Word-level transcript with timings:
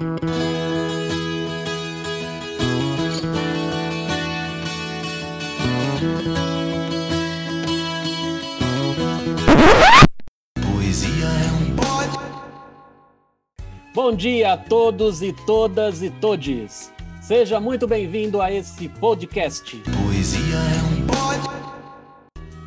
Poesia 0.00 0.16
é 11.26 11.52
um 11.52 11.76
pod. 11.76 12.18
Bom 13.94 14.16
dia 14.16 14.54
a 14.54 14.56
todos 14.56 15.20
e 15.20 15.34
todas 15.44 16.02
e 16.02 16.08
todes. 16.08 16.90
Seja 17.20 17.60
muito 17.60 17.86
bem-vindo 17.86 18.40
a 18.40 18.50
esse 18.50 18.88
podcast. 18.88 19.76
Poesia 20.02 20.40
é 20.40 20.82
um 20.94 21.06
pod. 21.06 21.40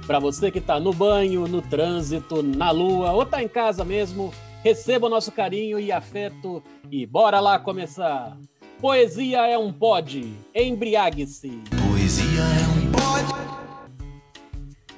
Para 0.06 0.20
você 0.20 0.52
que 0.52 0.60
está 0.60 0.80
no 0.80 0.94
banho, 0.94 1.48
no 1.48 1.64
trânsito, 1.64 2.44
na 2.44 2.70
lua 2.70 3.12
ou 3.12 3.24
está 3.24 3.42
em 3.42 3.48
casa 3.48 3.84
mesmo, 3.84 4.32
receba 4.64 5.08
o 5.08 5.10
nosso 5.10 5.32
carinho 5.32 5.78
e 5.80 5.92
afeto 5.92 6.64
e 6.90 7.06
bora 7.06 7.40
lá 7.40 7.60
começar. 7.60 8.38
Poesia 8.80 9.46
é 9.46 9.58
um 9.58 9.72
pod. 9.72 10.34
Embriague-se. 10.56 11.62
Poesia 11.90 12.42
é 12.42 12.68
um 12.80 12.92
pod. 12.92 13.44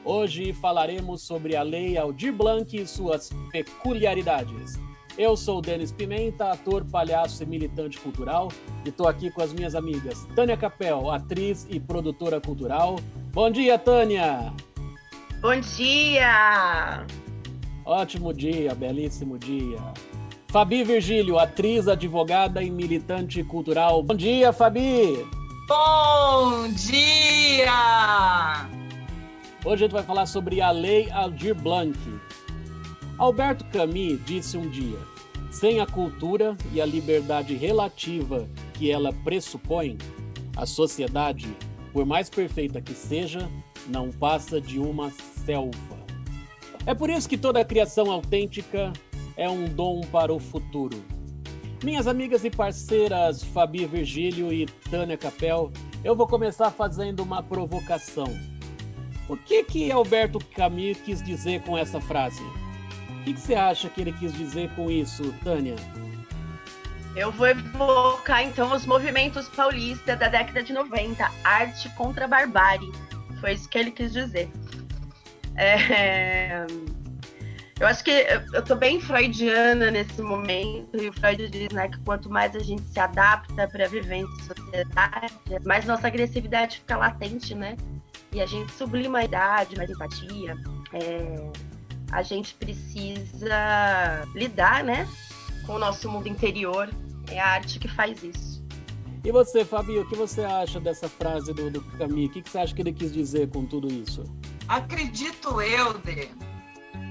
Hoje 0.03 0.53
falaremos 0.53 1.23
sobre 1.23 1.55
a 1.55 1.63
Lei 1.63 1.97
Aldir 1.97 2.31
Blanc 2.31 2.77
e 2.77 2.85
suas 2.85 3.31
peculiaridades. 3.51 4.79
Eu 5.17 5.35
sou 5.35 5.59
o 5.59 5.61
Denis 5.61 5.91
Pimenta, 5.91 6.51
ator, 6.51 6.85
palhaço 6.85 7.41
e 7.41 7.45
militante 7.45 7.97
cultural, 7.99 8.51
e 8.85 8.89
estou 8.89 9.07
aqui 9.07 9.31
com 9.31 9.41
as 9.41 9.53
minhas 9.53 9.73
amigas 9.73 10.27
Tânia 10.35 10.57
Capel, 10.57 11.09
atriz 11.09 11.65
e 11.69 11.79
produtora 11.79 12.39
cultural. 12.41 12.97
Bom 13.31 13.49
dia, 13.49 13.79
Tânia! 13.79 14.53
Bom 15.41 15.59
dia! 15.59 17.05
Ótimo 17.85 18.33
dia, 18.33 18.73
belíssimo 18.73 19.37
dia. 19.37 19.77
Fabi 20.47 20.83
Virgílio, 20.83 21.37
atriz, 21.37 21.87
advogada 21.87 22.63
e 22.63 22.71
militante 22.71 23.43
cultural. 23.43 24.01
Bom 24.01 24.15
dia, 24.15 24.51
Fabi! 24.51 25.23
Bom 25.67 26.67
dia! 26.71 27.67
Hoje 29.63 29.73
a 29.73 29.77
gente 29.77 29.91
vai 29.91 30.01
falar 30.01 30.25
sobre 30.25 30.61
a 30.61 30.71
Lei 30.71 31.11
Aldir 31.11 31.53
Blanc. 31.53 31.95
Alberto 33.19 33.63
Camus 33.65 34.19
disse 34.25 34.57
um 34.57 34.67
dia: 34.67 34.97
sem 35.51 35.79
a 35.79 35.85
cultura 35.85 36.57
e 36.73 36.81
a 36.81 36.85
liberdade 36.87 37.55
relativa 37.55 38.49
que 38.73 38.89
ela 38.89 39.13
pressupõe, 39.13 39.99
a 40.57 40.65
sociedade, 40.65 41.55
por 41.93 42.03
mais 42.03 42.31
perfeita 42.31 42.81
que 42.81 42.93
seja, 42.93 43.47
não 43.87 44.09
passa 44.09 44.59
de 44.59 44.79
uma 44.79 45.11
selva. 45.45 45.94
É 46.85 46.93
por 46.93 47.09
isso 47.09 47.27
que 47.27 47.37
toda 47.37 47.65
criação 47.65 48.11
autêntica 48.11 48.93
é 49.35 49.49
um 49.49 49.65
dom 49.65 50.01
para 50.01 50.31
o 50.31 50.39
futuro. 50.39 51.03
Minhas 51.83 52.07
amigas 52.07 52.45
e 52.45 52.49
parceiras 52.49 53.43
Fabi 53.43 53.85
Virgílio 53.85 54.53
e 54.53 54.65
Tânia 54.65 55.17
Capel, 55.17 55.71
eu 56.03 56.15
vou 56.15 56.27
começar 56.27 56.69
fazendo 56.69 57.23
uma 57.23 57.41
provocação. 57.41 58.27
O 59.27 59.35
que 59.35 59.63
que 59.63 59.91
Alberto 59.91 60.39
Camus 60.55 61.01
quis 61.01 61.23
dizer 61.23 61.63
com 61.63 61.75
essa 61.75 61.99
frase? 61.99 62.43
O 63.09 63.23
que, 63.23 63.33
que 63.33 63.39
você 63.39 63.55
acha 63.55 63.89
que 63.89 64.01
ele 64.01 64.13
quis 64.13 64.31
dizer 64.33 64.69
com 64.75 64.89
isso, 64.89 65.33
Tânia? 65.43 65.75
Eu 67.15 67.31
vou 67.31 67.47
evocar 67.47 68.43
então 68.43 68.71
os 68.75 68.85
movimentos 68.85 69.47
paulistas 69.47 70.19
da 70.19 70.27
década 70.27 70.61
de 70.61 70.71
90, 70.71 71.31
arte 71.43 71.89
contra 71.95 72.25
a 72.25 72.27
barbárie. 72.27 72.91
Foi 73.41 73.53
isso 73.53 73.67
que 73.67 73.79
ele 73.79 73.89
quis 73.89 74.13
dizer. 74.13 74.51
É... 75.55 76.65
Eu 77.77 77.87
acho 77.87 78.05
que 78.05 78.11
eu 78.53 78.63
tô 78.63 78.73
bem 78.73 79.01
freudiana 79.01 79.91
nesse 79.91 80.21
momento, 80.21 80.95
e 80.95 81.09
o 81.09 81.13
Freud 81.13 81.49
diz 81.49 81.69
né, 81.73 81.89
que 81.89 81.99
quanto 81.99 82.29
mais 82.29 82.55
a 82.55 82.59
gente 82.59 82.83
se 82.83 82.97
adapta 82.97 83.67
para 83.67 83.85
viver 83.89 84.15
em 84.15 84.27
sociedade, 84.43 85.33
mais 85.65 85.85
nossa 85.85 86.07
agressividade 86.07 86.77
fica 86.77 86.95
latente, 86.95 87.53
né? 87.53 87.75
E 88.31 88.41
a 88.41 88.45
gente 88.45 88.71
sublima 88.71 89.19
a 89.19 89.25
idade, 89.25 89.75
mais 89.75 89.89
empatia. 89.89 90.57
É... 90.93 91.51
A 92.11 92.21
gente 92.21 92.53
precisa 92.55 94.23
lidar, 94.33 94.83
né? 94.83 95.05
Com 95.65 95.73
o 95.73 95.79
nosso 95.79 96.09
mundo 96.09 96.27
interior. 96.27 96.89
É 97.29 97.39
a 97.39 97.47
arte 97.47 97.79
que 97.79 97.87
faz 97.87 98.23
isso. 98.23 98.63
E 99.23 99.31
você, 99.31 99.65
Fabio, 99.65 100.03
o 100.03 100.05
que 100.07 100.15
você 100.15 100.43
acha 100.43 100.79
dessa 100.79 101.09
frase 101.09 101.53
do, 101.53 101.71
do 101.71 101.81
Camus? 101.97 102.27
O 102.27 102.29
que, 102.29 102.41
que 102.41 102.49
você 102.49 102.59
acha 102.59 102.75
que 102.75 102.81
ele 102.81 102.93
quis 102.93 103.11
dizer 103.11 103.49
com 103.49 103.65
tudo 103.65 103.91
isso? 103.91 104.23
Acredito 104.67 105.61
eu, 105.61 105.93
Dê, 105.99 106.29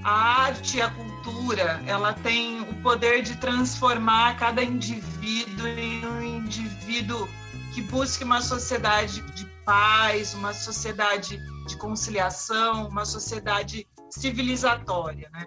a 0.03 0.43
arte 0.43 0.77
e 0.77 0.81
a 0.81 0.89
cultura, 0.89 1.81
ela 1.87 2.13
tem 2.13 2.61
o 2.61 2.81
poder 2.81 3.23
de 3.23 3.37
transformar 3.37 4.37
cada 4.37 4.61
indivíduo 4.61 5.67
em 5.67 6.05
um 6.05 6.21
indivíduo 6.21 7.27
que 7.73 7.81
busque 7.81 8.23
uma 8.23 8.41
sociedade 8.41 9.21
de 9.33 9.45
paz, 9.65 10.33
uma 10.33 10.53
sociedade 10.53 11.39
de 11.65 11.77
conciliação, 11.77 12.89
uma 12.89 13.05
sociedade 13.05 13.87
civilizatória, 14.09 15.29
né? 15.33 15.45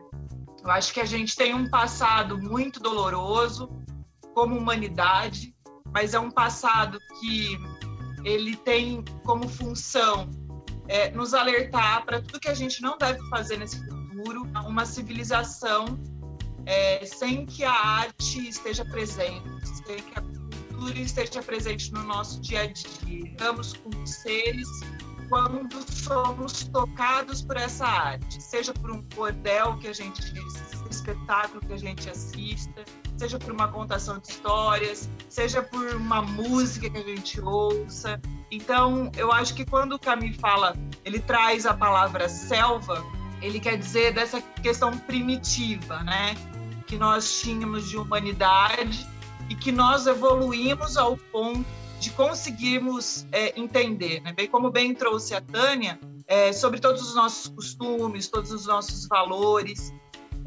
Eu 0.64 0.70
acho 0.70 0.92
que 0.92 1.00
a 1.00 1.04
gente 1.04 1.36
tem 1.36 1.54
um 1.54 1.68
passado 1.70 2.38
muito 2.38 2.80
doloroso 2.80 3.70
como 4.34 4.56
humanidade, 4.56 5.54
mas 5.92 6.14
é 6.14 6.18
um 6.18 6.30
passado 6.30 6.98
que 7.20 7.58
ele 8.24 8.56
tem 8.56 9.04
como 9.24 9.48
função 9.48 10.28
é, 10.88 11.10
nos 11.10 11.34
alertar 11.34 12.04
para 12.04 12.20
tudo 12.20 12.40
que 12.40 12.48
a 12.48 12.54
gente 12.54 12.80
não 12.82 12.96
deve 12.98 13.20
fazer 13.28 13.58
nesse 13.58 13.78
futuro, 13.86 14.42
uma 14.66 14.84
civilização 14.84 15.98
é, 16.66 17.04
sem 17.04 17.46
que 17.46 17.64
a 17.64 17.72
arte 17.72 18.48
esteja 18.48 18.84
presente, 18.84 19.48
sem 19.86 19.96
que 19.96 20.18
a 20.18 20.22
cultura 20.22 20.98
esteja 20.98 21.42
presente 21.42 21.92
no 21.92 22.02
nosso 22.02 22.40
dia 22.40 22.62
a 22.62 22.66
dia. 22.66 23.30
Estamos 23.30 23.74
com 23.74 24.06
seres 24.06 24.68
quando 25.28 25.82
somos 25.92 26.64
tocados 26.64 27.42
por 27.42 27.56
essa 27.56 27.86
arte, 27.86 28.42
seja 28.42 28.72
por 28.72 28.90
um 28.90 29.02
cordel 29.14 29.76
que 29.78 29.88
a 29.88 29.92
gente 29.92 30.20
espetáculo 30.94 31.60
que 31.60 31.72
a 31.72 31.76
gente 31.76 32.08
assista, 32.08 32.84
seja 33.16 33.38
por 33.38 33.52
uma 33.52 33.68
contação 33.68 34.18
de 34.18 34.30
histórias, 34.30 35.08
seja 35.28 35.62
por 35.62 35.94
uma 35.94 36.22
música 36.22 36.88
que 36.88 36.98
a 36.98 37.02
gente 37.02 37.40
ouça. 37.40 38.20
Então, 38.50 39.10
eu 39.16 39.32
acho 39.32 39.54
que 39.54 39.64
quando 39.64 39.94
o 39.94 39.98
Camus 39.98 40.36
fala, 40.36 40.76
ele 41.04 41.18
traz 41.20 41.66
a 41.66 41.74
palavra 41.74 42.28
selva, 42.28 43.04
ele 43.40 43.60
quer 43.60 43.76
dizer 43.76 44.12
dessa 44.12 44.40
questão 44.40 44.96
primitiva, 44.96 46.02
né? 46.02 46.34
Que 46.86 46.96
nós 46.96 47.40
tínhamos 47.40 47.88
de 47.88 47.96
humanidade 47.96 49.06
e 49.48 49.54
que 49.54 49.72
nós 49.72 50.06
evoluímos 50.06 50.96
ao 50.96 51.16
ponto 51.16 51.64
de 51.98 52.10
conseguirmos 52.10 53.26
é, 53.32 53.58
entender, 53.58 54.20
né? 54.22 54.32
bem 54.32 54.46
como 54.46 54.70
bem 54.70 54.94
trouxe 54.94 55.34
a 55.34 55.40
Tânia, 55.40 55.98
é, 56.26 56.52
sobre 56.52 56.78
todos 56.78 57.02
os 57.02 57.14
nossos 57.14 57.48
costumes, 57.48 58.28
todos 58.28 58.52
os 58.52 58.66
nossos 58.66 59.06
valores. 59.08 59.92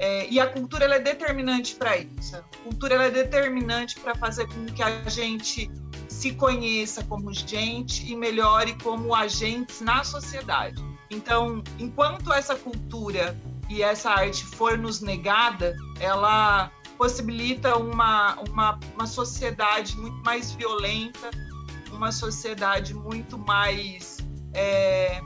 É, 0.03 0.27
e 0.31 0.39
a 0.39 0.47
cultura 0.47 0.85
ela 0.85 0.95
é 0.95 0.99
determinante 0.99 1.75
para 1.75 1.95
isso. 1.95 2.35
A 2.35 2.41
cultura 2.63 2.95
ela 2.95 3.05
é 3.05 3.11
determinante 3.11 3.99
para 3.99 4.15
fazer 4.15 4.47
com 4.47 4.65
que 4.65 4.81
a 4.81 5.07
gente 5.07 5.69
se 6.07 6.33
conheça 6.33 7.03
como 7.03 7.31
gente 7.31 8.11
e 8.11 8.15
melhore 8.15 8.75
como 8.81 9.13
agentes 9.13 9.79
na 9.79 10.03
sociedade. 10.03 10.83
Então, 11.11 11.63
enquanto 11.77 12.33
essa 12.33 12.55
cultura 12.55 13.39
e 13.69 13.83
essa 13.83 14.09
arte 14.09 14.43
for 14.43 14.75
nos 14.75 15.01
negada, 15.01 15.75
ela 15.99 16.71
possibilita 16.97 17.77
uma, 17.77 18.39
uma, 18.49 18.79
uma 18.95 19.05
sociedade 19.05 19.95
muito 19.97 20.17
mais 20.23 20.51
violenta, 20.51 21.29
uma 21.91 22.11
sociedade 22.11 22.95
muito 22.95 23.37
mais 23.37 24.17
é, 24.55 25.21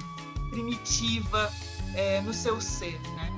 primitiva 0.49 1.49
é, 1.95 2.19
no 2.19 2.33
seu 2.33 2.59
ser, 2.59 2.99
né? 3.15 3.34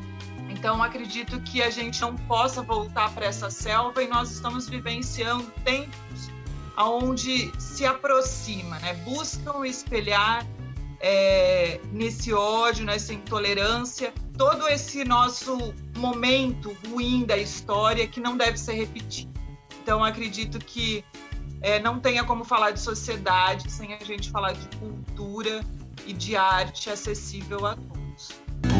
Então, 0.58 0.82
acredito 0.82 1.40
que 1.42 1.62
a 1.62 1.70
gente 1.70 2.02
não 2.02 2.16
possa 2.16 2.64
voltar 2.64 3.14
para 3.14 3.28
essa 3.28 3.48
selva 3.48 4.02
e 4.02 4.08
nós 4.08 4.32
estamos 4.32 4.68
vivenciando 4.68 5.44
tempos 5.64 6.32
onde 6.76 7.52
se 7.60 7.86
aproxima, 7.86 8.80
né? 8.80 8.96
buscam 9.06 9.66
espelhar 9.68 10.44
é, 11.00 11.80
nesse 11.92 12.34
ódio, 12.34 12.86
nessa 12.86 13.14
intolerância, 13.14 14.12
todo 14.36 14.68
esse 14.68 15.06
nosso 15.06 15.76
momento 15.96 16.76
ruim 16.90 17.24
da 17.24 17.38
história 17.38 18.08
que 18.08 18.20
não 18.20 18.36
deve 18.36 18.58
ser 18.58 18.74
repetido. 18.74 19.32
Então, 19.84 20.04
acredito 20.04 20.58
que 20.58 21.06
é, 21.62 21.80
não 21.80 22.00
tenha 22.00 22.24
como 22.24 22.44
falar 22.44 22.72
de 22.72 22.80
sociedade 22.80 23.72
sem 23.72 23.94
a 23.94 24.04
gente 24.04 24.32
falar 24.32 24.54
de 24.54 24.68
cultura 24.78 25.64
e 26.08 26.14
de 26.14 26.36
arte 26.36 26.90
acessível 26.90 27.64
a 27.68 27.76
todos. 27.76 28.30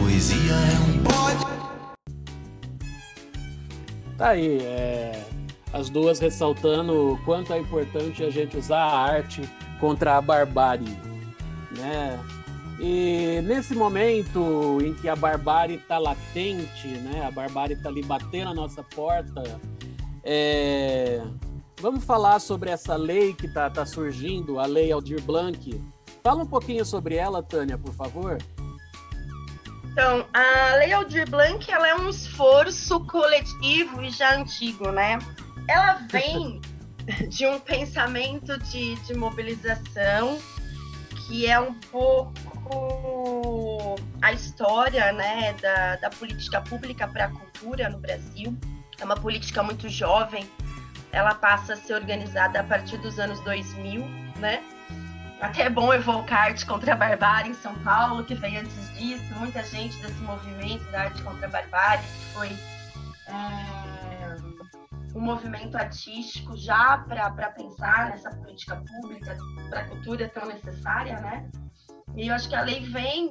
Poesia 0.02 0.54
é 0.54 0.80
um. 0.80 0.87
Tá 4.18 4.30
aí, 4.30 4.60
é, 4.64 5.24
as 5.72 5.90
duas 5.90 6.20
ressaltando 6.20 7.14
o 7.14 7.18
quanto 7.24 7.54
é 7.54 7.60
importante 7.60 8.24
a 8.24 8.32
gente 8.32 8.58
usar 8.58 8.82
a 8.82 8.98
arte 8.98 9.48
contra 9.80 10.18
a 10.18 10.22
barbárie, 10.22 10.98
né? 11.78 12.20
E 12.80 13.42
nesse 13.44 13.76
momento 13.76 14.80
em 14.82 14.94
que 14.96 15.08
a 15.08 15.16
barbárie 15.16 15.76
está 15.76 16.00
latente, 16.00 16.88
né? 16.88 17.26
A 17.26 17.32
barbárie 17.32 17.76
está 17.76 17.90
ali 17.90 18.04
batendo 18.04 18.50
a 18.50 18.54
nossa 18.56 18.84
porta, 18.84 19.60
é... 20.24 21.22
vamos 21.80 22.04
falar 22.04 22.40
sobre 22.40 22.70
essa 22.72 22.96
lei 22.96 23.34
que 23.34 23.46
está 23.46 23.70
tá 23.70 23.86
surgindo, 23.86 24.60
a 24.60 24.66
Lei 24.66 24.92
Aldir 24.92 25.22
Blanc. 25.22 25.80
Fala 26.24 26.44
um 26.44 26.48
pouquinho 26.48 26.84
sobre 26.84 27.16
ela, 27.16 27.42
Tânia, 27.42 27.78
por 27.78 27.94
favor. 27.94 28.38
Então, 29.98 30.28
a 30.32 30.76
Lei 30.76 30.94
Aldir 30.94 31.28
Blanc 31.28 31.72
ela 31.72 31.88
é 31.88 31.96
um 31.96 32.08
esforço 32.08 33.04
coletivo 33.06 34.04
e 34.04 34.12
já 34.12 34.36
antigo, 34.36 34.92
né? 34.92 35.18
Ela 35.68 35.94
vem 36.12 36.62
de 37.28 37.48
um 37.48 37.60
pensamento 37.60 38.60
de, 38.60 38.94
de 38.94 39.16
mobilização 39.16 40.38
que 41.26 41.48
é 41.48 41.60
um 41.60 41.74
pouco 41.74 42.36
a 44.22 44.32
história 44.34 45.12
né, 45.14 45.54
da, 45.54 45.96
da 45.96 46.12
política 46.12 46.62
pública 46.62 47.08
para 47.08 47.26
a 47.26 47.30
cultura 47.30 47.90
no 47.90 47.98
Brasil. 47.98 48.56
É 49.00 49.04
uma 49.04 49.16
política 49.16 49.64
muito 49.64 49.90
jovem, 49.90 50.48
ela 51.12 51.34
passa 51.34 51.74
a 51.74 51.76
ser 51.76 51.96
organizada 51.96 52.60
a 52.60 52.64
partir 52.64 53.00
dos 53.00 53.18
anos 53.18 53.40
2000, 53.40 54.06
né? 54.36 54.62
Até 55.40 55.64
é 55.64 55.70
bom 55.70 55.94
evocar 55.94 56.46
arte 56.46 56.66
contra 56.66 56.94
a 56.94 56.96
barbárie 56.96 57.52
em 57.52 57.54
São 57.54 57.76
Paulo, 57.80 58.24
que 58.24 58.34
veio 58.34 58.60
antes 58.60 58.98
disso, 58.98 59.34
muita 59.36 59.64
gente 59.64 59.96
desse 60.02 60.20
movimento 60.22 60.84
da 60.92 61.04
arte 61.04 61.22
contra 61.22 61.46
a 61.46 61.50
barbárie, 61.50 62.04
que 62.04 62.34
foi 62.34 62.50
é, 63.28 64.36
um 65.16 65.22
movimento 65.22 65.76
artístico 65.78 66.58
já 66.58 66.98
para 67.08 67.52
pensar 67.52 68.10
nessa 68.10 68.32
política 68.32 68.76
pública 68.78 69.38
para 69.70 69.82
a 69.82 69.88
cultura 69.88 70.28
tão 70.30 70.48
necessária, 70.48 71.20
né? 71.20 71.50
E 72.16 72.30
eu 72.30 72.34
acho 72.34 72.50
que 72.50 72.56
a 72.56 72.62
lei 72.62 72.82
vem 72.82 73.30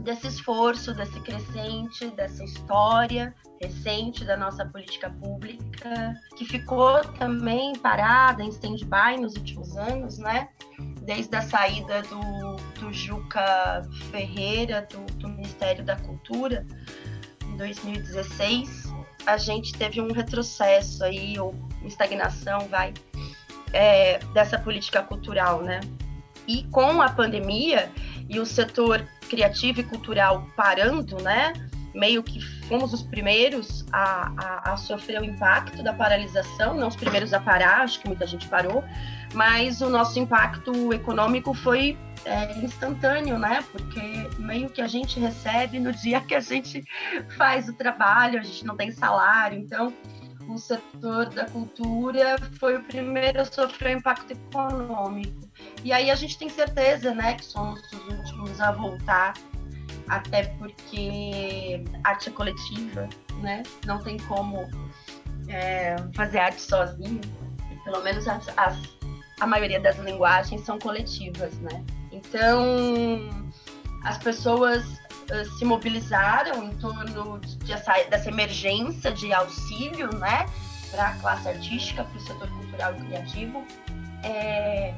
desse 0.00 0.26
esforço, 0.26 0.94
desse 0.94 1.20
crescente, 1.20 2.08
dessa 2.12 2.42
história 2.42 3.34
recente 3.60 4.24
da 4.24 4.36
nossa 4.36 4.64
política 4.64 5.10
pública, 5.10 6.14
que 6.36 6.46
ficou 6.46 7.04
também 7.18 7.74
parada 7.78 8.42
em 8.42 8.48
stand-by 8.48 9.20
nos 9.20 9.34
últimos 9.36 9.76
anos, 9.76 10.18
né? 10.18 10.48
Desde 11.00 11.34
a 11.34 11.42
saída 11.42 12.02
do, 12.02 12.56
do 12.78 12.92
Juca 12.92 13.82
Ferreira, 14.10 14.86
do, 14.90 15.00
do 15.14 15.28
Ministério 15.28 15.84
da 15.84 15.96
Cultura, 15.96 16.66
em 17.46 17.56
2016, 17.56 18.92
a 19.26 19.36
gente 19.36 19.72
teve 19.72 20.00
um 20.00 20.12
retrocesso 20.12 21.04
aí, 21.04 21.38
ou 21.38 21.54
estagnação, 21.84 22.60
vai, 22.68 22.92
é, 23.72 24.18
dessa 24.32 24.58
política 24.58 25.02
cultural, 25.02 25.62
né? 25.62 25.80
E 26.46 26.64
com 26.64 27.00
a 27.00 27.08
pandemia 27.08 27.90
e 28.28 28.38
o 28.38 28.46
setor 28.46 29.06
criativo 29.28 29.80
e 29.80 29.84
cultural 29.84 30.46
parando, 30.56 31.20
né? 31.22 31.52
Meio 31.94 32.22
que 32.22 32.40
fomos 32.68 32.92
os 32.92 33.02
primeiros 33.02 33.84
a, 33.92 34.32
a, 34.36 34.72
a, 34.72 34.76
sofrer 34.76 35.20
o 35.20 35.24
impacto 35.24 35.82
da 35.82 35.92
paralisação, 35.92 36.74
não 36.74 36.88
os 36.88 36.96
primeiros 36.96 37.32
a 37.32 37.40
parar, 37.40 37.82
acho 37.82 38.00
que 38.00 38.06
muita 38.06 38.26
gente 38.26 38.46
parou, 38.48 38.84
mas 39.34 39.80
o 39.80 39.88
nosso 39.88 40.18
impacto 40.18 40.92
econômico 40.92 41.54
foi 41.54 41.96
é, 42.24 42.58
instantâneo, 42.58 43.38
né? 43.38 43.64
Porque 43.70 44.28
meio 44.38 44.68
que 44.68 44.82
a 44.82 44.88
gente 44.88 45.18
recebe 45.18 45.78
no 45.78 45.92
dia 45.92 46.20
que 46.20 46.34
a 46.34 46.40
gente 46.40 46.84
faz 47.36 47.68
o 47.68 47.72
trabalho, 47.72 48.38
a 48.38 48.42
gente 48.42 48.64
não 48.64 48.76
tem 48.76 48.90
salário, 48.90 49.58
então 49.58 49.92
o 50.48 50.58
setor 50.58 51.28
da 51.28 51.46
cultura 51.46 52.36
foi 52.58 52.76
o 52.76 52.82
primeiro 52.82 53.40
a 53.40 53.44
sofrer 53.44 53.96
impacto 53.96 54.32
econômico. 54.32 55.48
E 55.84 55.92
aí 55.92 56.10
a 56.10 56.14
gente 56.14 56.36
tem 56.36 56.48
certeza, 56.48 57.14
né, 57.14 57.34
que 57.34 57.44
somos 57.44 57.80
os 57.92 58.08
últimos 58.08 58.60
a 58.60 58.72
voltar, 58.72 59.34
até 60.08 60.44
porque 60.58 61.84
arte 62.02 62.30
é 62.30 62.32
coletiva, 62.32 63.08
né? 63.40 63.62
Não 63.86 63.98
tem 64.00 64.18
como 64.18 64.68
é, 65.48 65.96
fazer 66.14 66.38
arte 66.38 66.60
sozinho. 66.60 67.20
Pelo 67.84 68.02
menos 68.02 68.26
as, 68.26 68.46
as, 68.58 68.99
a 69.40 69.46
maioria 69.46 69.80
das 69.80 69.98
linguagens 69.98 70.64
são 70.64 70.78
coletivas, 70.78 71.54
né? 71.58 71.82
Então 72.12 73.28
as 74.04 74.18
pessoas 74.18 74.84
uh, 74.84 75.58
se 75.58 75.64
mobilizaram 75.64 76.64
em 76.64 76.74
torno 76.76 77.38
de, 77.40 77.56
de 77.56 77.72
essa, 77.72 77.92
dessa 78.04 78.28
emergência 78.28 79.12
de 79.12 79.32
auxílio, 79.32 80.14
né, 80.16 80.46
para 80.90 81.08
a 81.08 81.14
classe 81.16 81.48
artística, 81.48 82.04
para 82.04 82.16
o 82.16 82.20
setor 82.20 82.48
cultural 82.48 82.94
e 82.96 83.04
criativo. 83.06 83.64
É, 84.24 84.94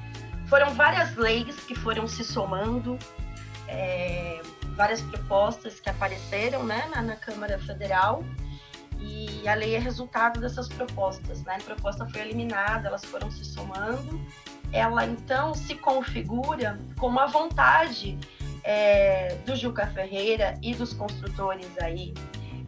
foram 0.46 0.74
várias 0.74 1.14
leis 1.16 1.56
que 1.60 1.74
foram 1.74 2.06
se 2.06 2.24
somando, 2.24 2.98
é, 3.68 4.40
várias 4.76 5.00
propostas 5.02 5.80
que 5.80 5.88
apareceram 5.88 6.64
né, 6.64 6.88
na, 6.94 7.02
na, 7.02 7.16
Câmara 7.16 7.58
Federal 7.58 8.24
e 9.02 9.48
a 9.48 9.54
lei 9.54 9.74
é 9.74 9.78
resultado 9.78 10.40
dessas 10.40 10.68
propostas. 10.68 11.42
Né? 11.42 11.56
A 11.60 11.62
proposta 11.62 12.06
foi 12.06 12.20
eliminada, 12.20 12.88
elas 12.88 13.04
foram 13.04 13.30
se 13.30 13.44
somando. 13.44 14.20
Ela 14.72 15.04
então 15.06 15.54
se 15.54 15.74
configura 15.74 16.78
como 16.98 17.18
a 17.18 17.26
vontade 17.26 18.18
é, 18.64 19.34
do 19.44 19.54
Juca 19.54 19.86
Ferreira 19.88 20.58
e 20.62 20.74
dos 20.74 20.92
construtores 20.94 21.68
aí 21.80 22.14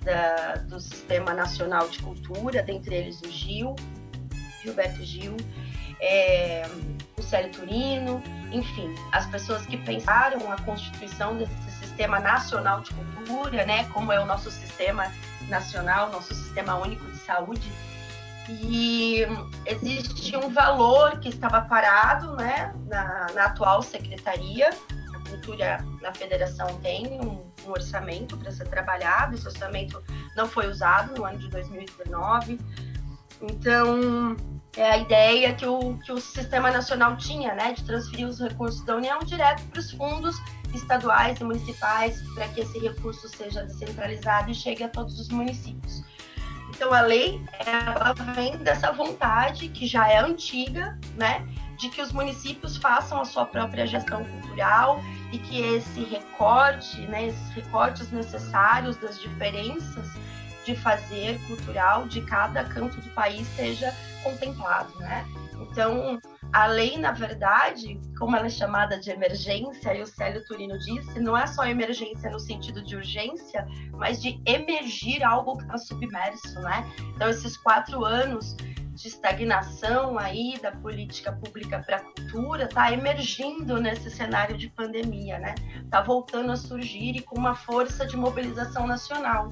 da, 0.03 0.57
do 0.57 0.79
Sistema 0.81 1.33
Nacional 1.33 1.89
de 1.89 2.01
Cultura, 2.01 2.63
dentre 2.63 2.95
eles 2.95 3.21
o 3.23 3.31
Gil, 3.31 3.75
Gilberto 4.63 5.03
Gil, 5.03 5.37
é, 6.01 6.63
o 7.17 7.23
Célio 7.23 7.51
Turino, 7.53 8.23
enfim, 8.53 8.95
as 9.13 9.27
pessoas 9.27 9.65
que 9.65 9.77
pensaram 9.79 10.53
a 10.53 10.61
constituição 10.63 11.37
desse 11.37 11.55
Sistema 11.95 12.19
Nacional 12.19 12.81
de 12.81 12.93
Cultura, 12.93 13.65
né, 13.65 13.85
como 13.91 14.11
é 14.13 14.19
o 14.19 14.27
nosso 14.27 14.51
sistema 14.51 15.13
nacional, 15.49 16.11
nosso 16.11 16.35
Sistema 16.35 16.75
Único 16.75 17.05
de 17.05 17.19
Saúde, 17.19 17.73
e 18.49 19.25
existe 19.65 20.37
um 20.37 20.53
valor 20.53 21.21
que 21.21 21.29
estava 21.29 21.61
parado 21.61 22.35
né, 22.35 22.75
na, 22.89 23.29
na 23.33 23.45
atual 23.45 23.81
secretaria. 23.81 24.71
A 25.15 25.31
cultura 25.31 25.85
na 26.03 26.13
federação 26.13 26.67
tem 26.81 27.21
um, 27.21 27.49
um 27.65 27.71
orçamento 27.71 28.37
para 28.37 28.51
ser 28.51 28.67
trabalhado, 28.67 29.37
esse 29.37 29.47
orçamento 29.47 30.03
não 30.37 30.49
foi 30.49 30.67
usado 30.67 31.15
no 31.17 31.25
ano 31.25 31.39
de 31.39 31.49
2019. 31.49 32.61
Então, 33.41 34.37
é 34.77 34.91
a 34.91 34.99
ideia 34.99 35.55
que 35.55 35.67
o, 35.67 35.97
que 35.99 36.13
o 36.13 36.21
Sistema 36.21 36.71
Nacional 36.71 37.17
tinha, 37.17 37.55
né, 37.55 37.73
de 37.73 37.85
transferir 37.85 38.27
os 38.27 38.41
recursos 38.41 38.85
da 38.85 38.97
União 38.97 39.21
direto 39.21 39.63
para 39.65 39.81
os 39.81 39.91
fundos 39.93 40.37
estaduais 40.75 41.41
e 41.41 41.45
municipais, 41.45 42.21
para 42.35 42.49
que 42.49 42.61
esse 42.61 42.79
recurso 42.79 43.29
seja 43.29 43.63
descentralizado 43.63 44.51
e 44.51 44.55
chegue 44.55 44.83
a 44.83 44.89
todos 44.89 45.21
os 45.21 45.29
municípios. 45.29 46.03
Então, 46.71 46.93
a 46.93 47.03
lei, 47.03 47.41
ela 47.65 48.13
vem 48.35 48.57
dessa 48.59 48.91
vontade, 48.91 49.69
que 49.69 49.87
já 49.87 50.09
é 50.09 50.19
antiga, 50.19 50.99
né, 51.17 51.47
de 51.79 51.89
que 51.89 52.03
os 52.03 52.11
municípios 52.13 52.77
façam 52.77 53.21
a 53.21 53.25
sua 53.25 53.45
própria 53.45 53.87
gestão 53.87 54.25
cultural 54.25 55.01
e 55.31 55.39
que 55.39 55.61
esse 55.61 56.03
recorte, 56.05 57.01
né, 57.03 57.29
esses 57.29 57.49
recortes 57.51 58.11
necessários 58.11 58.97
das 58.97 59.21
diferenças 59.21 60.09
de 60.65 60.77
fazer 60.77 61.39
cultural 61.47 62.07
de 62.07 62.21
cada 62.23 62.65
canto 62.65 63.01
do 63.01 63.11
país 63.11 63.47
seja 63.57 63.95
contemplado, 64.23 64.97
né? 64.99 65.27
Então, 65.61 66.21
a 66.53 66.67
lei, 66.67 66.97
na 66.99 67.13
verdade, 67.13 68.01
como 68.19 68.37
ela 68.37 68.47
é 68.47 68.51
chamada 68.51 68.99
de 68.99 69.11
emergência, 69.11 69.95
e 69.95 70.03
o 70.03 70.07
Célio 70.07 70.45
Turino 70.47 70.79
disse, 70.79 71.19
não 71.19 71.37
é 71.37 71.47
só 71.47 71.67
emergência 71.67 72.31
no 72.31 72.39
sentido 72.39 72.83
de 72.83 72.97
urgência, 72.97 73.67
mas 73.93 74.23
de 74.23 74.41
emergir 74.47 75.25
algo 75.25 75.57
que 75.57 75.65
está 75.65 75.79
submerso, 75.79 76.61
né? 76.61 76.89
Então, 77.15 77.29
esses 77.29 77.57
quatro 77.57 78.05
anos 78.05 78.57
de 78.95 79.09
estagnação 79.09 80.17
aí 80.17 80.57
da 80.63 80.71
política 80.71 81.33
pública 81.33 81.81
para 81.81 81.97
a 81.97 82.01
cultura 82.01 82.65
está 82.65 82.93
emergindo 82.93 83.81
nesse 83.81 84.09
cenário 84.09 84.57
de 84.57 84.69
pandemia, 84.69 85.39
né? 85.39 85.57
Está 85.83 86.01
voltando 86.01 86.53
a 86.53 86.57
surgir 86.57 87.17
e 87.17 87.21
com 87.21 87.37
uma 87.37 87.57
força 87.57 88.07
de 88.07 88.17
mobilização 88.17 88.87
nacional. 88.87 89.49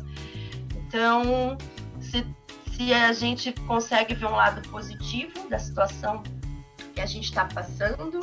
Então, 0.93 1.57
se, 2.03 2.23
se 2.77 2.93
a 2.93 3.15
gente 3.15 3.51
consegue 3.67 4.15
ver 4.15 4.27
um 4.27 4.33
lado 4.33 4.61
positivo 4.69 5.49
da 5.49 5.59
situação 5.59 6.23
que 6.95 7.01
a 7.01 7.07
gente 7.07 7.25
está 7.25 7.47
passando 7.47 8.21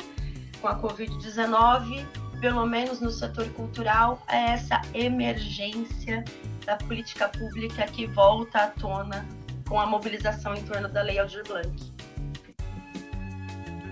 com 0.60 0.68
a 0.68 0.80
Covid-19, 0.80 2.06
pelo 2.40 2.64
menos 2.64 3.00
no 3.00 3.10
setor 3.10 3.48
cultural, 3.54 4.22
é 4.28 4.52
essa 4.52 4.80
emergência 4.94 6.24
da 6.64 6.76
política 6.76 7.28
pública 7.28 7.86
que 7.86 8.06
volta 8.06 8.60
à 8.60 8.66
tona 8.68 9.26
com 9.68 9.80
a 9.80 9.86
mobilização 9.86 10.54
em 10.54 10.62
torno 10.62 10.88
da 10.88 11.02
Lei 11.02 11.18
Aldir 11.18 11.42
Blanc. 11.48 11.92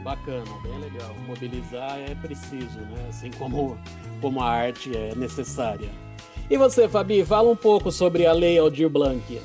Bacana, 0.05 0.45
bem 0.63 0.79
legal. 0.79 1.13
Mobilizar 1.27 1.99
é 1.99 2.15
preciso, 2.15 2.79
né? 2.79 3.07
Assim 3.09 3.33
como, 3.33 3.77
como 4.21 4.41
a 4.41 4.49
arte 4.49 4.97
é 4.97 5.17
necessária. 5.17 5.91
E 6.51 6.57
você, 6.57 6.89
Fabi, 6.89 7.23
fala 7.27 7.51
um 7.51 7.57
pouco 7.57 7.93
sobre 7.93 8.25
a 8.27 8.33
Lei 8.33 8.59
Aldir 8.59 8.89
Blanc. 8.89 9.39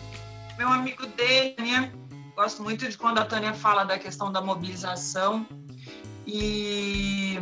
Meu 0.57 0.69
amigo 0.69 1.05
Dênia, 1.17 1.91
gosto 2.33 2.63
muito 2.63 2.87
de 2.87 2.97
quando 2.97 3.17
a 3.17 3.25
Tânia 3.25 3.53
fala 3.53 3.83
da 3.83 3.99
questão 3.99 4.31
da 4.31 4.41
mobilização 4.41 5.45
e 6.25 7.37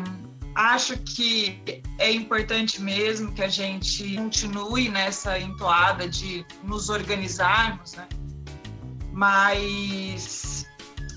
acho 0.55 0.97
que 0.97 1.83
é 1.99 2.11
importante 2.11 2.81
mesmo 2.81 3.31
que 3.33 3.43
a 3.43 3.47
gente 3.47 4.15
continue 4.15 4.89
nessa 4.89 5.37
entoada 5.37 6.09
de 6.09 6.43
nos 6.63 6.89
organizarmos, 6.89 7.93
né? 7.93 8.07
Mas 9.13 10.65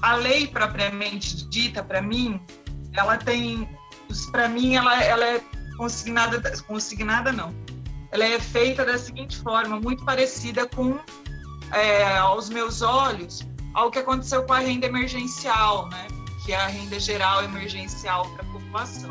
a 0.02 0.16
lei 0.16 0.46
propriamente 0.46 1.48
dita, 1.48 1.82
para 1.82 2.02
mim, 2.02 2.38
ela 2.92 3.16
tem, 3.16 3.66
para 4.30 4.48
mim, 4.48 4.74
ela, 4.74 5.02
ela 5.02 5.24
é 5.24 5.42
consignada, 5.78 6.42
consignada 6.66 7.32
não, 7.32 7.54
ela 8.14 8.24
é 8.24 8.38
feita 8.38 8.84
da 8.84 8.96
seguinte 8.96 9.36
forma, 9.38 9.80
muito 9.80 10.04
parecida 10.04 10.68
com, 10.68 10.96
é, 11.72 12.16
aos 12.16 12.48
meus 12.48 12.80
olhos, 12.80 13.44
ao 13.74 13.90
que 13.90 13.98
aconteceu 13.98 14.44
com 14.44 14.52
a 14.52 14.60
renda 14.60 14.86
emergencial, 14.86 15.88
né? 15.88 16.06
Que 16.44 16.52
é 16.52 16.56
a 16.56 16.68
renda 16.68 17.00
geral 17.00 17.42
emergencial 17.42 18.30
para 18.30 18.46
a 18.46 18.52
população. 18.52 19.10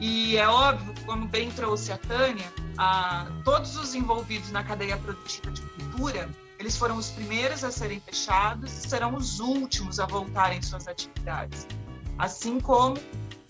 E 0.00 0.38
é 0.38 0.48
óbvio, 0.48 0.94
como 1.04 1.26
bem 1.26 1.50
trouxe 1.50 1.92
a 1.92 1.98
Tânia, 1.98 2.50
a, 2.78 3.26
todos 3.44 3.76
os 3.76 3.94
envolvidos 3.94 4.50
na 4.50 4.64
cadeia 4.64 4.96
produtiva 4.96 5.50
de 5.50 5.60
cultura, 5.60 6.30
eles 6.58 6.78
foram 6.78 6.96
os 6.96 7.10
primeiros 7.10 7.62
a 7.64 7.70
serem 7.70 8.00
fechados 8.00 8.72
e 8.72 8.88
serão 8.88 9.14
os 9.14 9.40
últimos 9.40 10.00
a 10.00 10.06
voltarem 10.06 10.62
suas 10.62 10.88
atividades. 10.88 11.66
Assim 12.16 12.60
como 12.60 12.96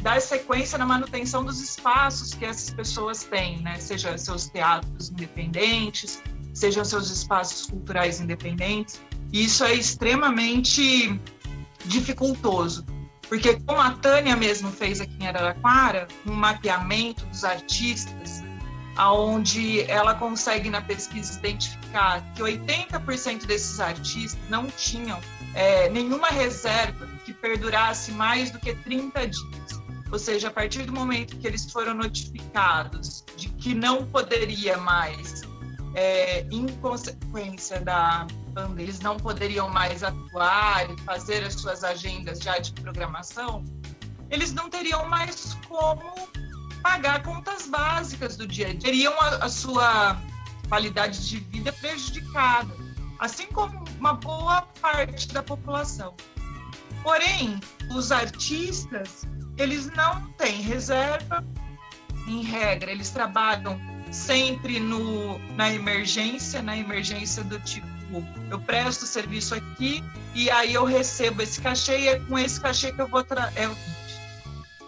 dar 0.03 0.21
sequência 0.21 0.79
na 0.79 0.87
manutenção 0.87 1.45
dos 1.45 1.61
espaços 1.61 2.35
que 2.35 2.45
essas 2.45 2.71
pessoas 2.71 3.25
têm, 3.25 3.61
né? 3.63 3.79
Seja 3.79 4.17
seus 4.17 4.49
teatros 4.49 5.11
independentes, 5.11 6.23
sejam 6.55 6.85
seus 6.85 7.11
espaços 7.11 7.67
culturais 7.67 8.21
independentes. 8.21 9.01
E 9.33 9.45
isso 9.45 9.65
é 9.65 9.75
extremamente 9.75 11.21
dificultoso, 11.85 12.85
porque 13.29 13.61
como 13.61 13.81
a 13.81 13.93
Tânia 13.93 14.37
mesmo 14.37 14.71
fez 14.71 15.01
aqui 15.01 15.15
em 15.21 15.27
Araraquara, 15.29 16.09
um 16.27 16.33
mapeamento 16.33 17.25
dos 17.27 17.45
artistas, 17.45 18.43
aonde 18.97 19.83
ela 19.83 20.15
consegue 20.15 20.69
na 20.69 20.81
pesquisa 20.81 21.39
identificar 21.39 22.23
que 22.35 22.43
80% 22.43 23.47
desses 23.47 23.81
artistas 23.81 24.39
não 24.49 24.67
tinham 24.67 25.21
é, 25.55 25.89
nenhuma 25.91 26.29
reserva 26.29 27.09
que 27.25 27.33
perdurasse 27.33 28.13
mais 28.13 28.51
do 28.51 28.59
que 28.59 28.75
30 28.75 29.29
dias. 29.29 29.80
Ou 30.13 30.19
seja, 30.19 30.49
a 30.49 30.51
partir 30.51 30.83
do 30.85 30.93
momento 30.93 31.37
que 31.39 31.47
eles 31.47 31.71
foram 31.71 31.95
notificados 31.95 33.25
de 33.37 33.49
que 33.51 33.75
não 33.75 34.05
poderia 34.07 34.77
mais, 34.77 35.43
é, 35.95 36.41
em 36.51 36.67
consequência 36.81 37.81
da 37.81 38.27
pandemia, 38.55 38.85
eles 38.85 39.01
não 39.01 39.17
poderiam 39.17 39.69
mais 39.69 40.03
atuar 40.03 40.91
e 40.91 41.01
fazer 41.03 41.45
as 41.45 41.55
suas 41.55 41.85
agendas 41.85 42.41
já 42.41 42.59
de 42.59 42.73
programação, 42.73 43.65
eles 44.31 44.53
não 44.53 44.69
teriam 44.69 45.09
mais 45.09 45.57
como 45.69 46.29
pagar 46.83 47.23
contas 47.23 47.67
básicas 47.67 48.37
do 48.37 48.47
dia 48.47 48.69
a 48.69 48.71
dia, 48.71 48.81
teriam 48.81 49.21
a, 49.21 49.45
a 49.45 49.49
sua 49.49 50.21
qualidade 50.69 51.29
de 51.29 51.39
vida 51.39 51.73
prejudicada, 51.75 52.73
assim 53.19 53.47
como 53.47 53.85
uma 53.99 54.15
boa 54.15 54.63
parte 54.81 55.29
da 55.29 55.43
população. 55.43 56.15
Porém, 57.03 57.61
os 57.91 58.13
artistas 58.13 59.27
eles 59.57 59.91
não 59.93 60.23
têm 60.33 60.61
reserva, 60.61 61.45
em 62.27 62.43
regra, 62.43 62.91
eles 62.91 63.11
trabalham 63.11 63.81
sempre 64.11 64.81
no, 64.81 65.39
na 65.55 65.73
emergência, 65.73 66.63
na 66.63 66.77
emergência 66.77 67.43
do 67.45 67.59
tipo, 67.61 67.87
eu 68.51 68.61
presto 68.61 69.07
serviço 69.07 69.55
aqui 69.55 70.03
e 70.35 70.51
aí 70.51 70.75
eu 70.75 70.85
recebo 70.85 71.43
esse 71.43 71.61
cachê 71.61 71.99
e 71.99 72.09
é 72.09 72.19
com 72.21 72.39
esse 72.39 72.61
cachê 72.61 72.93
que 72.93 73.01
eu 73.01 73.09
vou... 73.09 73.25
É 73.55 73.69
o 73.69 73.77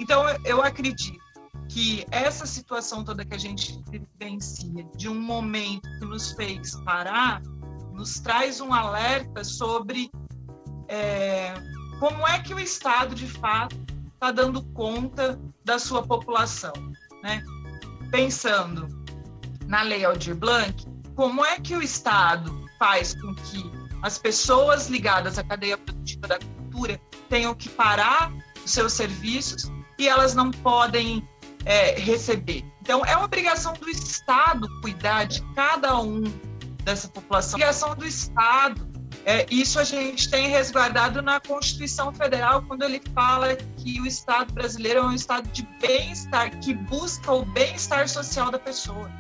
então, 0.03 0.25
eu 0.45 0.61
acredito 0.61 1.23
que 1.69 2.05
essa 2.11 2.45
situação 2.45 3.05
toda 3.05 3.25
que 3.25 3.35
a 3.35 3.39
gente 3.39 3.81
vivencia, 3.89 4.85
de 4.97 5.09
um 5.09 5.15
momento 5.15 5.89
que 6.01 6.05
nos 6.05 6.33
fez 6.33 6.75
parar, 6.85 7.41
nos 7.93 8.19
traz 8.19 8.61
um 8.61 8.75
alerta 8.75 9.45
sobre 9.45 10.11
é, 10.89 11.55
como 12.01 12.27
é 12.27 12.41
que 12.41 12.53
o 12.53 12.59
Estado, 12.59 13.15
de 13.15 13.29
fato, 13.29 13.77
está 14.23 14.31
dando 14.31 14.63
conta 14.67 15.37
da 15.65 15.81
sua 15.81 16.07
população, 16.07 16.73
né? 17.25 17.43
Pensando 18.13 18.87
na 19.67 19.83
Lei 19.83 20.05
Aldir 20.05 20.37
Blanc, 20.37 20.87
como 21.17 21.45
é 21.45 21.59
que 21.59 21.75
o 21.75 21.83
Estado 21.83 22.65
faz 22.79 23.21
com 23.21 23.35
que 23.35 23.69
as 24.01 24.19
pessoas 24.19 24.89
ligadas 24.89 25.39
à 25.39 25.43
cadeia 25.43 25.77
produtiva 25.77 26.29
da 26.29 26.39
cultura 26.39 27.01
tenham 27.29 27.53
que 27.53 27.69
parar 27.69 28.33
os 28.65 28.71
seus 28.71 28.93
serviços 28.93 29.73
e 29.99 30.07
elas 30.07 30.37
não 30.37 30.53
podem 30.53 31.29
é, 31.65 31.99
receber. 31.99 32.65
Então, 32.81 33.05
é 33.05 33.17
uma 33.17 33.25
obrigação 33.25 33.73
do 33.73 33.91
Estado 33.91 34.69
cuidar 34.83 35.25
de 35.25 35.43
cada 35.55 36.01
um 36.01 36.23
dessa 36.85 37.09
população, 37.09 37.59
é 37.59 37.65
obrigação 37.65 37.97
do 37.97 38.07
Estado 38.07 38.92
é, 39.25 39.47
isso 39.51 39.79
a 39.79 39.85
gente 39.85 40.29
tem 40.29 40.49
resguardado 40.49 41.23
na 41.23 41.39
Constituição 41.39 42.13
Federal, 42.13 42.63
quando 42.63 42.83
ele 42.83 43.01
fala 43.15 43.55
que 43.55 44.01
o 44.01 44.07
Estado 44.07 44.53
brasileiro 44.53 45.01
é 45.01 45.03
um 45.03 45.13
Estado 45.13 45.49
de 45.51 45.63
bem-estar, 45.81 46.59
que 46.61 46.75
busca 46.75 47.33
o 47.33 47.45
bem-estar 47.45 48.09
social 48.09 48.51
da 48.51 48.59
pessoa. 48.59 49.11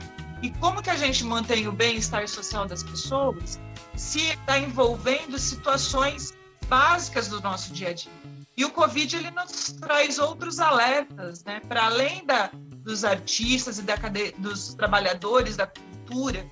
E 0.43 0.51
como 0.51 0.83
que 0.83 0.91
a 0.91 0.97
gente 0.97 1.25
mantém 1.25 1.69
o 1.69 1.73
bem-estar 1.73 2.27
social 2.27 2.67
das 2.67 2.83
pessoas 2.83 3.61
se 3.95 4.21
está 4.31 4.59
envolvendo 4.59 5.39
situações 5.39 6.35
básicas 6.69 7.29
do 7.29 7.41
nosso 7.41 7.73
dia 7.73 7.91
a 7.91 7.93
dia? 7.93 8.11
E 8.57 8.65
o 8.65 8.71
Covid 8.71 9.17
ele 9.17 9.31
nos 9.31 9.73
traz 9.81 10.19
outros 10.19 10.59
alertas, 10.59 11.45
né? 11.45 11.61
Para 11.69 11.87
além 11.87 12.27
da, 12.27 12.51
dos 12.79 13.05
artistas 13.05 13.79
e 13.79 13.83
da 13.83 13.95
dos 14.37 14.75
trabalhadores 14.75 15.57
da 15.57 15.67
cultura, 15.67 16.45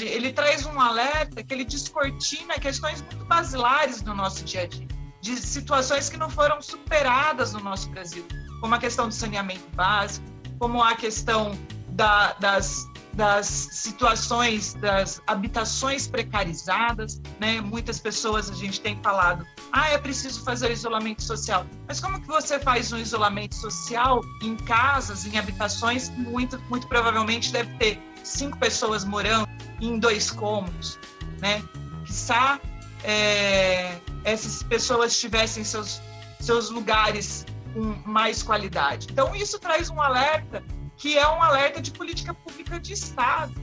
ele 0.00 0.32
traz 0.32 0.66
um 0.66 0.80
alerta 0.80 1.42
que 1.42 1.54
ele 1.54 1.64
descortina 1.64 2.54
questões 2.58 3.02
muito 3.02 3.24
basilares 3.24 4.02
do 4.02 4.14
nosso 4.14 4.44
dia 4.44 4.62
a 4.62 4.66
dia, 4.66 4.86
de 5.20 5.36
situações 5.36 6.08
que 6.08 6.16
não 6.16 6.28
foram 6.28 6.60
superadas 6.60 7.52
no 7.52 7.60
nosso 7.60 7.88
Brasil, 7.90 8.26
como 8.60 8.74
a 8.74 8.78
questão 8.78 9.08
do 9.08 9.14
saneamento 9.14 9.68
básico, 9.74 10.26
como 10.58 10.82
a 10.82 10.94
questão 10.94 11.58
da, 11.90 12.34
das, 12.34 12.86
das 13.14 13.46
situações 13.46 14.74
das 14.74 15.20
habitações 15.26 16.06
precarizadas, 16.06 17.20
né? 17.38 17.60
Muitas 17.60 17.98
pessoas 17.98 18.50
a 18.50 18.54
gente 18.54 18.80
tem 18.80 19.00
falado, 19.02 19.46
ah, 19.72 19.90
é 19.90 19.98
preciso 19.98 20.42
fazer 20.44 20.70
isolamento 20.70 21.22
social. 21.22 21.66
Mas 21.88 22.00
como 22.00 22.20
que 22.20 22.26
você 22.26 22.58
faz 22.58 22.92
um 22.92 22.98
isolamento 22.98 23.54
social 23.54 24.20
em 24.42 24.56
casas, 24.56 25.26
em 25.26 25.38
habitações 25.38 26.08
que 26.08 26.20
muito, 26.20 26.60
muito 26.68 26.86
provavelmente 26.86 27.52
deve 27.52 27.72
ter 27.78 28.02
cinco 28.22 28.58
pessoas 28.58 29.04
morando? 29.04 29.48
Em 29.80 29.98
dois 29.98 30.30
cômodos, 30.30 30.98
né? 31.38 31.62
Quizá 32.04 32.60
é, 33.04 33.98
essas 34.24 34.62
pessoas 34.62 35.18
tivessem 35.18 35.64
seus, 35.64 36.00
seus 36.38 36.70
lugares 36.70 37.46
com 37.72 37.80
mais 38.08 38.42
qualidade. 38.42 39.06
Então, 39.10 39.34
isso 39.34 39.58
traz 39.58 39.88
um 39.90 40.00
alerta 40.00 40.62
que 40.96 41.16
é 41.16 41.26
um 41.26 41.42
alerta 41.42 41.80
de 41.80 41.90
política 41.92 42.34
pública 42.34 42.78
de 42.78 42.92
Estado. 42.92 43.54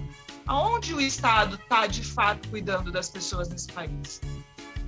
Aonde 0.47 0.93
o 0.93 1.01
Estado 1.01 1.55
está, 1.55 1.85
de 1.85 2.03
fato, 2.03 2.47
cuidando 2.49 2.91
das 2.91 3.09
pessoas 3.09 3.49
nesse 3.49 3.67
país? 3.71 4.21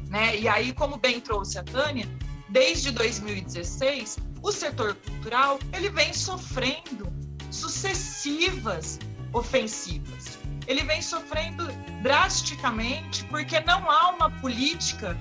Né? 0.07 0.37
E 0.37 0.47
aí, 0.47 0.73
como 0.73 0.97
bem 0.97 1.19
trouxe 1.19 1.59
a 1.59 1.63
Tânia, 1.63 2.09
desde 2.47 2.91
2016, 2.91 4.17
o 4.41 4.51
setor 4.51 4.95
cultural 4.95 5.59
ele 5.73 5.89
vem 5.89 6.13
sofrendo 6.13 7.11
sucessivas 7.51 8.99
ofensivas 9.33 10.38
ele 10.69 10.83
vem 10.83 11.01
sofrendo 11.01 11.67
drasticamente 12.03 13.23
porque 13.25 13.59
não 13.61 13.89
há 13.89 14.11
uma 14.11 14.29
política 14.39 15.17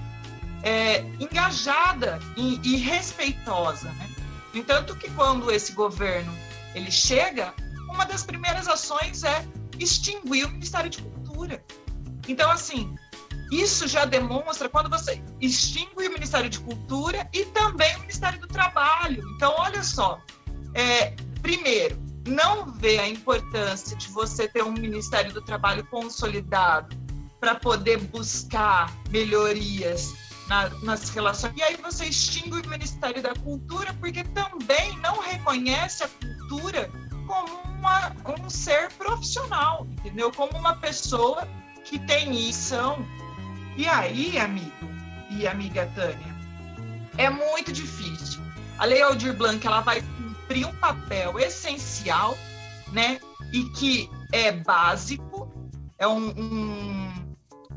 é, 0.62 1.00
engajada 1.18 2.20
e, 2.36 2.60
e 2.62 2.76
respeitosa. 2.76 3.90
Né? 3.92 4.10
No 4.52 4.60
entanto, 4.60 4.94
que 4.94 5.10
quando 5.12 5.50
esse 5.50 5.72
governo 5.72 6.30
ele 6.74 6.90
chega, 6.90 7.54
uma 7.88 8.04
das 8.04 8.22
primeiras 8.22 8.68
ações 8.68 9.24
é 9.24 9.42
extinguir 9.78 10.44
o 10.44 10.50
Ministério 10.50 10.90
de 10.90 10.98
Cultura. 10.98 11.64
Então, 12.28 12.50
assim, 12.50 12.94
isso 13.50 13.88
já 13.88 14.04
demonstra 14.04 14.68
quando 14.68 14.90
você 14.90 15.22
extingue 15.40 16.08
o 16.08 16.12
Ministério 16.12 16.50
de 16.50 16.60
Cultura 16.60 17.26
e 17.32 17.46
também 17.46 17.96
o 17.96 18.00
Ministério 18.00 18.38
do 18.38 18.46
Trabalho. 18.46 19.24
Então, 19.34 19.54
olha 19.56 19.82
só, 19.82 20.20
é, 20.74 21.14
primeiro, 21.40 21.98
não 22.28 22.66
vê 22.72 22.98
a 22.98 23.08
importância 23.08 23.96
de 23.96 24.08
você 24.08 24.46
ter 24.48 24.62
um 24.62 24.72
Ministério 24.72 25.32
do 25.32 25.42
Trabalho 25.42 25.84
consolidado 25.86 26.96
para 27.40 27.54
poder 27.54 27.98
buscar 27.98 28.92
melhorias 29.10 30.12
na, 30.48 30.68
nas 30.82 31.10
relações. 31.10 31.52
E 31.56 31.62
aí 31.62 31.76
você 31.76 32.06
extingue 32.06 32.60
o 32.66 32.68
Ministério 32.68 33.22
da 33.22 33.34
Cultura 33.34 33.94
porque 33.94 34.24
também 34.24 34.96
não 34.98 35.20
reconhece 35.20 36.04
a 36.04 36.08
cultura 36.08 36.90
como 37.26 37.60
uma, 37.78 38.12
um 38.38 38.48
ser 38.48 38.90
profissional, 38.92 39.86
entendeu? 39.98 40.32
Como 40.32 40.56
uma 40.56 40.74
pessoa 40.74 41.46
que 41.84 41.98
tem 41.98 42.28
missão. 42.30 43.06
E 43.76 43.86
aí, 43.86 44.38
amigo 44.38 44.72
e 45.30 45.46
amiga 45.46 45.86
Tânia, 45.94 46.34
é 47.16 47.28
muito 47.30 47.70
difícil. 47.70 48.40
A 48.78 48.84
Lei 48.84 49.02
Aldir 49.02 49.34
Blanc 49.34 49.64
ela 49.66 49.80
vai 49.80 50.02
cumprir 50.48 50.66
um 50.66 50.74
papel 50.76 51.38
essencial, 51.38 52.36
né? 52.90 53.20
E 53.52 53.64
que 53.64 54.10
é 54.32 54.50
básico, 54.50 55.52
é 55.98 56.08
um, 56.08 56.30
um, 56.30 57.12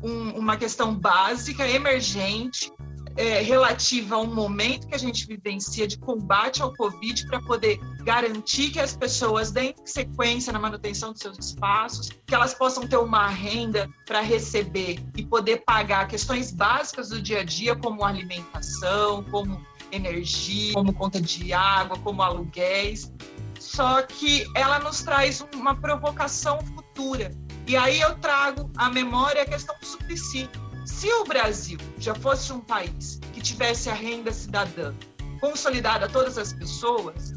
um, 0.02 0.30
uma 0.38 0.56
questão 0.56 0.94
básica, 0.94 1.68
emergente, 1.68 2.72
é, 3.14 3.42
relativa 3.42 4.14
a 4.14 4.18
um 4.18 4.34
momento 4.34 4.86
que 4.86 4.94
a 4.94 4.98
gente 4.98 5.26
vivencia 5.26 5.86
de 5.86 5.98
combate 5.98 6.62
ao 6.62 6.72
Covid 6.74 7.26
para 7.26 7.42
poder 7.42 7.78
garantir 8.04 8.70
que 8.70 8.80
as 8.80 8.96
pessoas 8.96 9.50
deem 9.50 9.74
sequência 9.84 10.50
na 10.50 10.58
manutenção 10.58 11.12
dos 11.12 11.20
seus 11.20 11.38
espaços, 11.38 12.08
que 12.26 12.34
elas 12.34 12.54
possam 12.54 12.86
ter 12.86 12.96
uma 12.96 13.28
renda 13.28 13.88
para 14.06 14.22
receber 14.22 14.98
e 15.14 15.26
poder 15.26 15.62
pagar 15.66 16.08
questões 16.08 16.50
básicas 16.52 17.10
do 17.10 17.20
dia 17.20 17.40
a 17.40 17.44
dia, 17.44 17.76
como 17.76 18.02
alimentação, 18.02 19.22
como 19.24 19.60
energia, 19.92 20.72
como 20.72 20.92
conta 20.92 21.20
de 21.20 21.52
água, 21.52 21.98
como 21.98 22.22
aluguéis. 22.22 23.12
Só 23.60 24.02
que 24.02 24.44
ela 24.56 24.78
nos 24.80 25.02
traz 25.02 25.44
uma 25.54 25.74
provocação 25.74 26.58
futura. 26.60 27.32
E 27.66 27.76
aí 27.76 28.00
eu 28.00 28.16
trago 28.16 28.70
à 28.76 28.90
memória 28.90 29.42
a 29.42 29.46
questão 29.46 29.74
do 29.78 29.86
subsídio 29.86 30.62
se 30.84 31.08
o 31.12 31.24
Brasil 31.24 31.78
já 31.98 32.14
fosse 32.14 32.52
um 32.52 32.60
país 32.60 33.20
que 33.32 33.40
tivesse 33.40 33.88
a 33.88 33.94
renda 33.94 34.32
cidadã 34.32 34.94
consolidada 35.40 36.06
a 36.06 36.08
todas 36.08 36.38
as 36.38 36.52
pessoas, 36.52 37.32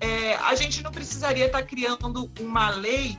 é, 0.00 0.34
a 0.36 0.54
gente 0.54 0.82
não 0.82 0.90
precisaria 0.90 1.46
estar 1.46 1.62
criando 1.62 2.30
uma 2.40 2.70
lei 2.70 3.18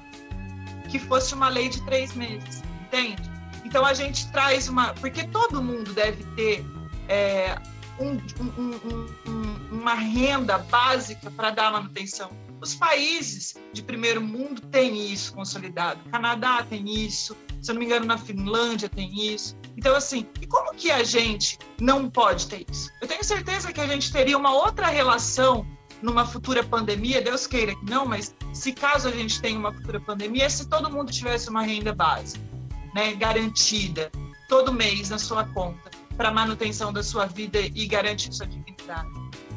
que 0.90 1.00
fosse 1.00 1.34
uma 1.34 1.50
lei 1.50 1.70
de 1.70 1.82
três 1.86 2.14
meses, 2.14 2.64
entende? 2.82 3.22
Então 3.64 3.86
a 3.86 3.94
gente 3.94 4.32
traz 4.32 4.68
uma. 4.68 4.94
Porque 4.96 5.24
todo 5.28 5.62
mundo 5.62 5.94
deve 5.94 6.24
ter 6.36 6.66
é, 7.08 7.56
um, 8.02 8.20
um, 8.58 9.06
um, 9.28 9.80
uma 9.80 9.94
renda 9.94 10.58
básica 10.58 11.30
para 11.32 11.52
dar 11.52 11.72
manutenção. 11.72 12.32
Os 12.60 12.76
países 12.76 13.56
de 13.74 13.82
primeiro 13.82 14.22
mundo 14.22 14.62
têm 14.62 15.12
isso 15.12 15.34
consolidado. 15.34 16.00
O 16.06 16.12
Canadá 16.12 16.64
tem 16.64 16.88
isso, 16.90 17.36
se 17.62 17.72
eu 17.72 17.76
não 17.76 17.80
me 17.80 17.86
engano, 17.86 18.06
na 18.06 18.18
Finlândia 18.18 18.90
tem 18.90 19.34
isso. 19.34 19.58
Então, 19.76 19.96
assim, 19.96 20.28
e 20.40 20.46
como 20.46 20.74
que 20.76 20.92
a 20.92 21.04
gente 21.04 21.58
não 21.80 22.10
pode 22.10 22.48
ter 22.48 22.66
isso? 22.70 22.90
Eu 23.02 23.08
tenho 23.08 23.24
certeza 23.24 23.72
que 23.72 23.82
a 23.82 23.88
gente 23.88 24.12
teria 24.12 24.38
uma 24.38 24.54
outra 24.54 24.88
relação 24.88 25.66
numa 26.02 26.26
futura 26.26 26.64
pandemia, 26.64 27.22
Deus 27.22 27.46
queira 27.46 27.76
que 27.76 27.86
não, 27.86 28.06
mas 28.06 28.36
se 28.54 28.74
caso 28.74 29.08
a 29.08 29.12
gente 29.12 29.40
tenha 29.40 29.58
uma 29.58 29.72
futura 29.72 30.00
pandemia, 30.00 30.50
se 30.50 30.68
todo 30.68 30.92
mundo 30.92 31.12
tivesse 31.12 31.50
uma 31.50 31.62
renda 31.62 31.94
básica, 31.94 32.44
né, 32.94 33.14
garantida, 33.14 34.12
todo 34.50 34.74
mês 34.74 35.10
na 35.10 35.20
sua 35.20 35.46
conta, 35.46 35.92
para 36.22 36.32
manutenção 36.32 36.94
da 36.94 37.02
sua 37.02 37.26
vida 37.26 37.60
e 37.60 37.88
garantir 37.88 38.32
sua 38.32 38.46
dignidade. 38.46 39.10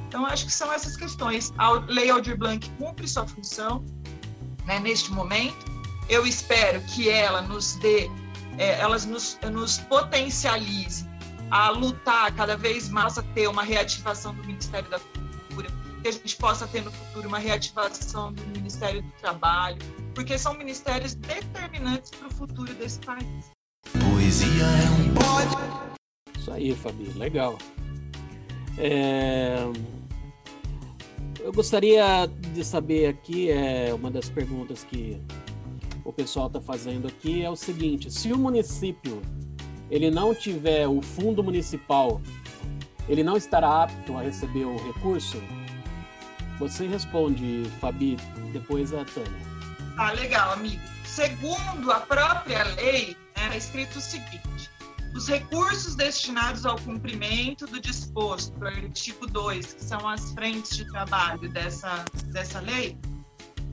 Então, 0.09 0.25
acho 0.25 0.47
que 0.47 0.53
são 0.53 0.73
essas 0.73 0.97
questões. 0.97 1.53
A 1.59 1.73
Lei 1.73 2.09
Aldir 2.09 2.39
Blanc 2.39 2.71
cumpre 2.79 3.07
sua 3.07 3.27
função 3.27 3.85
né, 4.65 4.81
neste 4.81 5.13
momento, 5.13 5.63
eu 6.09 6.27
espero 6.27 6.81
que 6.95 7.11
ela 7.11 7.43
nos 7.43 7.75
dê, 7.77 8.11
é, 8.57 8.81
elas 8.81 9.05
nos, 9.05 9.39
nos 9.53 9.79
potencialize 9.81 11.07
a 11.51 11.69
lutar 11.69 12.35
cada 12.35 12.57
vez 12.57 12.89
mais 12.89 13.19
a 13.19 13.23
ter 13.35 13.47
uma 13.47 13.63
reativação 13.63 14.35
do 14.35 14.43
Ministério 14.45 14.89
da 14.89 14.99
Cultura, 14.99 15.69
que 16.01 16.09
a 16.09 16.13
gente 16.13 16.37
possa 16.37 16.67
ter 16.67 16.83
no 16.83 16.91
futuro 16.91 17.29
uma 17.29 17.39
reativação 17.39 18.33
do 18.33 18.43
Ministério 18.47 19.03
do 19.03 19.11
Trabalho, 19.21 19.77
porque 20.15 20.39
são 20.39 20.55
ministérios 20.55 21.13
determinantes 21.15 22.11
para 22.11 22.29
o 22.29 22.31
futuro 22.31 22.73
desse 22.73 23.01
país. 23.01 23.53
Poesia 24.01 24.65
é 24.65 24.91
um 24.91 25.15
pode. 25.15 25.95
Isso 26.45 26.53
aí, 26.53 26.75
Fabi, 26.75 27.05
legal. 27.17 27.57
É... 28.77 29.65
Eu 31.41 31.51
gostaria 31.55 32.27
de 32.53 32.63
saber 32.63 33.07
aqui, 33.07 33.51
é 33.51 33.95
uma 33.95 34.11
das 34.11 34.29
perguntas 34.29 34.85
que 34.85 35.19
o 36.05 36.13
pessoal 36.13 36.49
está 36.49 36.61
fazendo 36.61 37.09
aqui 37.09 37.43
é 37.43 37.49
o 37.49 37.57
seguinte: 37.57 38.11
se 38.11 38.31
o 38.31 38.37
município 38.37 39.23
ele 39.91 40.11
não 40.11 40.35
tiver 40.35 40.87
o 40.87 41.01
fundo 41.01 41.43
municipal, 41.43 42.21
ele 43.09 43.23
não 43.23 43.39
estará 43.39 43.85
apto 43.85 44.15
a 44.15 44.21
receber 44.21 44.67
o 44.67 44.77
recurso? 44.77 45.43
Você 46.59 46.87
responde, 46.87 47.63
Fabi, 47.81 48.19
depois 48.53 48.93
a 48.93 49.03
Tânia. 49.07 49.33
Ah, 49.97 50.13
legal, 50.13 50.53
amigo. 50.53 50.83
Segundo 51.07 51.91
a 51.91 52.01
própria 52.01 52.65
lei, 52.75 53.17
é 53.35 53.57
escrito 53.57 53.97
o 53.97 54.01
seguinte: 54.03 54.74
os 55.15 55.29
recursos 55.29 55.95
destinados 55.95 56.67
ao 56.67 56.77
cumprimento 56.81 57.67
do 57.67 57.81
disposto, 57.81 58.53
artigo 58.65 59.27
2, 59.27 59.75
que 59.75 59.85
são 59.85 60.09
as 60.09 60.33
frentes 60.33 60.77
de 60.77 60.85
trabalho 60.91 61.49
dessa, 61.51 62.05
dessa 62.33 62.61
lei, 62.61 62.99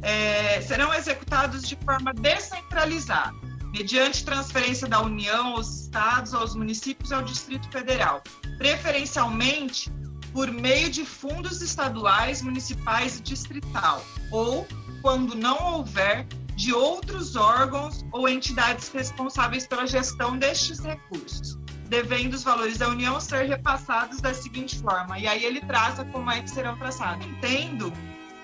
é, 0.04 0.62
serão 0.62 0.94
executados 0.94 1.68
de 1.68 1.76
forma 1.84 2.14
descentralizada, 2.14 3.36
mediante 3.74 4.24
transferência 4.24 4.88
da 4.88 5.02
União 5.02 5.56
aos 5.56 5.82
estados, 5.82 6.34
aos 6.34 6.56
municípios 6.56 7.10
e 7.10 7.14
ao 7.16 7.24
Distrito 7.24 7.68
Federal, 7.70 8.22
preferencialmente 8.58 9.92
por 10.32 10.50
meio 10.52 10.90
de 10.90 11.04
fundos 11.04 11.62
estaduais, 11.62 12.42
municipais 12.42 13.18
e 13.18 13.22
distrital, 13.22 14.06
ou, 14.32 14.68
quando 15.02 15.36
não 15.36 15.74
houver, 15.74 16.28
de 16.62 16.72
outros 16.72 17.36
órgãos 17.36 18.06
ou 18.12 18.30
entidades 18.30 18.90
responsáveis 18.90 19.66
pela 19.66 19.88
gestão 19.88 20.38
destes 20.38 20.78
recursos, 20.78 21.58
devendo 21.90 22.36
os 22.36 22.44
valores 22.44 22.78
da 22.78 22.88
União 22.88 23.20
ser 23.20 23.48
repassados 23.48 24.22
da 24.22 24.32
seguinte 24.32 24.78
forma. 24.78 25.18
E 25.18 25.28
aí 25.28 25.44
ele 25.44 25.60
traça 25.62 26.06
como 26.06 26.30
é 26.30 26.40
que 26.40 26.52
serão 26.52 26.78
traçados. 26.78 27.26
Entendo 27.26 27.92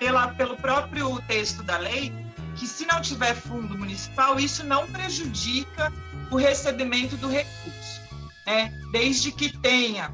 pela, 0.00 0.26
pelo 0.34 0.56
próprio 0.56 1.22
texto 1.28 1.62
da 1.62 1.78
lei 1.78 2.12
que 2.56 2.66
se 2.66 2.84
não 2.86 3.00
tiver 3.00 3.36
fundo 3.36 3.78
municipal, 3.78 4.36
isso 4.40 4.64
não 4.64 4.84
prejudica 4.88 5.92
o 6.28 6.34
recebimento 6.34 7.16
do 7.18 7.28
recurso, 7.28 8.00
né? 8.44 8.72
desde 8.90 9.30
que 9.30 9.56
tenha 9.58 10.12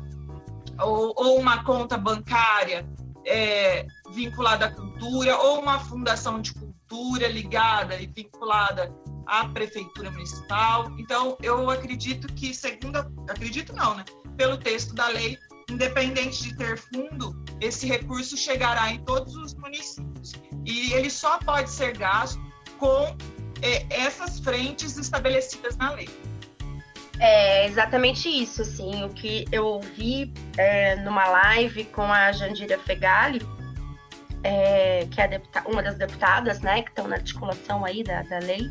ou, 0.78 1.14
ou 1.16 1.40
uma 1.40 1.64
conta 1.64 1.96
bancária 1.96 2.86
é, 3.24 3.86
vinculada 4.12 4.66
à 4.66 4.70
cultura, 4.70 5.38
ou 5.38 5.60
uma 5.60 5.80
fundação 5.80 6.42
de 6.42 6.52
cultura 6.88 7.28
ligada 7.28 8.00
e 8.00 8.06
vinculada 8.06 8.94
à 9.26 9.48
prefeitura 9.48 10.10
municipal. 10.10 10.90
Então, 10.98 11.36
eu 11.42 11.70
acredito 11.70 12.32
que, 12.34 12.54
segundo, 12.54 12.98
acredito 13.28 13.74
não, 13.74 13.94
né? 13.94 14.04
Pelo 14.36 14.56
texto 14.56 14.94
da 14.94 15.08
lei, 15.08 15.38
independente 15.70 16.42
de 16.42 16.56
ter 16.56 16.78
fundo, 16.78 17.42
esse 17.60 17.86
recurso 17.86 18.36
chegará 18.36 18.90
em 18.90 18.98
todos 19.04 19.34
os 19.36 19.54
municípios. 19.54 20.32
E 20.64 20.92
ele 20.92 21.10
só 21.10 21.38
pode 21.38 21.70
ser 21.70 21.96
gasto 21.96 22.40
com 22.78 23.16
é, 23.62 23.86
essas 23.90 24.40
frentes 24.40 24.96
estabelecidas 24.96 25.76
na 25.76 25.92
lei. 25.92 26.08
É 27.20 27.66
exatamente 27.66 28.28
isso, 28.28 28.62
assim, 28.62 29.04
o 29.04 29.08
que 29.08 29.44
eu 29.52 29.64
ouvi 29.64 30.32
é, 30.58 30.96
numa 30.96 31.26
live 31.26 31.84
com 31.84 32.02
a 32.02 32.32
Jandira 32.32 32.76
Fegali, 32.80 33.40
é, 34.44 35.06
que 35.10 35.20
é 35.20 35.40
uma 35.66 35.82
das 35.82 35.96
deputadas, 35.96 36.60
né, 36.60 36.82
que 36.82 36.90
estão 36.90 37.08
na 37.08 37.16
articulação 37.16 37.84
aí 37.84 38.04
da, 38.04 38.22
da 38.22 38.38
lei, 38.38 38.70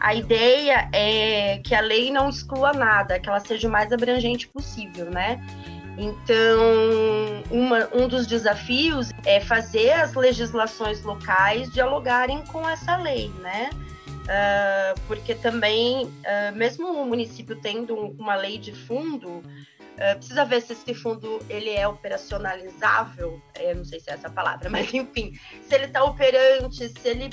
a 0.00 0.14
ideia 0.14 0.88
é 0.92 1.58
que 1.58 1.74
a 1.74 1.80
lei 1.80 2.10
não 2.10 2.28
exclua 2.28 2.72
nada, 2.72 3.18
que 3.18 3.28
ela 3.28 3.40
seja 3.40 3.68
o 3.68 3.70
mais 3.70 3.92
abrangente 3.92 4.48
possível, 4.48 5.10
né? 5.10 5.44
Então, 5.98 7.42
uma, 7.50 7.88
um 7.92 8.06
dos 8.06 8.24
desafios 8.24 9.10
é 9.26 9.40
fazer 9.40 9.90
as 9.90 10.14
legislações 10.14 11.02
locais 11.02 11.68
dialogarem 11.72 12.44
com 12.46 12.68
essa 12.68 12.96
lei, 12.96 13.28
né? 13.40 13.70
Uh, 14.28 15.00
porque 15.08 15.34
também, 15.34 16.04
uh, 16.04 16.54
mesmo 16.54 16.86
o 16.86 17.04
município 17.04 17.56
tendo 17.56 17.96
uma 18.16 18.36
lei 18.36 18.58
de 18.58 18.72
fundo, 18.72 19.42
uh, 19.98 20.16
precisa 20.16 20.44
ver 20.44 20.62
se 20.62 20.72
esse 20.72 20.94
fundo 20.94 21.40
ele 21.48 21.70
é 21.70 21.86
operacionalizável, 21.86 23.40
eu 23.58 23.76
não 23.76 23.84
sei 23.84 24.00
se 24.00 24.10
é 24.10 24.14
essa 24.14 24.30
palavra, 24.30 24.68
mas 24.70 24.92
enfim, 24.94 25.38
se 25.62 25.74
ele 25.74 25.84
está 25.84 26.02
operante, 26.04 26.88
se 26.88 27.08
ele 27.08 27.30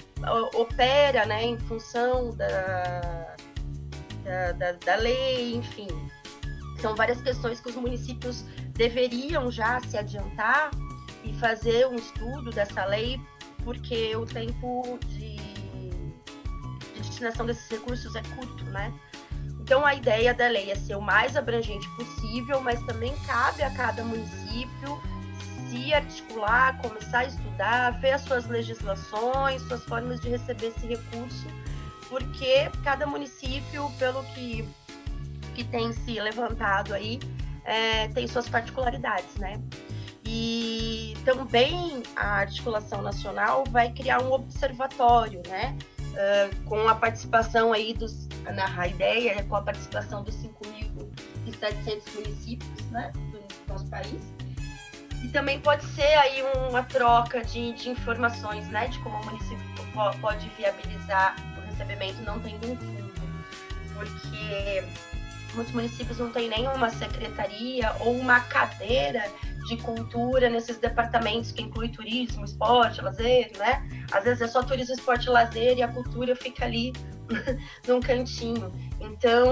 opera 0.53 1.25
né, 1.25 1.43
em 1.45 1.59
função 1.59 2.35
da, 2.35 3.35
da, 4.23 4.51
da, 4.51 4.71
da 4.73 4.95
lei, 4.95 5.55
enfim, 5.55 5.87
são 6.79 6.95
várias 6.95 7.21
questões 7.21 7.59
que 7.59 7.69
os 7.69 7.75
municípios 7.75 8.43
deveriam 8.73 9.49
já 9.49 9.79
se 9.81 9.97
adiantar 9.97 10.71
e 11.23 11.33
fazer 11.35 11.87
um 11.87 11.95
estudo 11.95 12.51
dessa 12.51 12.85
lei, 12.85 13.19
porque 13.63 14.15
o 14.15 14.25
tempo 14.25 14.99
de 15.07 15.35
destinação 16.99 17.45
desses 17.45 17.67
recursos 17.69 18.15
é 18.15 18.21
curto, 18.35 18.63
né? 18.65 18.93
Então 19.65 19.83
a 19.83 19.95
ideia 19.95 20.31
da 20.31 20.47
lei 20.47 20.69
é 20.69 20.75
ser 20.75 20.95
o 20.95 21.01
mais 21.01 21.35
abrangente 21.35 21.89
possível, 21.95 22.61
mas 22.61 22.79
também 22.83 23.15
cabe 23.25 23.63
a 23.63 23.71
cada 23.71 24.03
município 24.03 25.01
se 25.67 25.91
articular, 25.91 26.79
começar 26.83 27.21
a 27.21 27.25
estudar, 27.25 27.99
ver 27.99 28.11
as 28.11 28.21
suas 28.21 28.45
legislações, 28.45 29.63
suas 29.63 29.83
formas 29.85 30.21
de 30.21 30.29
receber 30.29 30.67
esse 30.67 30.85
recurso, 30.85 31.47
porque 32.07 32.69
cada 32.83 33.07
município, 33.07 33.91
pelo 33.97 34.23
que 34.35 34.63
que 35.55 35.63
tem 35.63 35.91
se 35.93 36.19
levantado 36.19 36.93
aí 36.93 37.19
é, 37.63 38.07
tem 38.09 38.27
suas 38.27 38.47
particularidades, 38.47 39.35
né? 39.37 39.59
E 40.23 41.15
também 41.25 42.03
a 42.15 42.41
articulação 42.41 43.01
nacional 43.01 43.63
vai 43.71 43.91
criar 43.91 44.21
um 44.21 44.31
observatório, 44.31 45.41
né? 45.47 45.75
Uh, 45.97 46.65
com 46.65 46.87
a 46.87 46.93
participação 46.93 47.73
aí 47.73 47.93
dos, 47.93 48.24
na 48.53 48.65
a 48.79 48.87
ideia 48.87 49.39
é 49.39 49.43
com 49.43 49.55
a 49.55 49.61
participação 49.61 50.23
dos 50.23 50.35
5.700 50.35 52.13
municípios, 52.15 52.91
né? 52.91 53.11
Do 53.31 53.41
nosso 53.67 53.87
país. 53.87 54.21
E 55.23 55.27
também 55.29 55.59
pode 55.59 55.83
ser 55.85 56.13
aí 56.19 56.43
uma 56.69 56.83
troca 56.83 57.43
de, 57.43 57.73
de 57.73 57.89
informações, 57.89 58.67
né, 58.67 58.87
de 58.87 58.99
como 58.99 59.15
o 59.15 59.25
município 59.25 59.65
pode 60.21 60.47
viabilizar 60.49 61.35
o 61.57 61.61
recebimento 61.67 62.21
não 62.21 62.39
tendo 62.39 62.71
um 62.71 62.75
fundo, 62.75 63.13
porque 63.93 64.83
muitos 65.55 65.73
municípios 65.73 66.17
não 66.19 66.31
têm 66.31 66.49
nenhuma 66.49 66.89
secretaria 66.89 67.95
ou 68.01 68.15
uma 68.15 68.41
cadeira 68.41 69.23
de 69.67 69.77
cultura 69.77 70.49
nesses 70.49 70.77
departamentos 70.77 71.51
que 71.51 71.63
inclui 71.63 71.89
turismo, 71.89 72.45
esporte, 72.45 73.01
lazer, 73.01 73.51
né? 73.57 73.83
Às 74.11 74.23
vezes 74.25 74.41
é 74.41 74.47
só 74.47 74.61
turismo, 74.61 74.93
esporte, 74.93 75.29
lazer 75.29 75.77
e 75.77 75.81
a 75.81 75.87
cultura 75.87 76.35
fica 76.35 76.65
ali 76.65 76.93
num 77.87 77.99
cantinho. 77.99 78.71
Então, 78.99 79.45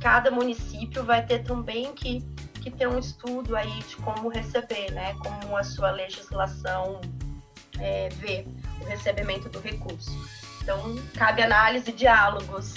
cada 0.00 0.30
município 0.30 1.04
vai 1.04 1.24
ter 1.24 1.44
também 1.44 1.92
que, 1.92 2.20
que 2.60 2.70
ter 2.70 2.88
um 2.88 2.98
estudo 2.98 3.56
aí 3.56 3.82
de 3.88 3.96
como 3.96 4.28
receber, 4.28 4.90
né? 4.92 5.14
Como 5.14 5.56
a 5.56 5.62
sua 5.62 5.90
legislação 5.90 7.00
é, 7.78 8.08
vê 8.10 8.46
o 8.80 8.84
recebimento 8.84 9.48
do 9.48 9.60
recurso. 9.60 10.10
Então, 10.62 10.96
cabe 11.14 11.42
análise 11.42 11.90
e 11.90 11.92
diálogos 11.92 12.74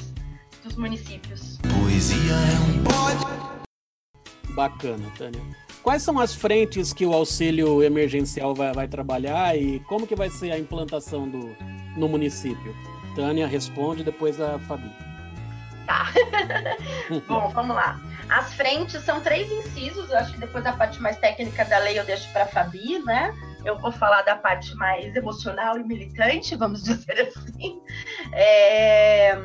dos 0.63 0.75
municípios. 0.75 1.57
Poesia 1.81 2.33
é 2.33 2.59
um 2.59 2.83
pode. 2.83 4.55
Bacana, 4.55 5.11
Tânia. 5.17 5.64
Quais 5.85 6.01
são 6.01 6.17
as 6.17 6.33
frentes 6.33 6.91
que 6.91 7.05
o 7.05 7.13
auxílio 7.13 7.83
emergencial 7.83 8.55
vai, 8.55 8.73
vai 8.73 8.87
trabalhar 8.87 9.55
e 9.55 9.79
como 9.81 10.07
que 10.07 10.15
vai 10.15 10.31
ser 10.31 10.51
a 10.51 10.57
implantação 10.57 11.29
do, 11.29 11.55
no 11.95 12.09
município? 12.09 12.75
Tânia 13.15 13.45
responde, 13.45 14.03
depois 14.03 14.41
a 14.41 14.57
Fabi. 14.57 14.91
Tá. 15.85 16.07
Bom, 17.27 17.49
vamos 17.49 17.75
lá. 17.75 18.01
As 18.27 18.51
frentes 18.55 18.99
são 19.03 19.21
três 19.21 19.51
incisos, 19.51 20.09
eu 20.09 20.17
acho 20.17 20.33
que 20.33 20.39
depois 20.39 20.65
a 20.65 20.73
parte 20.73 20.99
mais 20.99 21.19
técnica 21.19 21.63
da 21.65 21.77
lei 21.77 21.99
eu 21.99 22.03
deixo 22.03 22.33
para 22.33 22.45
a 22.45 22.47
Fabi, 22.47 22.97
né? 23.05 23.31
Eu 23.63 23.77
vou 23.77 23.91
falar 23.91 24.23
da 24.23 24.35
parte 24.35 24.73
mais 24.77 25.15
emocional 25.15 25.77
e 25.77 25.83
militante, 25.83 26.55
vamos 26.55 26.81
dizer 26.83 27.31
assim. 27.31 27.79
É... 28.33 29.37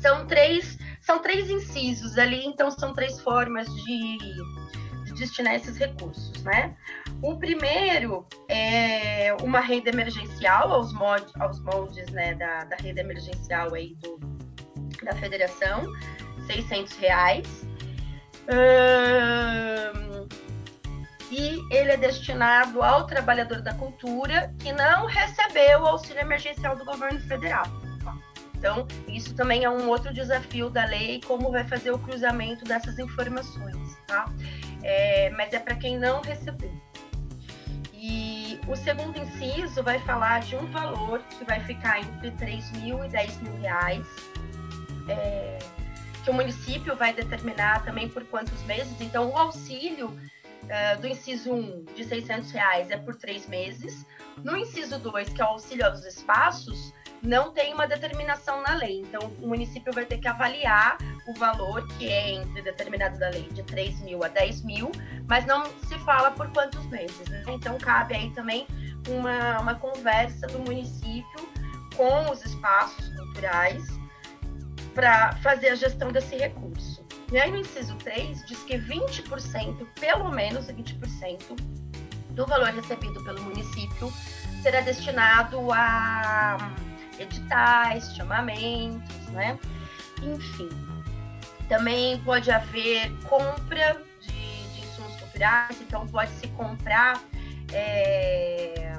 São 0.00 0.26
três 0.26 0.76
são 1.00 1.20
três 1.20 1.50
incisos 1.50 2.18
ali, 2.18 2.44
então 2.46 2.70
são 2.70 2.94
três 2.94 3.20
formas 3.20 3.68
de, 3.68 4.16
de 4.18 4.83
destinar 5.14 5.54
esses 5.54 5.76
recursos, 5.76 6.42
né? 6.42 6.76
O 7.22 7.36
primeiro 7.36 8.26
é 8.48 9.34
uma 9.42 9.60
renda 9.60 9.90
emergencial 9.90 10.72
aos, 10.72 10.92
mod, 10.92 11.24
aos 11.40 11.60
moldes 11.60 12.10
né, 12.10 12.34
da, 12.34 12.64
da 12.64 12.76
renda 12.76 13.00
emergencial 13.00 13.74
aí 13.74 13.94
do, 13.96 14.18
da 15.02 15.14
federação, 15.14 15.84
600 16.46 16.96
reais. 16.96 17.66
e 21.30 21.60
ele 21.70 21.90
é 21.90 21.96
destinado 21.96 22.82
ao 22.82 23.06
trabalhador 23.06 23.62
da 23.62 23.74
cultura 23.74 24.54
que 24.58 24.72
não 24.72 25.06
recebeu 25.06 25.80
o 25.80 25.86
auxílio 25.86 26.20
emergencial 26.20 26.76
do 26.76 26.84
governo 26.84 27.20
federal. 27.20 27.64
Então, 28.64 28.86
isso 29.06 29.34
também 29.34 29.62
é 29.62 29.68
um 29.68 29.90
outro 29.90 30.10
desafio 30.10 30.70
da 30.70 30.86
lei, 30.86 31.20
como 31.26 31.52
vai 31.52 31.64
fazer 31.64 31.90
o 31.90 31.98
cruzamento 31.98 32.64
dessas 32.64 32.98
informações, 32.98 33.76
tá? 34.06 34.24
É, 34.84 35.30
mas 35.30 35.52
é 35.52 35.58
para 35.58 35.74
quem 35.76 35.98
não 35.98 36.20
recebeu. 36.20 36.70
E 37.94 38.60
o 38.68 38.76
segundo 38.76 39.18
inciso 39.18 39.82
vai 39.82 39.98
falar 40.00 40.40
de 40.42 40.54
um 40.56 40.66
valor 40.66 41.20
que 41.38 41.44
vai 41.44 41.58
ficar 41.60 42.00
entre 42.00 42.30
3 42.32 42.70
mil 42.72 43.02
e 43.02 43.08
10 43.08 43.40
mil 43.40 43.56
reais, 43.60 44.06
é, 45.08 45.58
que 46.22 46.30
o 46.30 46.34
município 46.34 46.94
vai 46.94 47.14
determinar 47.14 47.82
também 47.82 48.08
por 48.08 48.22
quantos 48.26 48.62
meses. 48.64 49.00
Então, 49.00 49.30
o 49.30 49.38
auxílio 49.38 50.14
é, 50.68 50.96
do 50.96 51.06
inciso 51.06 51.50
1 51.52 51.84
de 51.96 52.04
600 52.04 52.50
reais 52.50 52.90
é 52.90 52.98
por 52.98 53.14
três 53.14 53.46
meses. 53.46 54.06
No 54.42 54.54
inciso 54.54 54.98
2, 54.98 55.30
que 55.30 55.40
é 55.40 55.44
o 55.44 55.48
auxílio 55.48 55.86
aos 55.86 56.04
espaços, 56.04 56.92
não 57.24 57.50
tem 57.50 57.72
uma 57.72 57.86
determinação 57.86 58.62
na 58.62 58.74
lei. 58.74 59.00
Então, 59.00 59.32
o 59.40 59.48
município 59.48 59.92
vai 59.92 60.04
ter 60.04 60.18
que 60.18 60.28
avaliar 60.28 60.98
o 61.26 61.32
valor 61.34 61.86
que 61.96 62.06
é 62.06 62.32
entre 62.32 62.60
determinado 62.60 63.18
da 63.18 63.30
lei 63.30 63.48
de 63.50 63.62
3 63.62 64.02
mil 64.02 64.22
a 64.22 64.28
10 64.28 64.62
mil, 64.62 64.92
mas 65.26 65.46
não 65.46 65.64
se 65.88 65.98
fala 66.00 66.30
por 66.30 66.50
quantos 66.52 66.84
meses. 66.86 67.26
Né? 67.28 67.42
Então, 67.48 67.78
cabe 67.78 68.14
aí 68.14 68.30
também 68.32 68.66
uma, 69.08 69.60
uma 69.60 69.74
conversa 69.74 70.46
do 70.48 70.58
município 70.58 71.48
com 71.96 72.30
os 72.30 72.44
espaços 72.44 73.08
culturais 73.16 73.82
para 74.94 75.32
fazer 75.36 75.70
a 75.70 75.74
gestão 75.74 76.12
desse 76.12 76.36
recurso. 76.36 77.02
E 77.32 77.38
aí, 77.38 77.50
no 77.50 77.56
inciso 77.56 77.94
3, 77.96 78.44
diz 78.44 78.62
que 78.64 78.76
20%, 78.76 79.86
pelo 79.98 80.30
menos 80.30 80.66
20%, 80.66 81.58
do 82.30 82.46
valor 82.46 82.68
recebido 82.68 83.22
pelo 83.24 83.40
município 83.42 84.12
será 84.62 84.80
destinado 84.80 85.72
a 85.72 86.74
editais, 87.18 88.14
chamamentos, 88.14 89.26
né? 89.28 89.58
Enfim. 90.22 90.68
Também 91.68 92.20
pode 92.20 92.50
haver 92.50 93.10
compra 93.22 94.02
de, 94.20 94.32
de 94.32 94.80
insumos 94.86 95.16
culturais, 95.16 95.80
então 95.80 96.06
pode-se 96.06 96.46
comprar 96.48 97.22
é, 97.72 98.92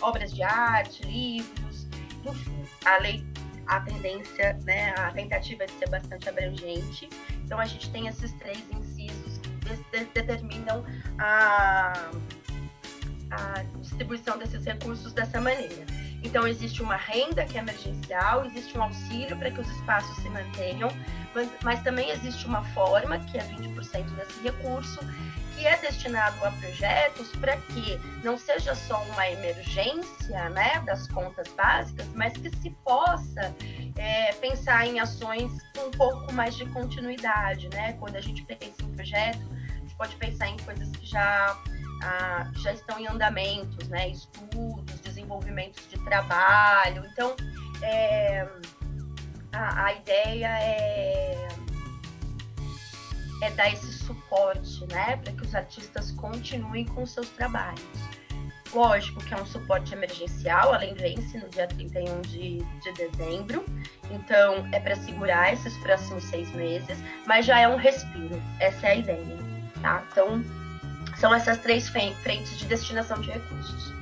obras 0.00 0.32
de 0.32 0.42
arte, 0.42 1.02
livros, 1.04 1.86
enfim. 2.24 2.64
A 2.84 2.98
lei, 2.98 3.26
a 3.66 3.80
tendência, 3.80 4.58
né, 4.64 4.94
a 4.96 5.10
tentativa 5.12 5.66
de 5.66 5.72
ser 5.72 5.88
bastante 5.88 6.28
abrangente. 6.28 7.08
Então 7.44 7.58
a 7.58 7.64
gente 7.64 7.90
tem 7.90 8.06
esses 8.06 8.32
três 8.34 8.62
incisos 8.70 9.38
que 9.38 10.04
determinam 10.14 10.84
a, 11.18 12.10
a 13.30 13.62
distribuição 13.80 14.38
desses 14.38 14.64
recursos 14.64 15.12
dessa 15.12 15.40
maneira. 15.40 15.86
Então, 16.22 16.46
existe 16.46 16.82
uma 16.82 16.96
renda 16.96 17.44
que 17.44 17.56
é 17.56 17.60
emergencial, 17.60 18.44
existe 18.46 18.76
um 18.76 18.82
auxílio 18.82 19.36
para 19.36 19.50
que 19.50 19.60
os 19.60 19.68
espaços 19.68 20.16
se 20.16 20.28
mantenham, 20.28 20.90
mas, 21.34 21.48
mas 21.62 21.82
também 21.82 22.10
existe 22.10 22.46
uma 22.46 22.64
forma, 22.74 23.18
que 23.18 23.38
é 23.38 23.42
20% 23.42 24.04
desse 24.16 24.42
recurso, 24.42 24.98
que 25.58 25.66
é 25.66 25.76
destinado 25.78 26.44
a 26.44 26.50
projetos 26.52 27.28
para 27.36 27.56
que 27.56 28.00
não 28.22 28.38
seja 28.38 28.74
só 28.74 29.02
uma 29.04 29.28
emergência 29.28 30.48
né, 30.50 30.80
das 30.86 31.08
contas 31.08 31.48
básicas, 31.48 32.06
mas 32.14 32.32
que 32.34 32.48
se 32.56 32.70
possa 32.84 33.54
é, 33.96 34.32
pensar 34.34 34.86
em 34.86 35.00
ações 35.00 35.50
com 35.74 35.88
um 35.88 35.90
pouco 35.90 36.32
mais 36.32 36.56
de 36.56 36.64
continuidade. 36.66 37.68
Né? 37.70 37.94
Quando 37.94 38.16
a 38.16 38.20
gente 38.20 38.44
pensa 38.44 38.82
em 38.82 38.92
projeto, 38.92 39.40
a 39.50 39.80
gente 39.80 39.96
pode 39.96 40.16
pensar 40.16 40.48
em 40.48 40.56
coisas 40.58 40.88
que 40.90 41.04
já, 41.04 41.58
ah, 42.04 42.50
já 42.62 42.72
estão 42.72 42.98
em 43.00 43.08
andamentos, 43.08 43.88
né? 43.88 44.10
estudos, 44.10 44.77
desenvolvimentos 45.28 45.88
de 45.90 45.98
trabalho. 45.98 47.04
Então, 47.12 47.36
é, 47.82 48.48
a, 49.52 49.84
a, 49.84 49.92
ideia 49.92 50.48
é, 50.60 51.48
é 53.42 53.50
dar 53.50 53.70
esse 53.72 53.92
suporte, 53.92 54.86
né, 54.92 55.16
para 55.18 55.32
que 55.32 55.42
os 55.42 55.54
artistas 55.54 56.10
continuem 56.12 56.86
com 56.86 57.04
seus 57.06 57.28
trabalhos. 57.30 57.82
Lógico 58.72 59.24
que 59.24 59.32
é 59.32 59.36
um 59.40 59.46
suporte 59.46 59.94
emergencial, 59.94 60.74
além 60.74 60.94
vence 60.94 61.38
no 61.38 61.48
dia 61.48 61.66
31 61.66 62.20
de, 62.22 62.58
de 62.58 62.92
dezembro, 62.92 63.64
então 64.10 64.68
é 64.72 64.80
para 64.80 64.94
segurar 64.94 65.54
esses 65.54 65.74
próximos 65.78 66.24
seis 66.24 66.50
meses, 66.52 66.98
mas 67.26 67.46
já 67.46 67.58
é 67.60 67.66
um 67.66 67.76
respiro, 67.76 68.42
essa 68.60 68.88
é 68.88 68.90
a 68.90 68.94
ideia, 68.96 69.38
tá? 69.80 70.04
Então, 70.12 70.44
são 71.16 71.34
essas 71.34 71.56
três 71.58 71.88
frentes 71.88 72.58
de 72.58 72.66
destinação 72.66 73.18
de 73.22 73.30
recursos. 73.30 73.97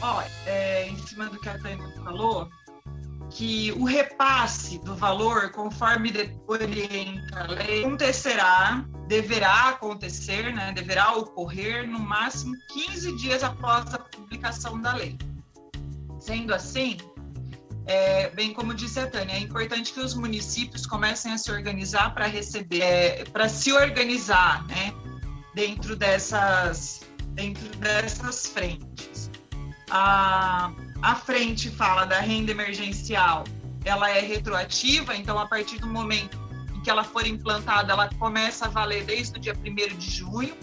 Ó, 0.00 0.22
é, 0.46 0.88
em 0.88 0.96
cima 1.06 1.26
do 1.26 1.40
que 1.40 1.48
a 1.48 1.58
Tânia 1.58 1.92
falou, 2.04 2.48
que 3.30 3.72
o 3.72 3.84
repasse 3.84 4.78
do 4.78 4.94
valor, 4.94 5.50
conforme 5.50 6.12
orienta 6.46 7.40
a 7.40 7.46
lei, 7.46 7.84
acontecerá, 7.84 8.84
deverá 9.06 9.70
acontecer, 9.70 10.52
né, 10.54 10.72
deverá 10.72 11.14
ocorrer 11.14 11.86
no 11.88 11.98
máximo 11.98 12.54
15 12.72 13.16
dias 13.16 13.42
após 13.42 13.92
a 13.94 13.98
publicação 13.98 14.80
da 14.80 14.94
lei. 14.94 15.18
Sendo 16.20 16.54
assim, 16.54 16.96
é, 17.86 18.30
bem 18.30 18.52
como 18.52 18.74
disse 18.74 19.00
a 19.00 19.10
Tânia, 19.10 19.34
é 19.34 19.40
importante 19.40 19.92
que 19.92 20.00
os 20.00 20.14
municípios 20.14 20.86
comecem 20.86 21.32
a 21.32 21.38
se 21.38 21.50
organizar 21.50 22.14
para 22.14 22.26
receber, 22.26 22.82
é, 22.82 23.24
para 23.24 23.48
se 23.48 23.72
organizar, 23.72 24.66
né, 24.68 24.92
dentro 25.54 25.96
dessas, 25.96 27.00
dentro 27.34 27.66
dessas 27.78 28.46
frentes. 28.46 29.17
A, 29.90 30.72
a 31.02 31.14
frente 31.14 31.70
fala 31.70 32.04
da 32.04 32.20
renda 32.20 32.50
emergencial, 32.50 33.44
ela 33.84 34.10
é 34.10 34.20
retroativa, 34.20 35.16
então 35.16 35.38
a 35.38 35.46
partir 35.46 35.78
do 35.78 35.86
momento 35.86 36.38
em 36.74 36.80
que 36.80 36.90
ela 36.90 37.04
for 37.04 37.26
implantada, 37.26 37.92
ela 37.92 38.08
começa 38.18 38.66
a 38.66 38.68
valer 38.68 39.04
desde 39.04 39.38
o 39.38 39.40
dia 39.40 39.54
1 39.54 39.96
de 39.96 40.10
junho. 40.10 40.54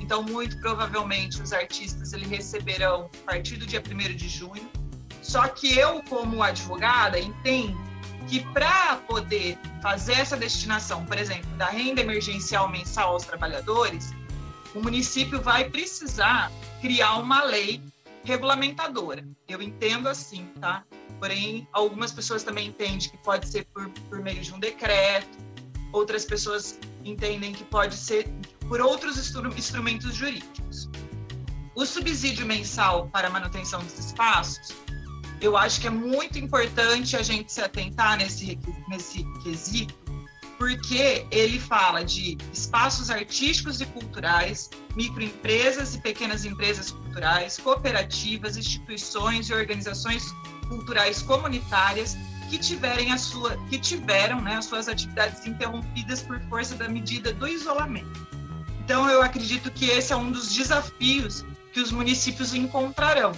Então, 0.00 0.22
muito 0.22 0.58
provavelmente, 0.58 1.40
os 1.40 1.52
artistas 1.52 2.12
eles 2.12 2.28
receberão 2.28 3.08
a 3.22 3.32
partir 3.32 3.56
do 3.56 3.66
dia 3.66 3.80
1 3.80 4.16
de 4.16 4.28
junho. 4.28 4.68
Só 5.22 5.46
que 5.46 5.78
eu, 5.78 6.02
como 6.08 6.42
advogada, 6.42 7.18
entendo 7.18 7.80
que 8.28 8.40
para 8.52 8.96
poder 8.96 9.58
fazer 9.80 10.14
essa 10.14 10.36
destinação, 10.36 11.04
por 11.04 11.18
exemplo, 11.18 11.48
da 11.56 11.66
renda 11.66 12.00
emergencial 12.00 12.68
mensal 12.68 13.12
aos 13.12 13.24
trabalhadores, 13.24 14.12
o 14.74 14.80
município 14.80 15.40
vai 15.40 15.68
precisar 15.70 16.50
criar 16.80 17.16
uma 17.16 17.44
lei 17.44 17.80
regulamentadora. 18.24 19.26
Eu 19.48 19.60
entendo 19.60 20.08
assim, 20.08 20.46
tá? 20.60 20.84
Porém, 21.18 21.68
algumas 21.72 22.12
pessoas 22.12 22.42
também 22.42 22.68
entendem 22.68 22.98
que 22.98 23.18
pode 23.18 23.48
ser 23.48 23.64
por, 23.66 23.88
por 24.08 24.20
meio 24.20 24.40
de 24.40 24.52
um 24.52 24.58
decreto, 24.58 25.38
outras 25.92 26.24
pessoas 26.24 26.78
entendem 27.04 27.52
que 27.52 27.64
pode 27.64 27.94
ser 27.96 28.28
por 28.68 28.80
outros 28.80 29.18
instrumentos 29.56 30.14
jurídicos. 30.14 30.88
O 31.74 31.86
subsídio 31.86 32.46
mensal 32.46 33.08
para 33.08 33.28
a 33.28 33.30
manutenção 33.30 33.82
dos 33.82 33.98
espaços, 33.98 34.74
eu 35.40 35.56
acho 35.56 35.80
que 35.80 35.86
é 35.86 35.90
muito 35.90 36.38
importante 36.38 37.16
a 37.16 37.22
gente 37.22 37.52
se 37.52 37.60
atentar 37.60 38.16
nesse, 38.18 38.58
nesse 38.88 39.24
quesito, 39.42 39.94
porque 40.62 41.26
ele 41.32 41.58
fala 41.58 42.04
de 42.04 42.38
espaços 42.52 43.10
artísticos 43.10 43.80
e 43.80 43.86
culturais, 43.86 44.70
microempresas 44.94 45.96
e 45.96 46.00
pequenas 46.00 46.44
empresas 46.44 46.92
culturais, 46.92 47.58
cooperativas, 47.58 48.56
instituições 48.56 49.50
e 49.50 49.54
organizações 49.54 50.32
culturais 50.68 51.20
comunitárias 51.20 52.16
que 52.48 52.58
tiverem 52.58 53.10
a 53.10 53.18
sua 53.18 53.56
que 53.68 53.76
tiveram 53.76 54.40
né, 54.40 54.54
as 54.54 54.66
suas 54.66 54.86
atividades 54.86 55.44
interrompidas 55.44 56.22
por 56.22 56.40
força 56.42 56.76
da 56.76 56.88
medida 56.88 57.32
do 57.32 57.48
isolamento. 57.48 58.24
Então 58.84 59.10
eu 59.10 59.20
acredito 59.20 59.68
que 59.68 59.86
esse 59.86 60.12
é 60.12 60.16
um 60.16 60.30
dos 60.30 60.54
desafios 60.54 61.44
que 61.72 61.80
os 61.80 61.90
municípios 61.90 62.54
encontrarão, 62.54 63.32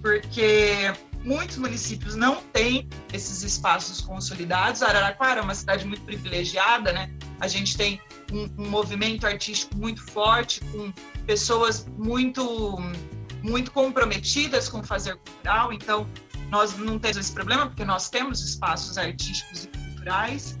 porque 0.00 0.94
muitos 1.24 1.56
municípios 1.56 2.16
não 2.16 2.36
têm 2.52 2.88
esses 3.12 3.42
espaços 3.42 4.00
consolidados. 4.00 4.82
Araraquara 4.82 5.40
é 5.40 5.42
uma 5.42 5.54
cidade 5.54 5.86
muito 5.86 6.02
privilegiada, 6.02 6.92
né? 6.92 7.10
A 7.40 7.48
gente 7.48 7.76
tem 7.76 8.00
um, 8.32 8.48
um 8.58 8.68
movimento 8.68 9.26
artístico 9.26 9.76
muito 9.76 10.02
forte, 10.02 10.60
com 10.72 10.92
pessoas 11.26 11.86
muito, 11.98 12.78
muito 13.42 13.70
comprometidas 13.70 14.68
com 14.68 14.82
fazer 14.82 15.16
cultural. 15.16 15.72
Então, 15.72 16.06
nós 16.50 16.76
não 16.76 16.98
temos 16.98 17.16
esse 17.16 17.32
problema, 17.32 17.66
porque 17.66 17.84
nós 17.84 18.08
temos 18.10 18.42
espaços 18.42 18.98
artísticos 18.98 19.64
e 19.64 19.68
culturais. 19.68 20.58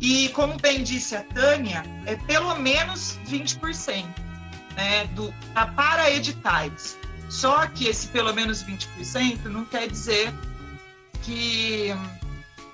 E, 0.00 0.28
como 0.30 0.58
bem 0.58 0.82
disse 0.82 1.14
a 1.14 1.22
Tânia, 1.24 1.84
é 2.06 2.16
pelo 2.16 2.54
menos 2.56 3.18
20% 3.28 4.06
né, 4.74 5.04
do, 5.08 5.32
para 5.76 6.10
editais. 6.10 6.98
Só 7.30 7.64
que 7.68 7.86
esse 7.86 8.08
pelo 8.08 8.34
menos 8.34 8.64
20% 8.64 9.44
não 9.44 9.64
quer 9.64 9.88
dizer 9.88 10.34
que, 11.22 11.90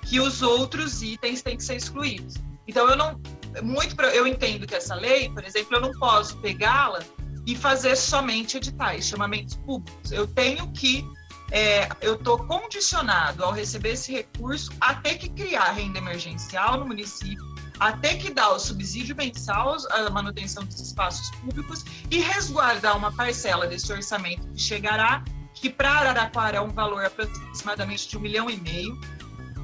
que 0.07 0.19
os 0.19 0.41
outros 0.41 1.03
itens 1.03 1.43
têm 1.43 1.55
que 1.55 1.63
ser 1.63 1.75
excluídos. 1.75 2.33
Então, 2.67 2.89
eu 2.89 2.97
não. 2.97 3.21
Muito, 3.63 3.99
eu 4.01 4.27
entendo 4.27 4.67
que 4.67 4.75
essa 4.75 4.93
lei, 4.95 5.29
por 5.29 5.43
exemplo, 5.43 5.77
eu 5.77 5.81
não 5.81 5.91
posso 5.93 6.37
pegá-la 6.37 6.99
e 7.45 7.55
fazer 7.55 7.95
somente 7.95 8.57
editais, 8.57 9.07
chamamentos 9.07 9.55
públicos. 9.55 10.11
Eu 10.11 10.27
tenho 10.27 10.69
que. 10.71 11.05
É, 11.51 11.87
eu 12.01 12.15
estou 12.15 12.45
condicionado 12.45 13.43
ao 13.43 13.53
receber 13.53 13.91
esse 13.91 14.11
recurso 14.11 14.69
a 14.81 14.95
ter 14.95 15.17
que 15.17 15.29
criar 15.29 15.71
renda 15.71 15.97
emergencial 15.99 16.79
no 16.79 16.85
município, 16.85 17.45
a 17.79 17.91
ter 17.91 18.17
que 18.17 18.33
dar 18.33 18.49
o 18.49 18.59
subsídio 18.59 19.15
mensal 19.15 19.77
à 19.91 20.09
manutenção 20.09 20.63
dos 20.63 20.79
espaços 20.79 21.29
públicos 21.37 21.85
e 22.09 22.19
resguardar 22.19 22.97
uma 22.97 23.11
parcela 23.11 23.67
desse 23.67 23.91
orçamento 23.91 24.47
que 24.49 24.59
chegará, 24.59 25.23
que 25.53 25.69
para 25.69 25.91
Araraquara 25.91 26.57
é 26.57 26.61
um 26.61 26.69
valor 26.69 27.05
aproximadamente 27.05 28.07
de 28.07 28.17
um 28.17 28.21
milhão 28.21 28.49
e 28.49 28.57
meio, 28.57 28.99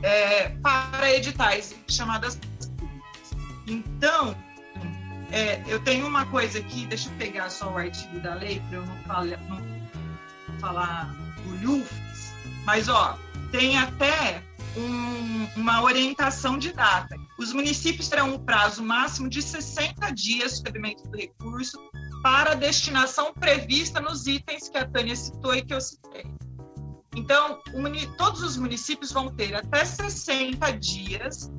é, 0.01 0.49
para 0.49 1.13
editais 1.13 1.75
chamadas 1.87 2.35
públicas. 2.77 3.35
Então, 3.67 4.35
é, 5.31 5.63
eu 5.67 5.79
tenho 5.83 6.05
uma 6.05 6.25
coisa 6.25 6.59
aqui, 6.59 6.85
deixa 6.85 7.09
eu 7.09 7.13
pegar 7.15 7.49
só 7.49 7.71
o 7.71 7.77
artigo 7.77 8.19
da 8.19 8.35
lei 8.35 8.61
para 8.69 8.77
eu 8.77 8.85
não, 8.85 8.97
falar, 9.03 9.37
não 9.49 10.59
falar 10.59 11.23
mas 12.65 12.89
ó, 12.89 13.17
tem 13.51 13.77
até 13.77 14.41
um, 14.77 15.61
uma 15.61 15.81
orientação 15.81 16.57
de 16.57 16.71
data. 16.71 17.15
Os 17.37 17.53
municípios 17.53 18.07
terão 18.07 18.35
um 18.35 18.39
prazo 18.39 18.83
máximo 18.83 19.29
de 19.29 19.41
60 19.41 20.11
dias 20.11 20.23
de 20.23 20.43
recebimento 20.43 21.03
do 21.09 21.17
recurso 21.17 21.77
para 22.21 22.51
a 22.51 22.55
destinação 22.55 23.33
prevista 23.33 23.99
nos 23.99 24.27
itens 24.27 24.69
que 24.69 24.77
a 24.77 24.87
Tânia 24.87 25.15
citou 25.15 25.53
e 25.53 25.61
que 25.61 25.73
eu 25.73 25.81
citei. 25.81 26.25
Então, 27.15 27.61
todos 28.17 28.41
os 28.41 28.57
municípios 28.57 29.11
vão 29.11 29.29
ter 29.29 29.53
até 29.53 29.85
60 29.85 30.71
dias, 30.71 31.51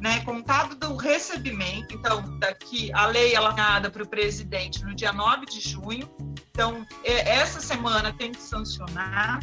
né, 0.00 0.20
contado 0.24 0.76
do 0.76 0.96
recebimento. 0.96 1.94
Então, 1.94 2.38
daqui 2.38 2.92
a 2.92 3.06
lei 3.06 3.34
ela 3.34 3.50
é 3.50 3.56
dada 3.56 3.90
para 3.90 4.02
o 4.02 4.08
presidente 4.08 4.84
no 4.84 4.94
dia 4.94 5.12
9 5.12 5.46
de 5.46 5.60
junho. 5.60 6.08
Então, 6.50 6.86
essa 7.04 7.60
semana 7.60 8.12
tem 8.12 8.30
que 8.30 8.42
sancionar 8.42 9.40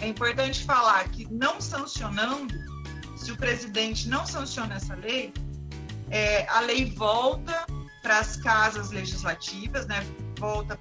é 0.00 0.06
importante 0.06 0.64
falar 0.64 1.08
que 1.08 1.26
não 1.32 1.60
sancionando, 1.60 2.54
se 3.16 3.32
o 3.32 3.36
presidente 3.36 4.08
não 4.08 4.24
sanciona 4.26 4.76
essa 4.76 4.94
lei, 4.94 5.32
é, 6.10 6.48
a 6.48 6.60
lei 6.60 6.92
volta 6.94 7.66
para 8.02 8.18
as 8.18 8.36
casas 8.36 8.90
legislativas, 8.90 9.86
né? 9.86 10.06
volta 10.38 10.78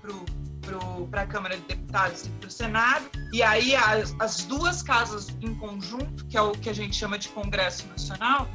para 1.10 1.22
a 1.22 1.26
Câmara 1.26 1.58
de 1.58 1.64
Deputados 1.64 2.26
e 2.26 2.30
para 2.30 2.48
o 2.48 2.52
Senado, 2.52 3.06
e 3.34 3.42
aí 3.42 3.76
as, 3.76 4.16
as, 4.20 4.44
duas 4.44 4.84
casas 4.84 5.30
em 5.42 5.54
conjunto, 5.56 6.26
que 6.28 6.38
é 6.38 6.42
o 6.42 6.52
que 6.52 6.70
a 6.70 6.74
gente 6.74 6.96
chama 6.96 7.18
de 7.18 7.28
Congresso 7.30 7.88
Nacional, 7.88 8.48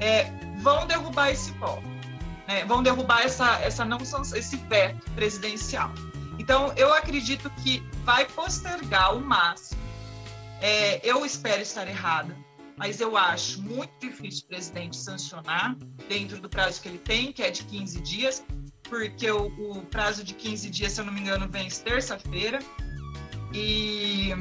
é, 0.00 0.30
vão 0.60 0.86
derrubar 0.86 1.30
esse 1.30 1.52
pó, 1.52 1.82
né? 2.46 2.64
vão 2.66 2.82
derrubar 2.82 3.22
essa, 3.22 3.58
essa 3.60 3.84
não, 3.84 3.98
esse 3.98 4.56
veto 4.56 5.10
presidencial. 5.12 5.90
Então, 6.38 6.72
eu 6.76 6.92
acredito 6.92 7.48
que 7.62 7.82
vai 8.04 8.24
postergar 8.26 9.16
o 9.16 9.20
máximo 9.20 9.81
é, 10.62 11.00
eu 11.02 11.26
espero 11.26 11.60
estar 11.60 11.88
errada, 11.88 12.36
mas 12.76 13.00
eu 13.00 13.16
acho 13.16 13.60
muito 13.60 13.90
difícil 14.00 14.44
o 14.44 14.48
presidente 14.48 14.96
sancionar 14.96 15.76
dentro 16.08 16.40
do 16.40 16.48
prazo 16.48 16.80
que 16.80 16.88
ele 16.88 16.98
tem, 16.98 17.32
que 17.32 17.42
é 17.42 17.50
de 17.50 17.64
15 17.64 18.00
dias, 18.00 18.44
porque 18.88 19.30
o, 19.30 19.46
o 19.46 19.82
prazo 19.82 20.22
de 20.22 20.34
15 20.34 20.70
dias, 20.70 20.92
se 20.92 21.00
eu 21.00 21.04
não 21.04 21.12
me 21.12 21.20
engano, 21.20 21.48
vence 21.50 21.82
terça-feira. 21.82 22.60
E 23.52 24.32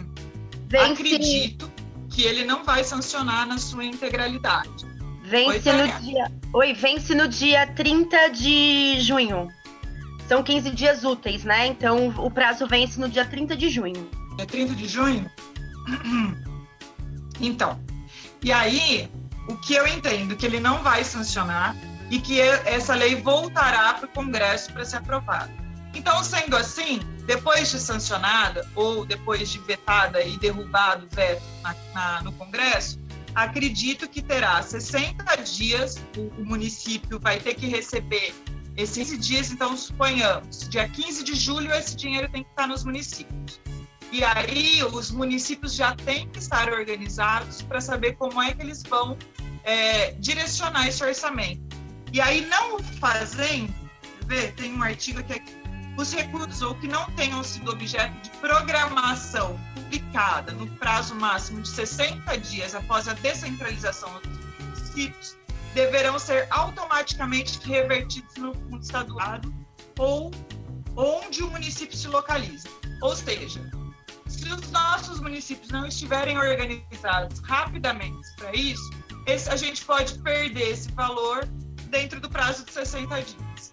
vence... 0.68 0.94
acredito 0.94 1.72
que 2.10 2.24
ele 2.24 2.46
não 2.46 2.64
vai 2.64 2.84
sancionar 2.84 3.48
na 3.48 3.58
sua 3.58 3.84
integralidade. 3.84 4.86
Vence 5.24 5.72
no 5.72 6.00
dia. 6.02 6.32
Oi, 6.54 6.74
vence 6.74 7.16
no 7.16 7.28
dia 7.28 7.66
30 7.68 8.28
de 8.30 9.00
junho. 9.02 9.48
São 10.28 10.44
15 10.44 10.72
dias 10.72 11.04
úteis, 11.04 11.44
né? 11.44 11.68
Então 11.68 12.10
o 12.18 12.30
prazo 12.30 12.68
vence 12.68 13.00
no 13.00 13.10
dia 13.10 13.26
30 13.26 13.56
de 13.56 13.70
junho. 13.70 14.10
É 14.38 14.46
30 14.46 14.76
de 14.76 14.88
junho? 14.88 15.30
Então, 17.44 17.84
e 18.44 18.52
aí, 18.52 19.10
o 19.48 19.58
que 19.58 19.74
eu 19.74 19.88
entendo 19.88 20.36
que 20.36 20.46
ele 20.46 20.60
não 20.60 20.84
vai 20.84 21.04
sancionar 21.04 21.76
e 22.12 22.20
que 22.20 22.40
essa 22.40 22.94
lei 22.94 23.16
voltará 23.16 23.94
para 23.96 24.06
o 24.06 24.10
Congresso 24.10 24.72
para 24.72 24.86
ser 24.86 24.98
aprovada. 24.98 25.52
Então, 25.94 26.24
sendo 26.24 26.56
assim, 26.56 27.00
depois 27.26 27.70
de 27.72 27.80
sancionada 27.80 28.68
ou 28.76 29.06
depois 29.06 29.50
de 29.50 29.60
vetada 29.60 30.24
e 30.24 30.38
derrubado 30.38 31.06
o 31.06 31.16
veto 31.16 31.42
na, 31.64 31.76
na, 31.94 32.22
no 32.22 32.32
Congresso, 32.34 33.00
acredito 33.36 34.08
que 34.08 34.22
terá 34.22 34.62
60 34.62 35.36
dias, 35.38 35.98
o, 36.18 36.42
o, 36.42 36.46
município 36.46 37.20
vai 37.20 37.40
ter 37.40 37.56
que 37.56 37.68
receber 37.68 38.34
esses 38.78 39.18
dias, 39.20 39.52
então 39.52 39.76
suponhamos, 39.76 40.68
dia 40.70 40.88
15 40.88 41.24
de 41.24 41.36
julho 41.36 41.74
esse 41.74 41.96
dinheiro 41.96 42.30
tem 42.30 42.44
que 42.44 42.50
estar 42.50 42.68
nos 42.68 42.84
municípios. 42.84 43.60
E 44.12 44.24
aí 44.24 44.84
os 44.84 45.10
municípios 45.10 45.74
já 45.74 45.96
têm 45.96 46.28
que 46.28 46.40
estar 46.40 46.72
organizados 46.72 47.62
para 47.62 47.80
saber 47.80 48.14
como 48.18 48.42
é 48.42 48.54
que 48.54 48.62
eles 48.62 48.84
vão 48.84 49.18
é, 49.64 50.12
direcionar 50.14 50.88
esse 50.88 51.04
orçamento. 51.04 51.62
E 52.12 52.20
aí 52.20 52.46
não 52.48 52.80
fazendo, 52.80 53.74
vê, 54.26 54.52
tem 54.52 54.74
um 54.74 54.84
artigo 54.84 55.20
aqui, 55.20 55.34
aqui 55.34 55.62
os 55.98 56.14
recursos 56.14 56.62
ou 56.62 56.76
que 56.76 56.88
não 56.88 57.06
tenham 57.12 57.44
sido 57.44 57.72
objeto 57.72 58.14
de 58.22 58.30
programação 58.38 59.60
publicada 59.76 60.52
no 60.54 60.68
prazo 60.78 61.16
máximo 61.16 61.62
de 61.62 61.70
60 61.70 62.38
dias 62.40 62.76
após 62.76 63.08
a 63.08 63.14
descentralização 63.14 64.12
dos 64.22 64.40
municípios 64.60 65.38
deverão 65.74 66.20
ser 66.20 66.48
automaticamente 66.50 67.60
revertidos 67.66 68.36
no 68.36 68.54
fundo 68.54 68.82
estadual 68.82 69.40
ou 69.98 70.32
onde 70.96 71.44
o 71.44 71.50
município 71.50 71.96
se 71.96 72.08
localiza. 72.08 72.68
Ou 73.02 73.16
seja, 73.16 73.62
se 74.42 74.52
os 74.52 74.72
nossos 74.72 75.20
municípios 75.20 75.70
não 75.70 75.86
estiverem 75.86 76.38
organizados 76.38 77.40
rapidamente 77.42 78.28
para 78.38 78.54
isso, 78.56 78.90
esse, 79.28 79.50
a 79.50 79.56
gente 79.56 79.86
pode 79.86 80.18
perder 80.20 80.72
esse 80.72 80.92
valor 80.92 81.46
dentro 81.90 82.20
do 82.20 82.30
prazo 82.30 82.66
de 82.66 82.72
60 82.72 83.16
dias. 83.22 83.72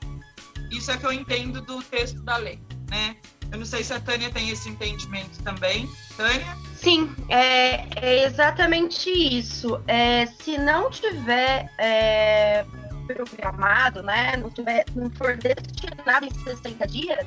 Isso 0.71 0.91
é 0.91 0.99
que 0.99 1.07
eu 1.07 1.13
entendo 1.13 1.63
do 1.63 1.83
texto 1.83 2.21
da 2.23 2.37
lei, 2.37 2.61
né? 2.91 3.17
Eu 3.51 3.59
não 3.59 3.65
sei 3.65 3.83
se 3.83 3.95
a 3.95 4.01
Tânia 4.01 4.31
tem 4.31 4.51
esse 4.51 4.69
entendimento 4.69 5.43
também. 5.43 5.89
Tânia? 6.19 6.55
Sim, 6.77 7.11
é, 7.31 7.87
é 7.97 8.25
exatamente 8.27 9.09
isso. 9.09 9.83
É, 9.87 10.27
se 10.27 10.59
não 10.59 10.91
tiver 10.91 11.73
é, 11.79 12.67
programado, 13.07 14.03
né, 14.03 14.37
não, 14.37 14.51
tiver, 14.51 14.85
não 14.95 15.11
for 15.13 15.39
destinado 15.39 16.27
em 16.27 16.45
60 16.45 16.87
dias, 16.87 17.27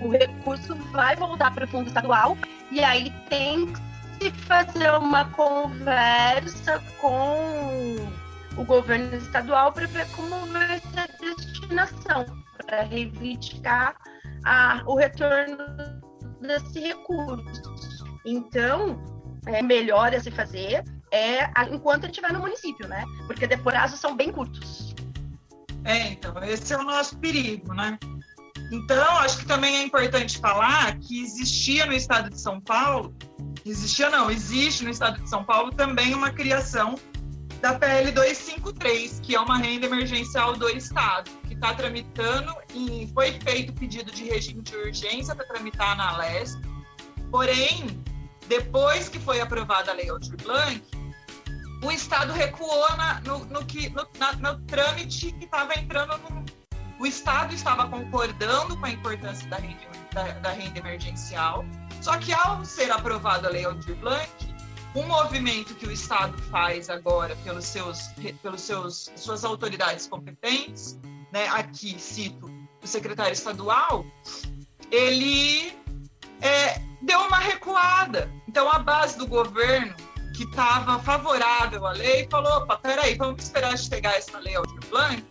o 0.00 0.08
recurso 0.10 0.74
vai 0.92 1.16
voltar 1.16 1.54
para 1.54 1.64
o 1.64 1.68
fundo 1.68 1.88
estadual 1.88 2.36
e 2.70 2.82
aí 2.82 3.10
tem 3.28 3.72
que 4.18 4.30
fazer 4.30 4.90
uma 4.94 5.26
conversa 5.30 6.82
com 7.00 7.96
o 8.56 8.64
governo 8.64 9.14
estadual 9.16 9.72
para 9.72 9.86
ver 9.86 10.06
como 10.12 10.34
vai 10.46 10.80
ser 10.80 11.00
a 11.00 11.06
destinação, 11.20 12.24
para 12.64 12.82
reivindicar 12.82 13.96
a, 14.44 14.82
o 14.86 14.94
retorno 14.94 15.58
desse 16.40 16.80
recurso. 16.80 17.62
Então, 18.24 19.02
é 19.46 19.62
melhor 19.62 20.14
a 20.14 20.20
se 20.20 20.30
fazer 20.30 20.82
é 21.12 21.48
enquanto 21.70 22.04
ele 22.04 22.10
estiver 22.10 22.32
no 22.32 22.40
município, 22.40 22.88
né? 22.88 23.04
Porque 23.26 23.46
de 23.46 23.56
prazos 23.56 24.00
são 24.00 24.16
bem 24.16 24.32
curtos. 24.32 24.94
É, 25.84 26.08
então, 26.08 26.34
esse 26.42 26.72
é 26.74 26.78
o 26.78 26.82
nosso 26.82 27.16
perigo, 27.18 27.72
né? 27.72 27.96
Então, 28.70 29.18
acho 29.18 29.38
que 29.38 29.46
também 29.46 29.76
é 29.76 29.82
importante 29.82 30.38
falar 30.38 30.98
que 30.98 31.22
existia 31.22 31.86
no 31.86 31.92
estado 31.92 32.30
de 32.30 32.40
São 32.40 32.60
Paulo, 32.60 33.14
existia 33.64 34.10
não, 34.10 34.30
existe 34.30 34.82
no 34.84 34.90
estado 34.90 35.22
de 35.22 35.28
São 35.28 35.44
Paulo 35.44 35.70
também 35.72 36.14
uma 36.14 36.30
criação 36.30 36.96
da 37.60 37.74
PL 37.74 38.12
253, 38.12 39.20
que 39.20 39.34
é 39.34 39.40
uma 39.40 39.56
renda 39.56 39.86
emergencial 39.86 40.56
do 40.56 40.68
estado, 40.68 41.30
que 41.46 41.54
está 41.54 41.74
tramitando 41.74 42.54
e 42.74 43.10
foi 43.14 43.32
feito 43.40 43.72
pedido 43.72 44.10
de 44.12 44.24
regime 44.24 44.62
de 44.62 44.76
urgência 44.76 45.34
para 45.34 45.46
tramitar 45.46 45.96
na 45.96 46.16
Leste. 46.18 46.60
Porém, 47.30 48.02
depois 48.48 49.08
que 49.08 49.18
foi 49.18 49.40
aprovada 49.40 49.90
a 49.90 49.94
Lei 49.94 50.08
Aldir 50.08 50.36
Blanc, 50.42 50.82
o 51.82 51.90
Estado 51.90 52.32
recuou 52.32 52.88
na, 52.96 53.20
no, 53.20 53.44
no, 53.46 53.64
que, 53.64 53.88
no, 53.90 54.06
na, 54.18 54.32
no 54.34 54.60
trâmite 54.62 55.32
que 55.32 55.44
estava 55.44 55.78
entrando 55.78 56.16
no. 56.18 56.44
O 56.98 57.06
Estado 57.06 57.54
estava 57.54 57.88
concordando 57.88 58.76
com 58.76 58.86
a 58.86 58.90
importância 58.90 59.48
da 59.48 59.56
renda, 59.56 59.86
da, 60.12 60.22
da 60.32 60.50
renda 60.50 60.78
emergencial, 60.78 61.64
só 62.00 62.16
que 62.18 62.32
ao 62.32 62.64
ser 62.64 62.90
aprovada 62.90 63.48
a 63.48 63.50
Lei 63.50 63.64
Aldir 63.64 63.96
Blanc, 63.96 64.30
um 64.94 65.06
movimento 65.06 65.74
que 65.74 65.86
o 65.86 65.92
Estado 65.92 66.36
faz 66.44 66.88
agora 66.88 67.36
pelos 67.44 67.66
seus, 67.66 68.08
pelos 68.42 68.62
seus 68.62 69.10
suas 69.14 69.44
autoridades 69.44 70.06
competentes, 70.06 70.98
né, 71.32 71.46
aqui 71.48 71.98
cito 71.98 72.50
o 72.82 72.86
secretário 72.86 73.32
estadual, 73.32 74.06
ele 74.90 75.76
é, 76.40 76.80
deu 77.02 77.20
uma 77.20 77.38
recuada. 77.38 78.30
Então, 78.48 78.70
a 78.70 78.78
base 78.78 79.18
do 79.18 79.26
governo, 79.26 79.94
que 80.34 80.44
estava 80.44 80.98
favorável 81.00 81.86
à 81.86 81.92
lei, 81.92 82.26
falou: 82.30 82.58
opa, 82.58 82.78
peraí, 82.78 83.16
vamos 83.16 83.42
esperar 83.42 83.76
chegar 83.76 84.16
essa 84.16 84.38
lei 84.38 84.54
Aldir 84.54 84.80
Blanc, 84.88 85.24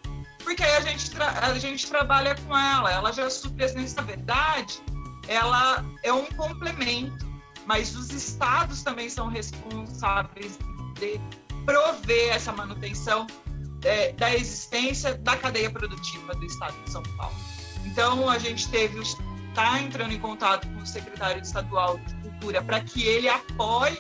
porque 0.45 0.63
aí 0.63 0.75
a 0.75 0.81
gente, 0.81 1.11
a 1.19 1.53
gente 1.57 1.87
trabalha 1.87 2.35
com 2.35 2.55
ela. 2.55 2.91
Ela 2.91 3.11
já 3.11 3.29
supre 3.29 3.65
Na 3.95 4.03
verdade, 4.03 4.79
ela 5.27 5.83
é 6.03 6.13
um 6.13 6.25
complemento, 6.25 7.25
mas 7.65 7.95
os 7.95 8.11
estados 8.11 8.83
também 8.83 9.09
são 9.09 9.27
responsáveis 9.27 10.57
de 10.99 11.19
prover 11.65 12.33
essa 12.33 12.53
manutenção 12.53 13.25
é, 13.83 14.13
da 14.13 14.33
existência 14.33 15.15
da 15.15 15.35
cadeia 15.35 15.69
produtiva 15.71 16.33
do 16.35 16.45
estado 16.45 16.75
de 16.83 16.91
São 16.91 17.03
Paulo. 17.17 17.35
Então, 17.83 18.29
a 18.29 18.37
gente 18.37 18.69
teve 18.69 18.99
está 18.99 19.81
entrando 19.81 20.13
em 20.13 20.19
contato 20.19 20.67
com 20.67 20.81
o 20.81 20.85
secretário 20.85 21.41
estadual 21.41 21.97
de 21.97 22.13
Cultura 22.15 22.61
para 22.61 22.81
que 22.81 23.03
ele 23.03 23.29
apoie 23.29 23.99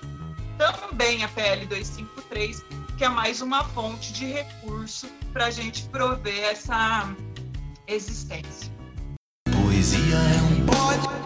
também 0.57 1.23
a 1.23 1.29
PL 1.29 1.65
253, 1.65 2.63
que 2.97 3.03
é 3.03 3.09
mais 3.09 3.41
uma 3.41 3.63
fonte 3.63 4.13
de 4.13 4.25
recurso 4.25 5.07
para 5.33 5.47
a 5.47 5.51
gente 5.51 5.83
prover 5.89 6.51
essa 6.51 7.13
existência. 7.87 8.71
Poesia 9.51 10.15
é 10.15 10.41
um 10.41 10.65
pode. 10.65 11.25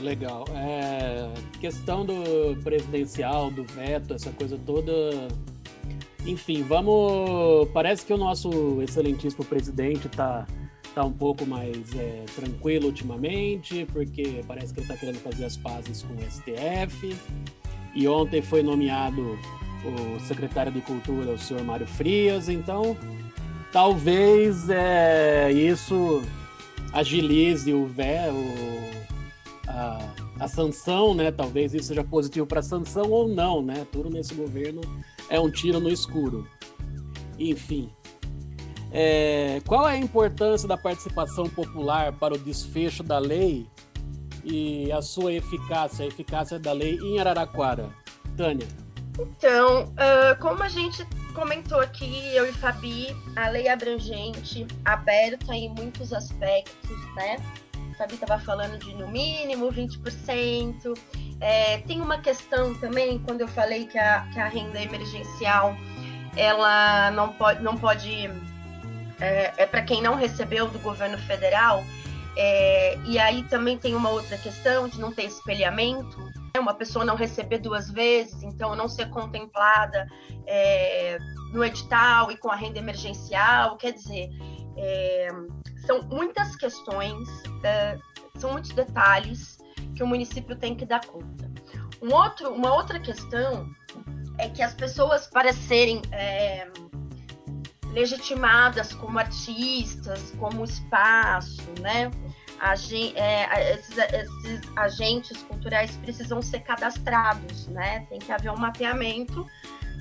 Legal. 0.00 0.46
É, 0.54 1.30
questão 1.60 2.06
do 2.06 2.56
presidencial, 2.62 3.50
do 3.50 3.64
veto, 3.64 4.14
essa 4.14 4.30
coisa 4.30 4.58
toda. 4.64 4.92
Enfim, 6.24 6.62
vamos. 6.62 7.68
Parece 7.74 8.06
que 8.06 8.12
o 8.12 8.16
nosso 8.16 8.80
excelentíssimo 8.80 9.44
presidente 9.44 10.06
está 10.06 10.46
tá 10.94 11.04
um 11.04 11.12
pouco 11.12 11.44
mais 11.44 11.94
é, 11.94 12.24
tranquilo 12.34 12.86
ultimamente, 12.86 13.86
porque 13.92 14.42
parece 14.48 14.72
que 14.72 14.80
ele 14.80 14.86
está 14.86 14.96
querendo 14.96 15.20
fazer 15.20 15.44
as 15.44 15.58
pazes 15.58 16.02
com 16.02 16.14
o 16.14 16.30
STF. 16.30 17.14
E 17.94 18.08
ontem 18.08 18.40
foi 18.40 18.62
nomeado 18.62 19.38
o 19.84 20.20
secretário 20.20 20.72
de 20.72 20.80
Cultura, 20.80 21.32
o 21.32 21.38
senhor 21.38 21.62
Mário 21.64 21.86
Frias, 21.86 22.48
então 22.48 22.96
talvez 23.72 24.68
é, 24.68 25.50
isso 25.52 26.22
agilize 26.92 27.72
o, 27.72 27.86
vé, 27.86 28.30
o 28.30 28.90
a, 29.68 29.98
a 30.40 30.48
sanção, 30.48 31.14
né? 31.14 31.30
Talvez 31.30 31.72
isso 31.72 31.88
seja 31.88 32.04
positivo 32.04 32.46
para 32.46 32.60
a 32.60 32.62
sanção 32.62 33.10
ou 33.10 33.28
não, 33.28 33.62
né? 33.62 33.86
Tudo 33.90 34.10
nesse 34.10 34.34
governo 34.34 34.80
é 35.28 35.38
um 35.38 35.50
tiro 35.50 35.80
no 35.80 35.88
escuro. 35.88 36.46
Enfim, 37.38 37.90
é, 38.92 39.60
qual 39.66 39.88
é 39.88 39.92
a 39.92 39.98
importância 39.98 40.66
da 40.66 40.76
participação 40.76 41.48
popular 41.48 42.12
para 42.12 42.34
o 42.34 42.38
desfecho 42.38 43.02
da 43.02 43.18
lei 43.18 43.66
e 44.44 44.90
a 44.90 45.00
sua 45.00 45.32
eficácia, 45.32 46.04
a 46.04 46.08
eficácia 46.08 46.58
da 46.58 46.72
lei 46.72 46.98
em 46.98 47.18
Araraquara? 47.18 47.90
Tânia. 48.36 48.66
Então, 49.18 49.84
uh, 49.84 50.40
como 50.40 50.62
a 50.62 50.68
gente 50.68 51.06
comentou 51.34 51.80
aqui, 51.80 52.34
eu 52.34 52.48
e 52.48 52.52
Fabi, 52.52 53.16
a 53.36 53.48
lei 53.48 53.66
é 53.66 53.72
abrangente, 53.72 54.66
aberta 54.84 55.54
em 55.54 55.68
muitos 55.68 56.12
aspectos, 56.12 57.14
né? 57.14 57.36
Fabi 57.96 58.14
estava 58.14 58.38
falando 58.38 58.78
de 58.78 58.94
no 58.94 59.08
mínimo 59.08 59.70
20%. 59.70 60.98
É, 61.40 61.78
tem 61.78 62.00
uma 62.00 62.18
questão 62.18 62.74
também, 62.74 63.18
quando 63.18 63.42
eu 63.42 63.48
falei 63.48 63.86
que 63.86 63.98
a, 63.98 64.26
que 64.32 64.40
a 64.40 64.48
renda 64.48 64.80
emergencial 64.80 65.76
ela 66.36 67.10
não 67.10 67.32
pode, 67.32 67.62
não 67.62 67.76
pode 67.76 68.30
é, 69.20 69.52
é 69.56 69.66
para 69.66 69.82
quem 69.82 70.02
não 70.02 70.14
recebeu 70.14 70.66
do 70.68 70.78
governo 70.78 71.18
federal. 71.18 71.84
É, 72.36 72.98
e 73.04 73.18
aí 73.18 73.42
também 73.44 73.76
tem 73.76 73.94
uma 73.94 74.08
outra 74.08 74.38
questão 74.38 74.88
de 74.88 74.98
não 74.98 75.12
ter 75.12 75.24
espelhamento, 75.24 76.29
né? 76.60 76.62
uma 76.62 76.74
pessoa 76.74 77.04
não 77.04 77.16
receber 77.16 77.58
duas 77.58 77.90
vezes, 77.90 78.42
então 78.42 78.76
não 78.76 78.88
ser 78.88 79.08
contemplada 79.10 80.06
é, 80.46 81.18
no 81.52 81.64
edital 81.64 82.30
e 82.30 82.36
com 82.36 82.50
a 82.50 82.56
renda 82.56 82.78
emergencial. 82.78 83.76
Quer 83.76 83.92
dizer, 83.92 84.28
é, 84.76 85.28
são 85.86 86.02
muitas 86.02 86.54
questões, 86.56 87.28
é, 87.64 87.98
são 88.36 88.52
muitos 88.52 88.70
detalhes 88.70 89.58
que 89.94 90.02
o 90.02 90.06
município 90.06 90.54
tem 90.56 90.74
que 90.74 90.86
dar 90.86 91.04
conta. 91.04 91.50
Um 92.02 92.14
outro, 92.14 92.50
uma 92.52 92.74
outra 92.74 92.98
questão 92.98 93.70
é 94.38 94.48
que 94.48 94.62
as 94.62 94.72
pessoas, 94.72 95.26
para 95.26 95.52
serem 95.52 96.00
é, 96.12 96.70
legitimadas 97.92 98.94
como 98.94 99.18
artistas, 99.18 100.32
como 100.38 100.64
espaço, 100.64 101.62
né? 101.80 102.10
É, 103.16 103.74
esses, 103.74 103.96
esses, 103.96 104.60
agentes 104.76 105.42
culturais 105.44 105.96
precisam 105.96 106.42
ser 106.42 106.60
cadastrados, 106.60 107.66
né? 107.68 108.06
Tem 108.10 108.18
que 108.18 108.30
haver 108.30 108.50
um 108.50 108.56
mapeamento 108.56 109.46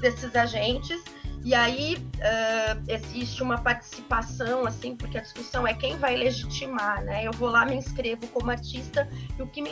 desses 0.02 0.36
agentes 0.36 1.02
e 1.44 1.56
aí 1.56 1.96
uh, 1.96 2.84
existe 2.88 3.42
uma 3.42 3.58
participação, 3.58 4.66
assim, 4.66 4.96
porque 4.96 5.18
a 5.18 5.22
discussão 5.22 5.66
é 5.66 5.74
quem 5.74 5.98
vai 5.98 6.18
legitimar, 6.18 7.02
né? 7.04 7.26
Eu 7.26 7.32
vou 7.32 7.50
lá, 7.50 7.66
me 7.66 7.76
inscrevo 7.76 8.28
como 8.28 8.52
artista 8.52 9.08
e 9.38 9.42
o 9.42 9.48
que 9.48 9.62
me 9.62 9.70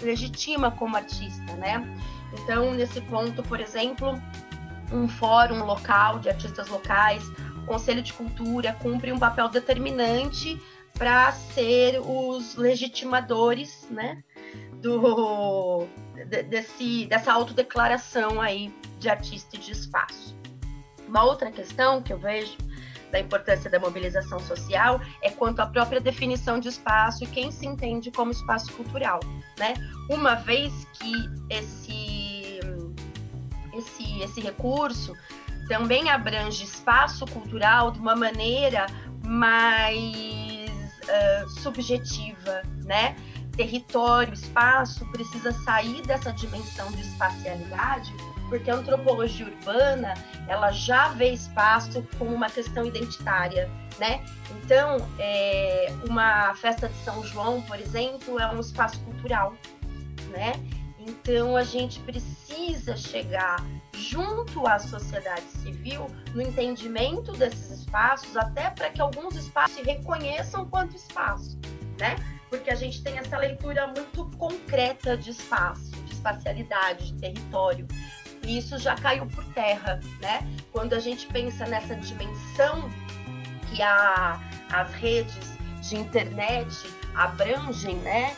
legitima 0.00 0.70
como 0.70 0.96
artista, 0.96 1.54
né? 1.56 1.82
Então, 2.32 2.72
nesse 2.72 3.00
ponto, 3.00 3.42
por 3.42 3.58
exemplo, 3.58 4.20
um 4.92 5.08
fórum 5.08 5.64
local 5.64 6.20
de 6.20 6.28
artistas 6.28 6.68
locais 6.68 7.24
Conselho 7.68 8.02
de 8.02 8.12
Cultura 8.14 8.72
cumpre 8.72 9.12
um 9.12 9.18
papel 9.18 9.48
determinante 9.48 10.60
para 10.98 11.30
ser 11.32 12.00
os 12.00 12.56
legitimadores, 12.56 13.86
né, 13.88 14.22
do 14.82 15.86
desse 16.50 17.06
dessa 17.06 17.32
autodeclaração 17.32 18.40
aí 18.40 18.74
de 18.98 19.08
artista 19.08 19.56
e 19.56 19.58
de 19.58 19.72
espaço. 19.72 20.36
Uma 21.06 21.22
outra 21.22 21.50
questão 21.50 22.02
que 22.02 22.12
eu 22.12 22.18
vejo 22.18 22.56
da 23.10 23.18
importância 23.18 23.70
da 23.70 23.78
mobilização 23.78 24.38
social 24.40 25.00
é 25.22 25.30
quanto 25.30 25.60
à 25.60 25.66
própria 25.66 26.00
definição 26.00 26.58
de 26.58 26.68
espaço 26.68 27.24
e 27.24 27.26
quem 27.26 27.50
se 27.50 27.66
entende 27.66 28.10
como 28.10 28.30
espaço 28.30 28.72
cultural, 28.72 29.20
né? 29.58 29.74
Uma 30.10 30.34
vez 30.34 30.72
que 30.94 31.12
esse 31.48 32.60
esse 33.72 34.20
esse 34.20 34.40
recurso 34.40 35.14
também 35.68 36.10
abrange 36.10 36.64
espaço 36.64 37.24
cultural 37.26 37.92
de 37.92 38.00
uma 38.00 38.16
maneira 38.16 38.86
mais 39.24 40.57
uh, 41.08 41.48
subjetiva, 41.48 42.62
né? 42.84 43.16
território, 43.58 44.32
espaço, 44.32 45.04
precisa 45.06 45.50
sair 45.50 46.00
dessa 46.02 46.32
dimensão 46.32 46.90
de 46.92 47.00
espacialidade, 47.00 48.14
porque 48.48 48.70
a 48.70 48.76
antropologia 48.76 49.46
urbana 49.46 50.14
ela 50.46 50.70
já 50.70 51.08
vê 51.08 51.32
espaço 51.32 52.06
como 52.16 52.32
uma 52.32 52.48
questão 52.48 52.86
identitária, 52.86 53.68
né? 53.98 54.24
Então, 54.52 54.96
é, 55.18 55.92
uma 56.08 56.54
festa 56.54 56.88
de 56.88 56.96
São 56.98 57.22
João, 57.24 57.60
por 57.62 57.80
exemplo, 57.80 58.38
é 58.38 58.46
um 58.48 58.60
espaço 58.60 59.00
cultural, 59.00 59.54
né? 60.30 60.52
Então, 61.00 61.56
a 61.56 61.64
gente 61.64 61.98
precisa 62.00 62.96
chegar 62.96 63.56
junto 63.98 64.66
à 64.66 64.78
sociedade 64.78 65.46
civil 65.62 66.06
no 66.34 66.42
entendimento 66.42 67.32
desses 67.32 67.80
espaços, 67.80 68.36
até 68.36 68.70
para 68.70 68.90
que 68.90 69.00
alguns 69.00 69.34
espaços 69.36 69.76
se 69.76 69.82
reconheçam 69.82 70.68
quanto 70.68 70.96
espaço, 70.96 71.58
né? 71.98 72.16
Porque 72.48 72.70
a 72.70 72.74
gente 72.74 73.02
tem 73.02 73.18
essa 73.18 73.36
leitura 73.36 73.86
muito 73.88 74.24
concreta 74.38 75.16
de 75.16 75.30
espaço, 75.30 75.90
de 75.90 76.12
espacialidade, 76.12 77.12
de 77.12 77.20
território. 77.20 77.86
E 78.42 78.56
isso 78.58 78.78
já 78.78 78.94
caiu 78.94 79.26
por 79.26 79.44
terra, 79.52 80.00
né? 80.20 80.46
Quando 80.72 80.94
a 80.94 80.98
gente 80.98 81.26
pensa 81.26 81.66
nessa 81.66 81.94
dimensão 81.96 82.88
que 83.68 83.82
a, 83.82 84.40
as 84.72 84.92
redes 84.94 85.58
de 85.82 85.96
internet 85.96 86.88
abrangem, 87.14 87.96
né? 87.96 88.34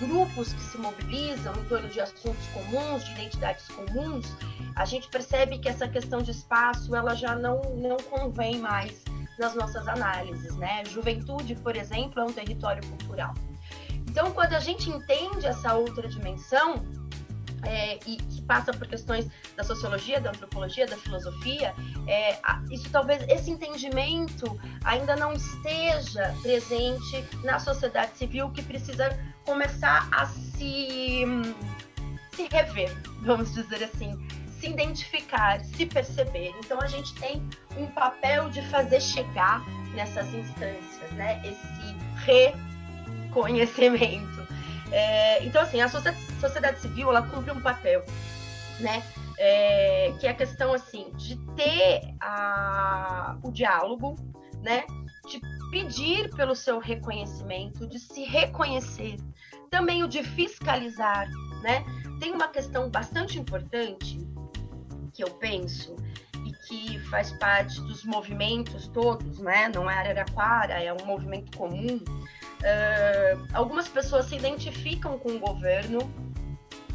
Os 0.00 0.08
grupos 0.08 0.52
que 0.52 0.60
se 0.60 0.78
mobilizam 0.78 1.52
em 1.54 1.64
torno 1.64 1.88
de 1.88 2.00
assuntos 2.00 2.46
comuns, 2.48 3.04
de 3.04 3.12
identidades 3.12 3.66
comuns, 3.68 4.26
a 4.74 4.84
gente 4.84 5.08
percebe 5.08 5.58
que 5.58 5.68
essa 5.68 5.86
questão 5.86 6.22
de 6.22 6.30
espaço 6.30 6.94
ela 6.94 7.14
já 7.14 7.34
não, 7.34 7.60
não 7.76 7.96
convém 7.96 8.58
mais 8.58 9.04
nas 9.38 9.54
nossas 9.54 9.86
análises, 9.86 10.56
né? 10.56 10.84
Juventude, 10.86 11.54
por 11.56 11.76
exemplo, 11.76 12.20
é 12.20 12.24
um 12.24 12.32
território 12.32 12.86
cultural. 12.88 13.34
Então, 14.08 14.30
quando 14.32 14.54
a 14.54 14.60
gente 14.60 14.88
entende 14.88 15.46
essa 15.46 15.74
outra 15.74 16.08
dimensão, 16.08 16.82
é, 17.64 17.98
e 18.06 18.16
que 18.16 18.42
passa 18.42 18.72
por 18.72 18.86
questões 18.86 19.28
da 19.56 19.64
sociologia, 19.64 20.20
da 20.20 20.30
antropologia, 20.30 20.86
da 20.86 20.96
filosofia, 20.96 21.74
é, 22.06 22.38
isso 22.70 22.88
talvez 22.90 23.22
esse 23.28 23.50
entendimento 23.50 24.58
ainda 24.84 25.16
não 25.16 25.32
esteja 25.32 26.34
presente 26.42 27.24
na 27.44 27.58
sociedade 27.58 28.16
civil 28.16 28.50
que 28.50 28.62
precisa 28.62 29.18
começar 29.44 30.08
a 30.12 30.26
se, 30.26 31.24
se 32.32 32.48
rever, 32.50 32.90
vamos 33.22 33.52
dizer 33.54 33.84
assim, 33.84 34.16
se 34.60 34.68
identificar, 34.68 35.60
se 35.60 35.86
perceber. 35.86 36.54
Então 36.58 36.80
a 36.80 36.86
gente 36.86 37.14
tem 37.14 37.42
um 37.76 37.86
papel 37.86 38.50
de 38.50 38.62
fazer 38.68 39.00
chegar 39.00 39.64
nessas 39.94 40.32
instâncias, 40.34 41.10
né? 41.12 41.40
Esse 41.44 41.96
reconhecimento 43.26 44.39
é, 44.92 45.44
então, 45.44 45.62
assim, 45.62 45.80
a 45.80 45.88
sociedade 45.88 46.80
civil, 46.80 47.08
ela 47.08 47.22
cumpre 47.22 47.52
um 47.52 47.60
papel, 47.60 48.04
né? 48.80 49.02
É, 49.38 50.12
que 50.20 50.26
é 50.26 50.30
a 50.30 50.34
questão, 50.34 50.72
assim, 50.72 51.10
de 51.16 51.36
ter 51.54 52.14
a, 52.20 53.36
o 53.42 53.50
diálogo, 53.50 54.16
né? 54.62 54.84
De 55.28 55.40
pedir 55.70 56.30
pelo 56.34 56.54
seu 56.54 56.78
reconhecimento, 56.78 57.86
de 57.86 57.98
se 57.98 58.24
reconhecer. 58.24 59.16
Também 59.70 60.02
o 60.02 60.08
de 60.08 60.22
fiscalizar, 60.22 61.28
né? 61.62 61.84
Tem 62.18 62.32
uma 62.32 62.48
questão 62.48 62.90
bastante 62.90 63.38
importante 63.38 64.18
que 65.12 65.22
eu 65.22 65.30
penso 65.30 65.94
e 66.44 66.52
que 66.66 66.98
faz 67.10 67.32
parte 67.32 67.80
dos 67.82 68.04
movimentos 68.04 68.88
todos, 68.88 69.38
né? 69.38 69.70
Não 69.74 69.88
é 69.88 69.94
Araraquara, 69.94 70.82
é 70.82 70.92
um 70.92 71.06
movimento 71.06 71.56
comum, 71.56 72.00
Uh, 72.60 73.46
algumas 73.52 73.88
pessoas 73.88 74.26
se 74.26 74.36
identificam 74.36 75.18
com 75.18 75.30
o 75.30 75.38
governo, 75.38 75.98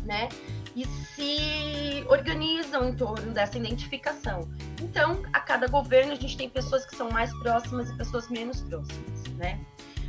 né? 0.03 0.29
E 0.75 0.85
se 0.85 2.05
organizam 2.07 2.89
em 2.89 2.95
torno 2.95 3.31
dessa 3.31 3.57
identificação. 3.57 4.41
Então, 4.81 5.23
a 5.33 5.39
cada 5.39 5.67
governo, 5.67 6.11
a 6.11 6.15
gente 6.15 6.37
tem 6.37 6.49
pessoas 6.49 6.85
que 6.85 6.95
são 6.95 7.09
mais 7.09 7.33
próximas 7.39 7.89
e 7.89 7.97
pessoas 7.97 8.29
menos 8.29 8.61
próximas, 8.61 9.23
né? 9.37 9.59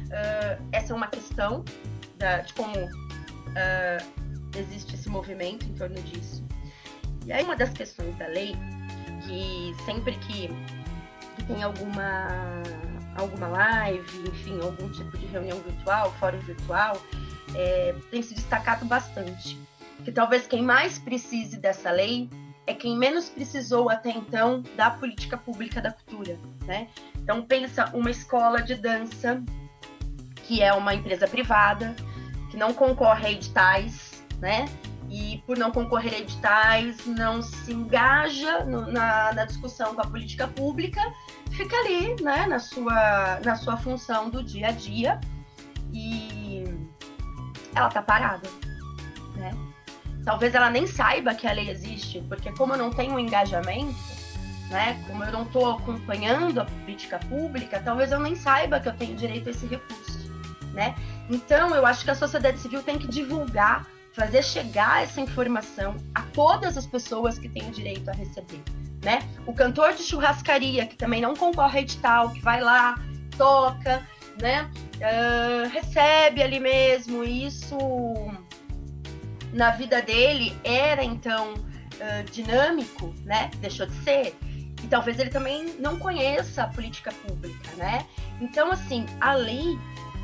Uh, 0.07 0.63
essa 0.73 0.93
é 0.93 0.97
uma 0.97 1.09
questão 1.09 1.65
da, 2.19 2.41
de 2.41 2.53
como 2.53 2.77
uh, 2.77 4.59
existe 4.59 4.95
esse 4.95 5.09
movimento 5.09 5.65
em 5.67 5.75
torno 5.75 5.97
disso. 6.03 6.45
E 7.25 7.33
aí, 7.33 7.43
uma 7.43 7.57
das 7.57 7.71
questões 7.71 8.15
da 8.17 8.27
lei, 8.27 8.55
que 9.27 9.75
sempre 9.85 10.13
que, 10.19 10.49
que 11.37 11.45
tem 11.45 11.63
alguma 11.63 12.63
alguma 13.17 13.49
live, 13.49 14.29
enfim, 14.29 14.61
algum 14.61 14.91
tipo 14.91 15.17
de 15.17 15.27
reunião 15.27 15.59
virtual, 15.61 16.13
fórum 16.21 16.39
virtual, 16.41 17.01
é, 17.55 17.95
tem 18.11 18.23
se 18.23 18.35
destacado 18.35 18.85
bastante. 18.85 19.59
Que 20.05 20.13
talvez 20.13 20.47
quem 20.47 20.63
mais 20.63 20.99
precise 20.99 21.57
dessa 21.57 21.91
lei 21.91 22.29
é 22.67 22.75
quem 22.75 22.97
menos 22.97 23.29
precisou 23.29 23.89
até 23.89 24.11
então 24.11 24.63
da 24.77 24.91
política 24.91 25.37
pública 25.37 25.81
da 25.81 25.93
cultura, 25.93 26.39
né? 26.67 26.89
Então 27.17 27.43
pensa 27.43 27.91
uma 27.95 28.11
escola 28.11 28.61
de 28.61 28.75
dança 28.75 29.43
que 30.47 30.63
é 30.63 30.73
uma 30.73 30.95
empresa 30.95 31.27
privada 31.27 31.95
que 32.51 32.57
não 32.57 32.73
concorre 32.73 33.27
a 33.27 33.31
editais, 33.31 34.23
né? 34.41 34.67
E 35.09 35.43
por 35.47 35.57
não 35.57 35.71
concorrer 35.71 36.15
a 36.15 36.19
editais, 36.19 37.07
não 37.07 37.41
se 37.41 37.73
engaja 37.73 38.65
no, 38.65 38.91
na, 38.91 39.33
na 39.33 39.45
discussão 39.45 39.95
com 39.95 40.01
a 40.01 40.07
política 40.07 40.49
pública 40.49 41.01
fica 41.57 41.75
ali, 41.79 42.15
né, 42.23 42.47
na 42.47 42.59
sua, 42.59 43.41
na 43.45 43.57
sua 43.57 43.77
função 43.79 44.29
do 44.29 44.43
dia 44.43 44.69
a 44.69 44.73
dia 44.73 45.19
e 45.93 46.65
ela 47.75 47.89
tá 47.89 48.03
parada, 48.03 48.49
né? 49.35 49.57
Talvez 50.25 50.55
ela 50.55 50.71
nem 50.71 50.87
saiba 50.87 51.35
que 51.35 51.47
a 51.47 51.53
lei 51.53 51.71
existe, 51.71 52.21
porque 52.29 52.53
como 52.53 52.75
eu 52.75 52.79
não 52.79 52.91
tenho 52.91 53.19
engajamento, 53.19 53.95
né, 54.69 55.03
como 55.07 55.25
eu 55.25 55.33
não 55.33 55.43
estou 55.45 55.71
acompanhando 55.71 56.61
a 56.61 56.65
política 56.65 57.19
pública, 57.21 57.81
talvez 57.83 58.13
eu 58.13 58.21
nem 58.21 58.35
saiba 58.35 58.81
que 58.81 58.89
eu 58.89 58.97
tenho 58.97 59.17
direito 59.17 59.49
a 59.49 59.51
esse 59.51 59.67
recurso, 59.67 60.31
né? 60.73 60.95
Então, 61.31 61.75
eu 61.75 61.87
acho 61.87 62.05
que 62.05 62.11
a 62.11 62.15
sociedade 62.15 62.59
civil 62.59 62.83
tem 62.83 62.99
que 62.99 63.07
divulgar, 63.07 63.87
fazer 64.13 64.43
chegar 64.43 65.03
essa 65.03 65.21
informação 65.21 65.97
a 66.15 66.23
todas 66.23 66.77
as 66.77 66.87
pessoas 66.87 67.39
que 67.39 67.49
têm 67.49 67.69
o 67.69 67.71
direito 67.71 68.09
a 68.11 68.13
receber 68.13 68.63
né? 69.07 69.23
O 69.47 69.55
cantor 69.55 69.95
de 69.95 70.03
churrascaria, 70.03 70.85
que 70.85 70.97
também 70.97 71.21
não 71.21 71.37
concorre 71.37 71.79
a 71.79 71.83
edital, 71.83 72.31
que 72.31 72.41
vai 72.41 72.61
lá, 72.61 72.99
toca, 73.39 74.05
né? 74.43 74.69
Uh, 74.97 75.69
recebe 75.69 76.43
ali 76.43 76.59
mesmo, 76.59 77.23
isso 77.23 77.79
na 79.53 79.71
vida 79.71 80.03
dele 80.03 80.59
era 80.65 81.05
então 81.05 81.55
uh, 81.55 82.31
dinâmico, 82.33 83.15
né? 83.25 83.49
Deixou 83.59 83.87
de 83.87 83.95
ser. 84.03 84.37
E 84.83 84.89
talvez 84.89 85.21
ele 85.21 85.31
também 85.31 85.77
não 85.79 85.97
conheça 86.01 86.65
a 86.65 86.67
política 86.67 87.13
pública, 87.13 87.71
né? 87.77 88.05
Então, 88.41 88.73
assim, 88.73 89.07
a 89.21 89.35
lei, 89.35 89.79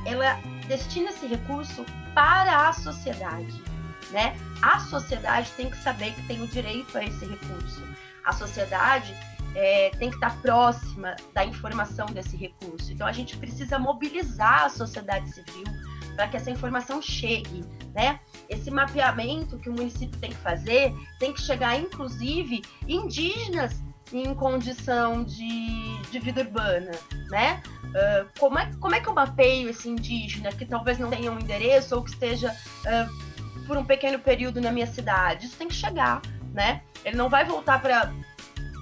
ela 0.05 0.41
destina 0.67 1.11
esse 1.11 1.27
recurso 1.27 1.85
para 2.17 2.69
a 2.69 2.73
sociedade, 2.73 3.63
né? 4.11 4.35
A 4.61 4.81
sociedade 4.81 5.53
tem 5.57 5.71
que 5.71 5.77
saber 5.77 6.13
que 6.15 6.23
tem 6.27 6.43
o 6.43 6.49
direito 6.49 6.99
a 6.99 7.05
esse 7.05 7.25
recurso 7.25 7.92
a 8.25 8.33
sociedade 8.33 9.15
é, 9.55 9.91
tem 9.99 10.09
que 10.09 10.17
estar 10.17 10.41
próxima 10.41 11.15
da 11.35 11.45
informação 11.45 12.07
desse 12.07 12.37
recurso. 12.37 12.93
Então 12.93 13.07
a 13.07 13.13
gente 13.13 13.37
precisa 13.37 13.79
mobilizar 13.79 14.65
a 14.65 14.69
sociedade 14.69 15.31
civil 15.31 15.65
para 16.15 16.29
que 16.29 16.37
essa 16.37 16.51
informação 16.51 17.01
chegue, 17.01 17.65
né? 17.95 18.21
Esse 18.49 18.71
mapeamento 18.71 19.59
que 19.59 19.69
o 19.69 19.73
município 19.73 20.19
tem 20.21 20.31
que 20.31 20.37
fazer 20.37 20.95
tem 21.19 21.33
que 21.33 21.41
chegar, 21.41 21.79
inclusive, 21.79 22.63
indígenas 22.87 23.83
em 24.13 24.35
condição 24.35 25.25
de, 25.25 25.99
de 26.11 26.19
vida 26.19 26.43
urbana, 26.43 26.91
né? 27.31 27.63
Uh, 27.87 28.29
como, 28.39 28.59
é, 28.59 28.71
como 28.79 28.95
é 28.95 29.01
que 29.01 29.09
eu 29.09 29.15
mapeio 29.15 29.69
esse 29.69 29.89
indígena 29.89 30.51
que 30.51 30.65
talvez 30.65 30.99
não 30.99 31.11
tenha 31.11 31.31
um 31.31 31.39
endereço 31.39 31.95
ou 31.95 32.03
que 32.03 32.11
esteja 32.11 32.51
uh, 32.51 33.67
por 33.67 33.77
um 33.77 33.85
pequeno 33.85 34.19
período 34.19 34.61
na 34.61 34.71
minha 34.71 34.87
cidade? 34.87 35.47
Isso 35.47 35.57
tem 35.57 35.69
que 35.69 35.75
chegar, 35.75 36.21
né? 36.53 36.83
Ele 37.05 37.17
não 37.17 37.29
vai 37.29 37.45
voltar 37.45 37.81
para 37.81 38.13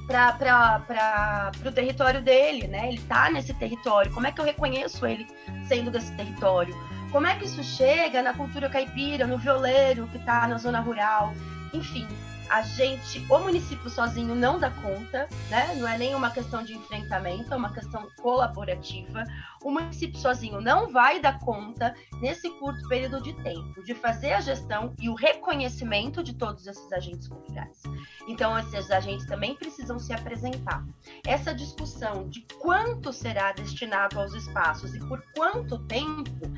para 0.09 1.53
o 1.65 1.71
território 1.71 2.21
dele, 2.21 2.67
né? 2.67 2.89
Ele 2.89 2.99
está 2.99 3.31
nesse 3.31 3.55
território. 3.55 4.13
Como 4.13 4.27
é 4.27 4.33
que 4.33 4.41
eu 4.41 4.45
reconheço 4.45 5.07
ele 5.07 5.25
sendo 5.69 5.89
desse 5.89 6.13
território? 6.17 6.77
Como 7.13 7.29
é 7.29 7.37
que 7.37 7.45
isso 7.45 7.63
chega 7.63 8.21
na 8.21 8.35
cultura 8.35 8.69
caipira, 8.69 9.25
no 9.25 9.39
violeiro 9.39 10.09
que 10.09 10.17
está 10.17 10.49
na 10.49 10.59
zona 10.59 10.81
rural? 10.81 11.33
Enfim, 11.73 12.09
a 12.51 12.63
gente, 12.63 13.25
o 13.31 13.39
município 13.39 13.89
sozinho 13.89 14.35
não 14.35 14.59
dá 14.59 14.71
conta, 14.71 15.29
né? 15.49 15.73
Não 15.77 15.87
é 15.87 15.97
nem 15.97 16.17
uma 16.17 16.33
questão 16.33 16.65
de 16.65 16.75
enfrentamento, 16.75 17.55
é 17.55 17.57
uma 17.57 17.73
questão 17.73 18.09
colaborativa. 18.21 19.23
O 19.63 19.71
município 19.71 20.19
sozinho 20.19 20.61
não 20.61 20.91
vai 20.91 21.21
dar 21.21 21.39
conta, 21.39 21.95
nesse 22.21 22.51
curto 22.59 22.89
período 22.89 23.23
de 23.23 23.33
tempo, 23.45 23.85
de 23.85 23.95
fazer 23.95 24.33
a 24.33 24.41
gestão 24.41 24.93
e 24.99 25.09
o 25.09 25.15
reconhecimento 25.15 26.25
de 26.25 26.35
todos 26.35 26.67
esses 26.67 26.93
agentes 26.93 27.29
culturais. 27.29 27.83
Então, 28.27 28.59
esses 28.59 28.91
agentes 28.91 29.27
também 29.27 29.55
precisam 29.55 30.01
se 30.01 30.13
apresentar. 30.13 30.85
Essa 31.25 31.55
discussão 31.55 32.29
de 32.29 32.45
quanto 32.59 33.13
será 33.13 33.53
destinado 33.53 34.19
aos 34.19 34.35
espaços 34.35 34.93
e 34.93 34.99
por 34.99 35.23
quanto 35.37 35.79
tempo, 35.87 36.53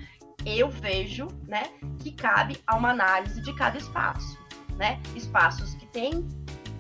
eu 0.45 0.71
vejo, 0.71 1.29
né, 1.47 1.71
que 2.01 2.11
cabe 2.11 2.61
a 2.67 2.77
uma 2.77 2.91
análise 2.91 3.41
de 3.43 3.55
cada 3.55 3.77
espaço 3.77 4.42
né? 4.83 5.01
Espaços 5.15 5.75
que 5.77 5.87
têm 5.87 6.29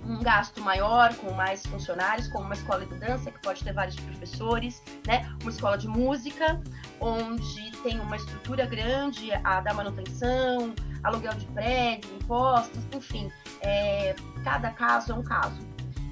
um 0.05 0.21
gasto 0.21 0.61
maior, 0.61 1.15
com 1.15 1.33
mais 1.35 1.65
funcionários, 1.65 2.27
como 2.27 2.45
uma 2.47 2.55
escola 2.55 2.85
de 2.85 2.97
dança, 2.97 3.31
que 3.31 3.39
pode 3.39 3.63
ter 3.63 3.73
vários 3.73 3.95
professores, 3.95 4.83
né? 5.07 5.33
Uma 5.41 5.51
escola 5.53 5.79
de 5.79 5.87
música, 5.87 6.61
onde 7.01 7.71
tem 7.85 8.01
uma 8.01 8.17
estrutura 8.17 8.67
grande 8.67 9.33
a 9.45 9.61
dar 9.61 9.73
manutenção, 9.75 10.75
aluguel 11.05 11.35
de 11.35 11.47
prédio, 11.47 12.13
impostos, 12.17 12.81
enfim, 12.93 13.31
é, 13.61 14.17
cada 14.43 14.73
caso 14.73 15.13
é 15.13 15.15
um 15.15 15.23
caso. 15.23 15.61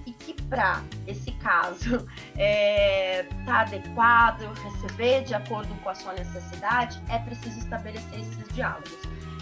E 0.07 0.13
que 0.13 0.41
para 0.45 0.85
esse 1.09 1.33
caso 1.33 2.07
é, 2.39 3.25
tá 3.45 3.63
adequado, 3.63 4.43
receber 4.63 5.25
de 5.25 5.35
acordo 5.35 5.75
com 5.83 5.89
a 5.91 5.95
sua 5.97 6.13
necessidade, 6.13 7.03
é 7.09 7.19
preciso 7.19 7.59
estabelecer 7.59 8.21
esses 8.21 8.55
diálogos. 8.55 8.97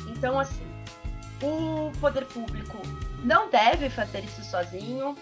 Então, 0.09 0.40
assim, 0.40 0.68
o 1.43 1.93
poder 2.01 2.24
público 2.26 2.78
não 3.22 3.51
deve 3.51 3.91
fazer 3.91 4.24
isso 4.24 4.43
sozinho, 4.45 5.16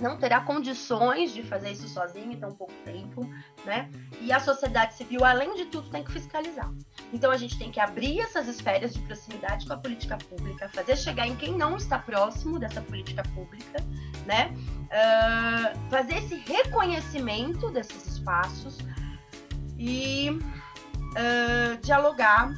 não 0.00 0.16
terá 0.16 0.40
condições 0.40 1.32
de 1.32 1.42
fazer 1.42 1.72
isso 1.72 1.88
sozinho 1.88 2.32
em 2.32 2.36
tão 2.36 2.50
pouco 2.52 2.72
tempo, 2.84 3.28
né? 3.64 3.90
E 4.20 4.32
a 4.32 4.40
sociedade 4.40 4.94
civil, 4.94 5.24
além 5.24 5.54
de 5.54 5.66
tudo, 5.66 5.90
tem 5.90 6.02
que 6.02 6.10
fiscalizar. 6.10 6.70
Então 7.12 7.30
a 7.30 7.36
gente 7.36 7.58
tem 7.58 7.70
que 7.70 7.78
abrir 7.78 8.20
essas 8.20 8.48
esferas 8.48 8.94
de 8.94 9.00
proximidade 9.00 9.66
com 9.66 9.74
a 9.74 9.76
política 9.76 10.16
pública, 10.16 10.68
fazer 10.70 10.96
chegar 10.96 11.26
em 11.26 11.36
quem 11.36 11.56
não 11.56 11.76
está 11.76 11.98
próximo 11.98 12.58
dessa 12.58 12.80
política 12.80 13.22
pública, 13.34 13.84
né? 14.26 14.54
Uh, 14.90 15.90
fazer 15.90 16.16
esse 16.18 16.36
reconhecimento 16.36 17.70
desses 17.70 18.06
espaços 18.06 18.78
e 19.78 20.30
uh, 20.30 21.80
dialogar 21.82 22.52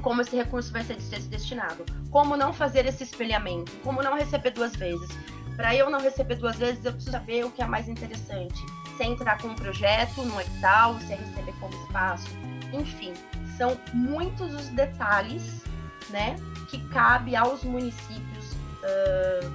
como 0.00 0.20
esse 0.20 0.34
recurso 0.34 0.72
vai 0.72 0.82
ser 0.82 0.96
destinado, 1.28 1.84
como 2.14 2.36
não 2.36 2.52
fazer 2.52 2.86
esse 2.86 3.02
espelhamento, 3.02 3.72
como 3.82 4.00
não 4.00 4.14
receber 4.14 4.52
duas 4.52 4.76
vezes. 4.76 5.10
Para 5.56 5.74
eu 5.74 5.90
não 5.90 5.98
receber 5.98 6.36
duas 6.36 6.54
vezes, 6.54 6.84
eu 6.84 6.92
preciso 6.92 7.10
saber 7.10 7.44
o 7.44 7.50
que 7.50 7.60
é 7.60 7.66
mais 7.66 7.88
interessante. 7.88 8.64
Se 8.96 9.02
é 9.02 9.06
entrar 9.06 9.36
com 9.42 9.48
um 9.48 9.54
projeto 9.56 10.22
no 10.22 10.40
edital, 10.40 10.96
se 11.00 11.12
é 11.12 11.16
receber 11.16 11.52
como 11.58 11.74
espaço, 11.82 12.28
enfim, 12.72 13.12
são 13.58 13.76
muitos 13.92 14.54
os 14.54 14.68
detalhes, 14.68 15.64
né, 16.10 16.36
que 16.70 16.78
cabe 16.90 17.34
aos 17.34 17.64
municípios 17.64 18.52
uh, 18.52 19.52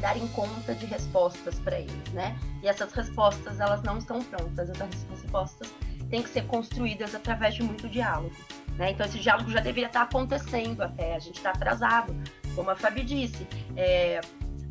darem 0.00 0.28
conta 0.28 0.76
de 0.76 0.86
respostas 0.86 1.58
para 1.58 1.80
eles, 1.80 2.12
né? 2.12 2.38
E 2.62 2.68
essas 2.68 2.92
respostas 2.92 3.58
elas 3.58 3.82
não 3.82 3.98
estão 3.98 4.22
prontas, 4.22 4.70
essas 4.70 5.06
respostas 5.10 5.74
têm 6.08 6.22
que 6.22 6.28
ser 6.28 6.46
construídas 6.46 7.16
através 7.16 7.56
de 7.56 7.64
muito 7.64 7.88
diálogo. 7.88 8.32
Né? 8.78 8.90
Então, 8.90 9.06
esse 9.06 9.18
diálogo 9.18 9.50
já 9.50 9.60
deveria 9.60 9.86
estar 9.86 10.02
acontecendo 10.02 10.82
até, 10.82 11.14
a 11.14 11.18
gente 11.18 11.36
está 11.36 11.50
atrasado. 11.50 12.14
Como 12.54 12.70
a 12.70 12.76
Fabi 12.76 13.02
disse, 13.02 13.46
é, 13.76 14.20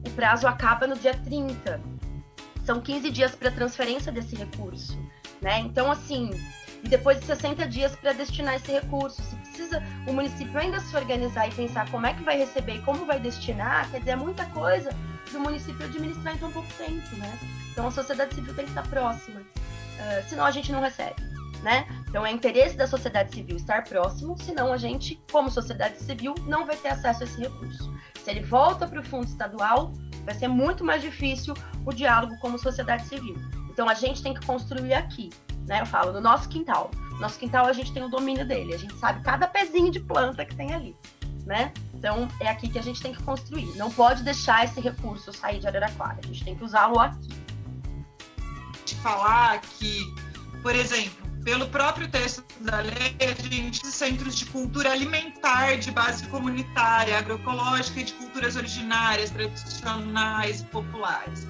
o 0.06 0.10
prazo 0.12 0.48
acaba 0.48 0.88
no 0.88 0.96
dia 0.96 1.14
30. 1.14 1.82
São 2.66 2.82
15 2.82 3.12
dias 3.12 3.36
para 3.36 3.52
transferência 3.52 4.12
desse 4.12 4.36
recurso. 4.36 4.98
Né? 5.42 5.60
Então, 5.60 5.92
assim, 5.92 6.30
e 6.84 6.90
depois 6.90 7.20
de 7.20 7.26
60 7.26 7.68
dias 7.68 7.96
para 7.96 8.14
destinar 8.14 8.56
esse 8.56 8.72
recurso. 8.72 9.22
Se 9.22 9.36
precisa 9.36 9.84
o 10.06 10.14
município 10.14 10.58
ainda 10.60 10.80
se 10.80 10.96
organizar 10.96 11.48
e 11.48 11.52
pensar 11.54 11.90
como 11.90 12.06
é 12.06 12.14
que 12.14 12.24
vai 12.24 12.38
receber 12.38 12.76
e 12.76 12.82
como 12.82 13.06
vai 13.06 13.20
destinar, 13.20 13.90
quer 13.90 14.00
dizer, 14.00 14.12
é 14.12 14.16
muita 14.16 14.46
coisa 14.48 14.94
para 15.30 15.40
o 15.40 15.42
município 15.42 15.86
administrar 15.86 16.36
em 16.36 16.38
tão 16.38 16.52
pouco 16.52 16.68
tempo, 16.74 17.16
né? 17.16 17.40
Então 17.72 17.88
a 17.88 17.92
sociedade 17.92 18.36
civil 18.36 18.54
tem 18.54 18.66
que 18.66 18.72
estar 18.72 18.88
próxima, 18.88 19.40
uh, 19.40 20.30
senão 20.30 20.46
a 20.46 20.52
gente 20.52 20.72
não 20.72 20.82
recebe 20.82 21.16
né? 21.64 21.88
Então 22.10 22.26
é 22.26 22.32
interesse 22.32 22.76
da 22.76 22.86
sociedade 22.86 23.34
civil 23.34 23.56
estar 23.56 23.84
próximo, 23.86 24.38
senão 24.38 24.72
a 24.72 24.78
gente, 24.78 25.20
como 25.32 25.50
sociedade 25.50 25.98
civil, 26.00 26.36
não 26.46 26.66
vai 26.66 26.76
ter 26.76 26.90
acesso 26.90 27.24
a 27.24 27.26
esse 27.26 27.40
recurso. 27.40 27.92
Se 28.24 28.30
ele 28.30 28.42
volta 28.42 28.86
para 28.86 29.00
o 29.00 29.04
fundo 29.04 29.26
estadual, 29.26 29.94
vai 30.26 30.36
ser 30.36 30.50
muito 30.50 30.84
mais 30.84 31.02
difícil 31.02 31.54
o 31.86 31.94
diálogo 31.94 32.38
como 32.40 32.60
sociedade 32.60 33.08
civil. 33.08 33.36
Então 33.70 33.88
a 33.90 33.94
gente 33.94 34.22
tem 34.22 34.34
que 34.34 34.46
construir 34.46 34.94
aqui, 34.94 35.30
né? 35.66 35.82
Eu 35.82 35.86
falo, 35.86 36.12
no 36.12 36.22
nosso 36.22 36.50
quintal. 36.50 36.92
Nosso 37.20 37.40
quintal 37.40 37.66
a 37.66 37.74
gente 37.74 37.94
tem 37.94 38.04
o 38.04 38.10
domínio 38.10 38.46
dele, 38.46 38.74
a 38.74 38.78
gente 38.78 38.94
sabe 38.96 39.24
cada 39.24 39.48
pezinho 39.48 39.90
de 39.90 40.00
planta 40.00 40.44
que 40.46 40.56
tem 40.56 40.74
ali, 40.74 40.96
né? 41.46 41.72
Então 41.94 42.28
é 42.40 42.50
aqui 42.50 42.68
que 42.68 42.78
a 42.78 42.84
gente 42.84 43.02
tem 43.02 43.14
que 43.14 43.24
construir. 43.24 43.68
Não 43.78 43.90
pode 43.90 44.24
deixar 44.24 44.66
esse 44.66 44.82
recurso 44.82 45.32
sair 45.32 45.60
de 45.60 45.68
Araraquara, 45.68 46.20
a 46.22 46.28
gente 46.28 46.44
tem 46.44 46.56
que 46.56 46.64
usá-lo 46.64 47.00
aqui. 47.00 47.30
De 48.86 48.96
falar 48.96 49.62
que, 49.62 50.14
por 50.62 50.76
exemplo, 50.76 51.23
pelo 51.44 51.68
próprio 51.68 52.08
texto 52.08 52.44
da 52.62 52.80
lei, 52.80 53.16
a 53.20 53.50
gente 53.50 53.86
centros 53.86 54.36
de 54.36 54.46
cultura 54.46 54.92
alimentar 54.92 55.76
de 55.78 55.92
base 55.92 56.28
comunitária, 56.28 57.18
agroecológica 57.18 58.00
e 58.00 58.04
de 58.04 58.14
culturas 58.14 58.56
originárias, 58.56 59.30
tradicionais 59.30 60.62
e 60.62 60.66
populares. 60.66 61.48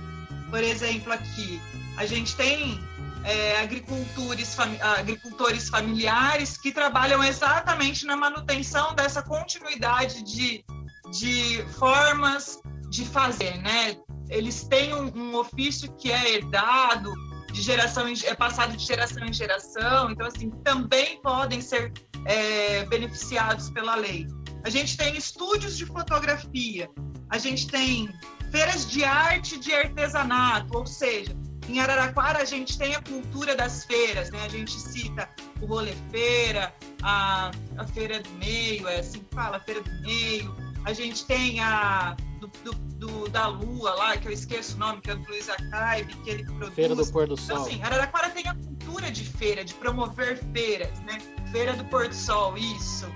Por 0.49 0.63
exemplo, 0.63 1.13
aqui 1.13 1.61
a 1.97 2.05
gente 2.05 2.35
tem 2.35 2.79
é, 3.23 3.61
agricultores, 3.61 4.55
fami 4.55 4.79
agricultores 4.81 5.69
familiares 5.69 6.57
que 6.57 6.71
trabalham 6.71 7.23
exatamente 7.23 8.05
na 8.05 8.15
manutenção 8.15 8.95
dessa 8.95 9.21
continuidade 9.21 10.23
de, 10.23 10.65
de 11.11 11.63
formas 11.77 12.59
de 12.89 13.05
fazer, 13.05 13.57
né? 13.61 13.95
Eles 14.29 14.63
têm 14.63 14.93
um, 14.95 15.11
um 15.15 15.35
ofício 15.35 15.91
que 15.93 16.11
é 16.11 16.35
herdado, 16.35 17.13
de 17.53 17.61
geração 17.61 18.09
em, 18.09 18.15
é 18.25 18.33
passado 18.33 18.75
de 18.75 18.83
geração 18.83 19.23
em 19.23 19.31
geração, 19.31 20.09
então 20.09 20.25
assim 20.25 20.49
também 20.63 21.21
podem 21.21 21.61
ser 21.61 21.93
é, 22.25 22.83
beneficiados 22.85 23.69
pela 23.69 23.95
lei. 23.95 24.27
A 24.65 24.69
gente 24.69 24.97
tem 24.97 25.15
estúdios 25.15 25.77
de 25.77 25.85
fotografia, 25.85 26.89
a 27.29 27.37
gente 27.37 27.67
tem 27.67 28.09
feiras 28.51 28.89
de 28.89 29.03
arte 29.03 29.59
de 29.59 29.71
artesanato, 29.71 30.75
ou 30.75 30.85
seja, 30.87 31.37
em 31.69 31.79
Araraquara 31.79 32.39
a 32.39 32.45
gente 32.45 32.77
tem 32.77 32.95
a 32.95 33.01
cultura 33.01 33.55
das 33.55 33.85
feiras, 33.85 34.31
né? 34.31 34.39
A 34.43 34.49
gente 34.49 34.71
cita 34.71 35.29
o 35.61 35.65
rolê 35.67 35.93
feira, 36.11 36.73
a, 37.03 37.51
a 37.77 37.87
feira 37.87 38.19
do 38.19 38.29
meio, 38.31 38.87
é 38.87 38.99
assim 38.99 39.19
que 39.19 39.35
fala, 39.35 39.57
a 39.57 39.59
feira 39.59 39.81
do 39.81 40.01
meio. 40.01 40.55
A 40.85 40.91
gente 40.91 41.23
tem 41.25 41.59
a 41.61 42.17
do, 42.47 42.47
do, 42.63 42.73
do, 42.73 43.29
da 43.29 43.47
Lua 43.47 43.93
lá, 43.95 44.17
que 44.17 44.27
eu 44.27 44.31
esqueço 44.31 44.75
o 44.75 44.79
nome, 44.79 45.01
que 45.01 45.11
é 45.11 45.15
do 45.15 45.27
Luiz 45.29 45.49
Acaibe, 45.49 46.13
que 46.15 46.29
ele 46.29 46.43
produz. 46.43 46.73
Feira 46.73 46.95
do 46.95 47.05
Pôr 47.05 47.27
do 47.27 47.37
Sol. 47.37 47.55
Então, 47.55 47.65
assim, 47.65 47.83
Araraquara 47.83 48.29
tem 48.29 48.47
a 48.47 48.55
cultura 48.55 49.11
de 49.11 49.23
feira, 49.23 49.63
de 49.63 49.73
promover 49.75 50.43
feiras, 50.51 50.99
né? 51.01 51.19
Feira 51.51 51.73
do 51.73 51.85
Pôr 51.85 52.07
do 52.07 52.15
Sol, 52.15 52.57
isso. 52.57 53.07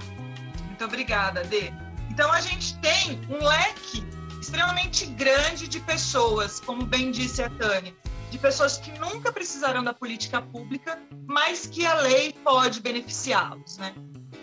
Muito 0.65 0.85
obrigada, 0.85 1.43
Dê. 1.43 1.71
Então 2.09 2.31
a 2.31 2.41
gente 2.41 2.77
tem 2.79 3.19
um 3.29 3.43
leque 3.43 4.03
extremamente 4.39 5.05
grande 5.05 5.67
de 5.67 5.79
pessoas, 5.79 6.59
como 6.59 6.85
bem 6.85 7.11
disse 7.11 7.43
a 7.43 7.49
Tânia, 7.49 7.93
de 8.31 8.37
pessoas 8.37 8.77
que 8.77 8.97
nunca 8.97 9.31
precisaram 9.31 9.83
da 9.83 9.93
política 9.93 10.41
pública, 10.41 10.99
mas 11.25 11.67
que 11.67 11.85
a 11.85 11.95
lei 11.95 12.33
pode 12.43 12.81
beneficiá-los, 12.81 13.77
né? 13.77 13.93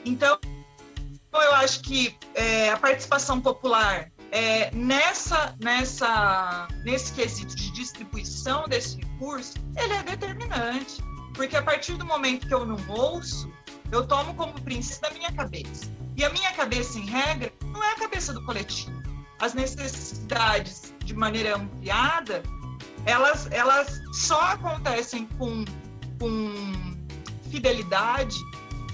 Então, 0.04 0.38
eu 1.32 1.54
acho 1.54 1.80
que 1.80 2.16
é, 2.34 2.70
a 2.70 2.76
participação 2.76 3.40
popular 3.40 4.10
é, 4.34 4.68
nessa, 4.74 5.54
nessa, 5.60 6.66
nesse 6.82 7.12
quesito 7.12 7.54
de 7.54 7.70
distribuição 7.70 8.64
desse 8.66 8.96
recurso, 8.96 9.54
ele 9.76 9.92
é 9.92 10.02
determinante. 10.02 11.00
Porque 11.34 11.56
a 11.56 11.62
partir 11.62 11.92
do 11.94 12.04
momento 12.04 12.48
que 12.48 12.52
eu 12.52 12.66
não 12.66 12.76
ouço, 12.88 13.48
eu 13.92 14.04
tomo 14.04 14.34
como 14.34 14.52
princípio 14.62 15.02
da 15.02 15.10
minha 15.12 15.30
cabeça. 15.30 15.86
E 16.16 16.24
a 16.24 16.30
minha 16.30 16.52
cabeça, 16.52 16.98
em 16.98 17.06
regra, 17.06 17.52
não 17.62 17.80
é 17.80 17.92
a 17.92 17.94
cabeça 17.94 18.32
do 18.32 18.44
coletivo. 18.44 19.00
As 19.40 19.54
necessidades, 19.54 20.92
de 21.04 21.14
maneira 21.14 21.56
ampliada, 21.56 22.42
elas, 23.06 23.48
elas 23.52 24.02
só 24.12 24.40
acontecem 24.40 25.26
com, 25.38 25.64
com 26.18 26.52
fidelidade 27.52 28.36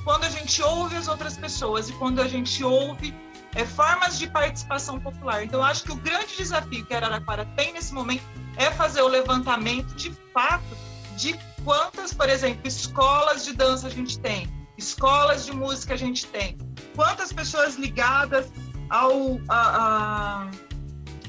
quando 0.05 0.25
a 0.25 0.31
gente 0.31 0.63
ouve 0.63 0.97
as 0.97 1.09
outras 1.09 1.39
pessoas 1.39 1.89
e 1.89 1.93
quando 1.95 2.21
a 2.21 2.29
gente 2.29 2.63
ouve 2.63 3.15
é, 3.55 3.65
formas 3.65 4.19
de 4.19 4.27
participação 4.29 5.01
popular. 5.01 5.45
Então, 5.45 5.63
acho 5.63 5.85
que 5.85 5.93
o 5.93 5.97
grande 5.97 6.37
desafio 6.37 6.85
que 6.85 6.95
a 6.95 6.99
Araraquara 6.99 7.45
tem 7.57 7.73
nesse 7.73 7.93
momento 7.93 8.23
é 8.57 8.71
fazer 8.71 9.03
o 9.03 9.09
levantamento 9.09 9.95
de 9.95 10.13
fato 10.33 10.77
de 11.17 11.39
quantas, 11.65 12.13
por 12.13 12.29
exemplo, 12.29 12.67
escolas 12.67 13.45
de 13.45 13.53
dança 13.53 13.89
a 13.89 13.91
gente 13.91 14.19
tem, 14.19 14.49
escolas 14.79 15.45
de 15.45 15.53
música 15.53 15.95
a 15.95 15.97
gente 15.97 16.27
tem, 16.27 16.57
quantas 16.95 17.33
pessoas 17.33 17.77
ligadas 17.77 18.51
ao, 18.89 19.41
a, 19.49 20.51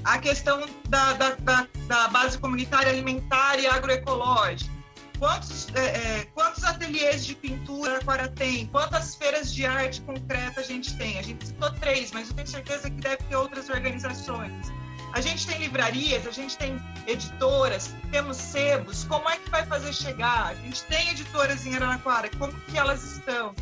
a, 0.06 0.14
a 0.14 0.18
questão 0.20 0.64
da, 0.88 1.14
da, 1.14 1.36
da, 1.36 1.68
da 1.88 2.08
base 2.08 2.38
comunitária 2.38 2.92
alimentar 2.92 3.60
e 3.60 3.68
agroecológica. 3.68 4.81
Quantos, 5.22 5.68
é, 5.76 5.82
é, 5.82 6.26
quantos 6.34 6.64
ateliês 6.64 7.24
de 7.24 7.36
pintura 7.36 8.00
agora 8.00 8.28
tem? 8.28 8.66
Quantas 8.66 9.14
feiras 9.14 9.54
de 9.54 9.64
arte 9.64 10.02
concreta 10.02 10.62
a 10.62 10.64
gente 10.64 10.98
tem? 10.98 11.20
A 11.20 11.22
gente 11.22 11.46
citou 11.46 11.72
três, 11.74 12.12
mas 12.12 12.30
eu 12.30 12.36
tenho 12.36 12.48
certeza 12.48 12.90
que 12.90 13.00
deve 13.00 13.18
ter 13.18 13.36
outras 13.36 13.70
organizações. 13.70 14.52
A 15.14 15.22
gente 15.22 15.46
tem 15.46 15.60
livrarias, 15.60 16.26
a 16.26 16.32
gente 16.32 16.58
tem 16.58 16.82
editoras, 17.06 17.94
temos 18.10 18.36
sebos. 18.36 19.04
Como 19.04 19.30
é 19.30 19.38
que 19.38 19.48
vai 19.52 19.64
fazer 19.68 19.94
chegar? 19.94 20.48
A 20.48 20.56
gente 20.56 20.84
tem 20.86 21.10
editoras 21.10 21.68
em 21.68 21.76
Araraquara, 21.76 22.28
como 22.40 22.52
que 22.62 22.76
elas 22.76 23.04
estão? 23.04 23.54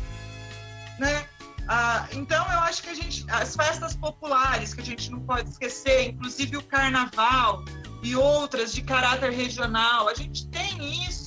Né? 0.98 1.26
Ah, 1.68 2.08
então, 2.12 2.42
eu 2.52 2.60
acho 2.60 2.82
que 2.82 2.88
a 2.88 2.94
gente, 2.94 3.26
as 3.30 3.54
festas 3.54 3.94
populares 3.94 4.72
que 4.72 4.80
a 4.80 4.84
gente 4.84 5.10
não 5.10 5.20
pode 5.20 5.50
esquecer, 5.50 6.08
inclusive 6.08 6.56
o 6.56 6.62
carnaval 6.62 7.62
e 8.02 8.16
outras 8.16 8.72
de 8.72 8.80
caráter 8.80 9.30
regional, 9.30 10.08
a 10.08 10.14
gente 10.14 10.48
tem 10.48 11.04
isso. 11.06 11.19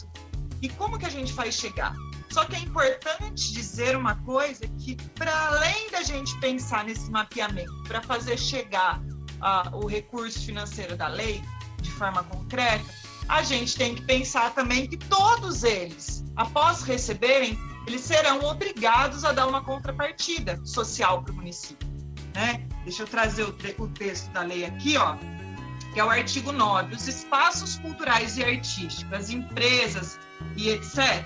E 0.63 0.69
como 0.69 0.97
que 0.97 1.05
a 1.05 1.09
gente 1.09 1.33
faz 1.33 1.55
chegar? 1.55 1.93
Só 2.31 2.45
que 2.45 2.55
é 2.55 2.59
importante 2.59 3.51
dizer 3.51 3.97
uma 3.97 4.15
coisa 4.23 4.65
que, 4.79 4.95
para 5.13 5.47
além 5.47 5.91
da 5.91 6.01
gente 6.01 6.39
pensar 6.39 6.85
nesse 6.85 7.11
mapeamento, 7.11 7.83
para 7.83 8.01
fazer 8.01 8.39
chegar 8.39 9.03
ah, 9.41 9.69
o 9.73 9.85
recurso 9.85 10.39
financeiro 10.39 10.95
da 10.95 11.09
lei 11.09 11.43
de 11.81 11.91
forma 11.91 12.23
concreta, 12.23 12.85
a 13.27 13.43
gente 13.43 13.75
tem 13.75 13.95
que 13.95 14.03
pensar 14.03 14.55
também 14.55 14.87
que 14.87 14.95
todos 14.95 15.65
eles, 15.65 16.23
após 16.37 16.81
receberem, 16.83 17.59
eles 17.85 17.99
serão 17.99 18.41
obrigados 18.45 19.25
a 19.25 19.33
dar 19.33 19.47
uma 19.47 19.61
contrapartida 19.61 20.61
social 20.63 21.23
para 21.23 21.33
o 21.33 21.35
município. 21.35 21.89
Né? 22.33 22.65
Deixa 22.85 23.03
eu 23.03 23.07
trazer 23.07 23.43
o, 23.43 23.55
o, 23.79 23.87
texto 23.89 24.31
da 24.31 24.43
lei 24.43 24.63
aqui, 24.63 24.95
ó, 24.95 25.17
que 25.93 25.99
é 25.99 26.05
o 26.05 26.09
artigo 26.09 26.53
9. 26.53 26.95
Os 26.95 27.05
espaços 27.05 27.77
culturais 27.79 28.37
e 28.37 28.43
artísticos, 28.45 29.11
as 29.11 29.29
empresas 29.29 30.17
e 30.55 30.69
etc., 30.69 31.25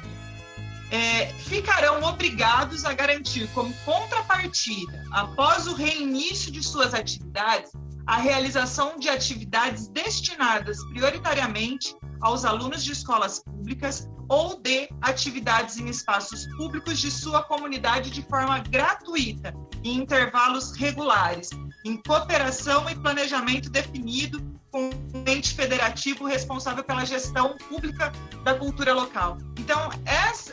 é, 0.90 1.28
ficarão 1.34 2.02
obrigados 2.04 2.86
a 2.86 2.94
garantir 2.94 3.48
como 3.54 3.74
contrapartida, 3.86 5.04
após 5.12 5.68
o 5.68 5.74
reinício 5.74 6.52
de 6.52 6.64
suas 6.64 6.94
atividades, 6.94 7.72
a 8.06 8.18
realização 8.18 8.98
de 8.98 9.10
atividades 9.10 9.90
destinadas 9.90 10.82
prioritariamente 10.86 11.94
aos 12.22 12.46
alunos 12.46 12.84
de 12.84 12.94
escolas 12.94 13.44
públicas 13.44 14.08
ou 14.30 14.60
de 14.62 14.90
atividades 15.02 15.78
em 15.78 15.88
espaços 15.88 16.48
públicos 16.56 17.00
de 17.00 17.12
sua 17.12 17.44
comunidade 17.44 18.10
de 18.10 18.22
forma 18.24 18.60
gratuita, 18.60 19.54
em 19.84 19.98
intervalos 19.98 20.76
regulares, 20.76 21.50
em 21.86 21.98
cooperação 21.98 22.90
e 22.90 22.96
planejamento 22.96 23.70
definido 23.70 24.57
com 24.72 24.90
o 24.90 25.30
ente 25.30 25.54
federativo 25.54 26.26
responsável 26.26 26.84
pela 26.84 27.06
gestão 27.06 27.56
pública 27.70 28.12
da 28.44 28.56
cultura 28.56 28.94
local. 28.94 29.38
Então, 29.58 29.90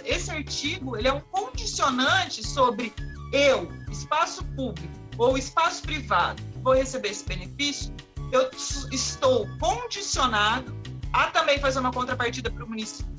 esse 0.04 0.30
artigo 0.30 0.96
ele 0.96 1.08
é 1.08 1.12
um 1.12 1.20
condicionante 1.20 2.46
sobre 2.46 2.92
eu, 3.32 3.70
espaço 3.90 4.44
público 4.56 4.88
ou 5.18 5.36
espaço 5.38 5.82
privado, 5.82 6.42
vou 6.62 6.74
receber 6.74 7.08
esse 7.10 7.24
benefício, 7.24 7.92
eu 8.32 8.50
estou 8.92 9.46
condicionado 9.58 10.74
a 11.12 11.28
também 11.28 11.58
fazer 11.58 11.78
uma 11.78 11.92
contrapartida 11.92 12.50
para 12.50 12.64
o 12.64 12.68
município. 12.68 13.12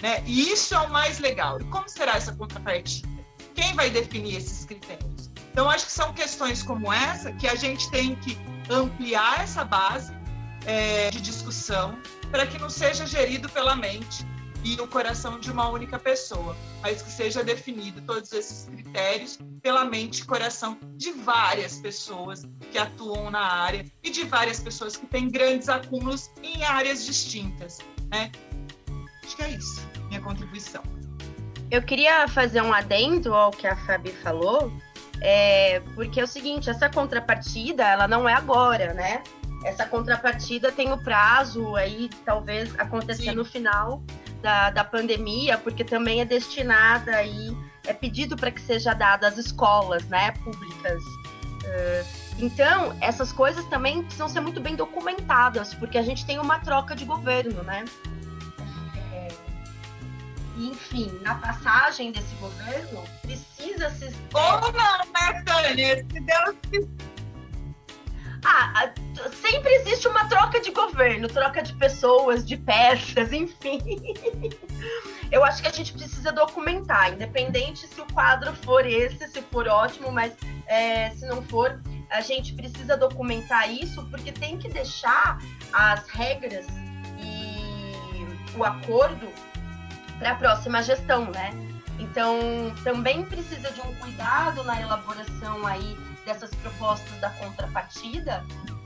Né? 0.00 0.22
E 0.26 0.50
isso 0.52 0.74
é 0.74 0.78
o 0.78 0.90
mais 0.90 1.18
legal. 1.18 1.60
E 1.60 1.64
como 1.64 1.88
será 1.88 2.16
essa 2.16 2.32
contrapartida? 2.34 3.08
Quem 3.54 3.74
vai 3.74 3.90
definir 3.90 4.36
esses 4.36 4.64
critérios? 4.64 5.30
Então, 5.52 5.68
acho 5.68 5.86
que 5.86 5.92
são 5.92 6.12
questões 6.12 6.62
como 6.62 6.92
essa 6.92 7.32
que 7.32 7.46
a 7.46 7.54
gente 7.54 7.90
tem 7.90 8.14
que 8.16 8.38
ampliar 8.70 9.42
essa 9.42 9.64
base 9.64 10.12
é, 10.66 11.10
de 11.10 11.20
discussão 11.20 11.98
para 12.30 12.46
que 12.46 12.58
não 12.58 12.70
seja 12.70 13.06
gerido 13.06 13.48
pela 13.48 13.74
mente 13.76 14.24
e 14.64 14.80
o 14.80 14.86
coração 14.86 15.40
de 15.40 15.50
uma 15.50 15.68
única 15.68 15.98
pessoa, 15.98 16.56
mas 16.80 17.02
que 17.02 17.10
seja 17.10 17.42
definido 17.42 18.00
todos 18.02 18.32
esses 18.32 18.68
critérios 18.68 19.38
pela 19.60 19.84
mente 19.84 20.20
e 20.20 20.24
coração 20.24 20.78
de 20.96 21.10
várias 21.12 21.78
pessoas 21.78 22.46
que 22.70 22.78
atuam 22.78 23.30
na 23.30 23.40
área 23.40 23.84
e 24.02 24.10
de 24.10 24.24
várias 24.24 24.60
pessoas 24.60 24.96
que 24.96 25.06
têm 25.06 25.28
grandes 25.28 25.68
acúmulos 25.68 26.30
em 26.42 26.64
áreas 26.64 27.04
distintas. 27.04 27.78
Né? 28.10 28.30
Acho 29.24 29.36
que 29.36 29.42
é 29.42 29.50
isso, 29.50 29.86
minha 30.08 30.20
contribuição. 30.20 30.82
Eu 31.70 31.82
queria 31.82 32.28
fazer 32.28 32.60
um 32.60 32.72
adendo 32.72 33.34
ao 33.34 33.50
que 33.50 33.66
a 33.66 33.74
Fabi 33.74 34.12
falou, 34.12 34.72
é, 35.20 35.80
porque 35.94 36.20
é 36.20 36.24
o 36.24 36.26
seguinte, 36.26 36.68
essa 36.68 36.88
contrapartida, 36.88 37.82
ela 37.84 38.06
não 38.06 38.28
é 38.28 38.34
agora, 38.34 38.92
né? 38.92 39.22
Essa 39.64 39.86
contrapartida 39.86 40.72
tem 40.72 40.92
o 40.92 40.98
prazo 40.98 41.76
aí, 41.76 42.10
talvez 42.24 42.78
acontecer 42.78 43.30
Sim. 43.30 43.36
no 43.36 43.44
final 43.44 44.02
da, 44.42 44.70
da 44.70 44.84
pandemia, 44.84 45.56
porque 45.56 45.84
também 45.84 46.20
é 46.20 46.24
destinada 46.24 47.14
aí, 47.14 47.56
é 47.86 47.92
pedido 47.92 48.36
para 48.36 48.50
que 48.50 48.60
seja 48.60 48.92
dada 48.92 49.28
às 49.28 49.38
escolas, 49.38 50.04
né, 50.08 50.32
públicas. 50.32 51.02
Uh, 51.02 52.22
então, 52.38 52.96
essas 53.00 53.32
coisas 53.32 53.64
também 53.66 54.02
precisam 54.02 54.28
ser 54.28 54.40
muito 54.40 54.60
bem 54.60 54.74
documentadas, 54.74 55.74
porque 55.74 55.96
a 55.96 56.02
gente 56.02 56.26
tem 56.26 56.38
uma 56.38 56.58
troca 56.58 56.96
de 56.96 57.04
governo, 57.04 57.62
né? 57.62 57.84
enfim, 60.56 61.10
na 61.22 61.34
passagem 61.36 62.12
desse 62.12 62.34
governo, 62.36 63.02
precisa 63.22 63.90
se. 63.90 64.14
Ou 64.32 64.72
não, 64.72 64.98
né, 64.98 65.42
Tânia? 65.44 65.96
Se 65.96 66.20
Deus 66.20 66.56
ah, 68.44 68.90
sempre 69.40 69.72
existe 69.74 70.08
uma 70.08 70.28
troca 70.28 70.60
de 70.60 70.70
governo, 70.72 71.28
troca 71.28 71.62
de 71.62 71.72
pessoas, 71.74 72.44
de 72.46 72.56
peças, 72.56 73.30
enfim. 73.32 73.80
Eu 75.30 75.44
acho 75.44 75.62
que 75.62 75.68
a 75.68 75.72
gente 75.72 75.92
precisa 75.92 76.32
documentar, 76.32 77.12
independente 77.12 77.86
se 77.86 78.00
o 78.00 78.06
quadro 78.12 78.52
for 78.56 78.84
esse, 78.84 79.28
se 79.28 79.40
for 79.42 79.68
ótimo, 79.68 80.10
mas 80.10 80.32
é, 80.66 81.10
se 81.10 81.26
não 81.26 81.42
for, 81.42 81.80
a 82.10 82.20
gente 82.20 82.52
precisa 82.54 82.96
documentar 82.96 83.70
isso, 83.72 84.04
porque 84.06 84.32
tem 84.32 84.58
que 84.58 84.68
deixar 84.68 85.38
as 85.72 86.06
regras 86.08 86.66
e 87.18 88.56
o 88.56 88.64
acordo 88.64 89.28
para 90.18 90.32
a 90.32 90.34
próxima 90.34 90.82
gestão, 90.82 91.30
né? 91.30 91.50
Então, 91.98 92.36
também 92.82 93.24
precisa 93.24 93.70
de 93.70 93.80
um 93.80 93.94
cuidado 93.94 94.62
na 94.64 94.80
elaboração 94.80 95.66
aí 95.66 95.96
dessas 96.24 96.50
propostas 96.56 97.18
da 97.20 97.30
contrapartida 97.30 98.44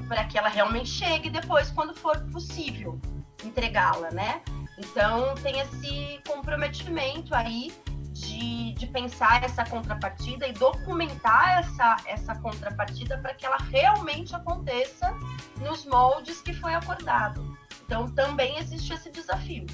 para 0.08 0.24
que 0.24 0.38
ela 0.38 0.48
realmente 0.48 0.88
chegue 0.88 1.28
depois, 1.28 1.70
quando 1.70 1.94
for 1.94 2.18
possível 2.30 3.00
entregá-la, 3.44 4.10
né? 4.10 4.42
Então, 4.78 5.34
tem 5.36 5.60
esse 5.60 6.20
comprometimento 6.26 7.34
aí 7.34 7.72
de, 8.12 8.72
de 8.74 8.86
pensar 8.86 9.42
essa 9.42 9.64
contrapartida 9.64 10.46
e 10.46 10.52
documentar 10.52 11.58
essa, 11.58 11.96
essa 12.06 12.34
contrapartida 12.36 13.18
para 13.18 13.34
que 13.34 13.44
ela 13.44 13.58
realmente 13.58 14.34
aconteça 14.34 15.14
nos 15.60 15.84
moldes 15.84 16.40
que 16.40 16.52
foi 16.54 16.74
acordado. 16.74 17.56
Então, 17.84 18.10
também 18.10 18.58
existe 18.58 18.92
esse 18.92 19.10
desafio. 19.10 19.66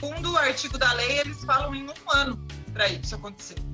Segundo 0.00 0.32
o 0.32 0.36
artigo 0.36 0.78
da 0.78 0.92
lei, 0.92 1.18
eles 1.20 1.44
falam 1.44 1.74
em 1.74 1.88
um 1.88 2.10
ano 2.12 2.46
para 2.72 2.88
isso 2.88 3.14
acontecer 3.14 3.67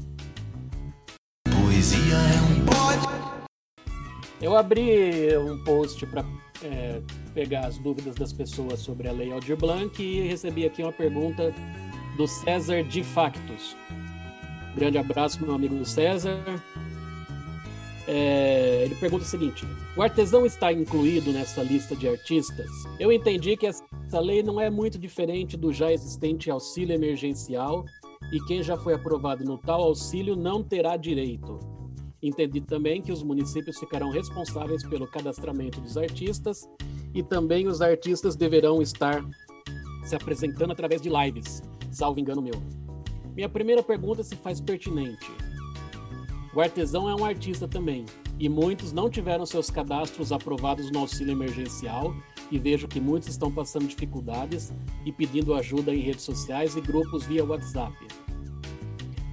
Eu 4.45 4.55
abri 4.55 5.34
um 5.38 5.57
post 5.64 6.05
para 6.05 6.22
é, 6.62 7.01
pegar 7.32 7.66
as 7.66 7.78
dúvidas 7.78 8.14
das 8.14 8.30
pessoas 8.30 8.78
sobre 8.78 9.09
a 9.09 9.12
Lei 9.12 9.32
Aldir 9.32 9.57
Blanc 9.57 10.03
e 10.03 10.20
recebi 10.20 10.66
aqui 10.66 10.82
uma 10.82 10.92
pergunta 10.92 11.51
do 12.18 12.26
César 12.26 12.82
de 12.82 13.03
Factos. 13.03 13.74
Grande 14.76 14.99
abraço, 14.99 15.42
meu 15.42 15.55
amigo 15.55 15.82
César. 15.86 16.38
É, 18.07 18.82
ele 18.84 18.95
pergunta 18.97 19.24
o 19.24 19.26
seguinte: 19.26 19.66
o 19.97 20.03
artesão 20.03 20.45
está 20.45 20.70
incluído 20.70 21.32
nessa 21.32 21.62
lista 21.62 21.97
de 21.97 22.07
artistas? 22.07 22.68
Eu 23.01 23.11
entendi 23.11 23.57
que 23.57 23.66
essa 23.66 24.20
lei 24.20 24.42
não 24.42 24.61
é 24.61 24.68
muito 24.68 24.99
diferente 24.99 25.57
do 25.57 25.72
já 25.72 25.90
existente 25.90 26.51
auxílio 26.51 26.95
emergencial 26.95 27.82
e 28.30 28.38
quem 28.40 28.62
já 28.62 28.76
foi 28.76 28.92
aprovado 28.92 29.42
no 29.42 29.57
tal 29.57 29.80
auxílio 29.80 30.36
não 30.36 30.62
terá 30.62 30.99
direito. 30.99 31.59
Entendi 32.25 32.59
também 32.62 33.03
que 33.03 33.12
os 33.12 33.22
municípios 33.22 33.79
ficarão 33.79 34.09
responsáveis 34.09 34.83
pelo 34.83 35.07
cadastramento 35.07 35.79
dos 35.79 35.99
artistas 35.99 36.66
e 37.12 37.22
também 37.22 37.66
os 37.66 37.83
artistas 37.83 38.35
deverão 38.35 38.81
estar 38.81 39.22
se 40.03 40.16
apresentando 40.16 40.72
através 40.72 41.03
de 41.03 41.11
lives, 41.11 41.62
salvo 41.91 42.18
engano 42.18 42.41
meu. 42.41 42.55
Minha 43.35 43.49
primeira 43.51 43.83
pergunta 43.83 44.22
se 44.22 44.37
faz 44.37 44.59
pertinente. 44.59 45.31
O 46.55 46.62
artesão 46.62 47.11
é 47.11 47.14
um 47.14 47.27
artista 47.27 47.68
também, 47.68 48.07
e 48.39 48.49
muitos 48.49 48.91
não 48.91 49.11
tiveram 49.11 49.45
seus 49.45 49.68
cadastros 49.68 50.33
aprovados 50.33 50.91
no 50.91 51.01
auxílio 51.01 51.33
emergencial, 51.33 52.14
e 52.51 52.59
vejo 52.59 52.89
que 52.89 53.01
muitos 53.01 53.29
estão 53.29 53.53
passando 53.53 53.87
dificuldades 53.87 54.72
e 55.05 55.12
pedindo 55.12 55.53
ajuda 55.53 55.95
em 55.95 56.01
redes 56.01 56.22
sociais 56.22 56.75
e 56.75 56.81
grupos 56.81 57.25
via 57.27 57.45
WhatsApp. 57.45 57.95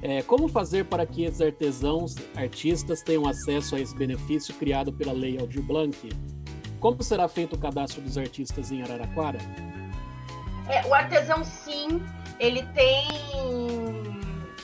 É, 0.02 0.24
como 0.24 0.48
fazer 0.48 0.86
para 0.86 1.06
que 1.06 1.28
os 1.28 1.40
artesãos, 1.42 2.16
artistas, 2.36 3.04
tenham 3.04 3.28
acesso 3.28 3.76
a 3.76 3.80
esse 3.80 3.96
benefício 3.96 4.54
criado 4.56 4.92
pela 4.92 5.14
Lei 5.14 5.38
Aldir 5.40 5.62
Blanc? 5.62 6.10
Como 6.80 7.04
será 7.04 7.28
feito 7.28 7.56
o 7.56 7.60
cadastro 7.60 8.02
dos 8.02 8.18
artistas 8.18 8.72
em 8.72 8.82
Araraquara? 8.82 9.38
É, 10.68 10.86
o 10.88 10.94
artesão, 10.94 11.44
sim, 11.44 12.02
ele 12.40 12.64
tem. 12.74 13.08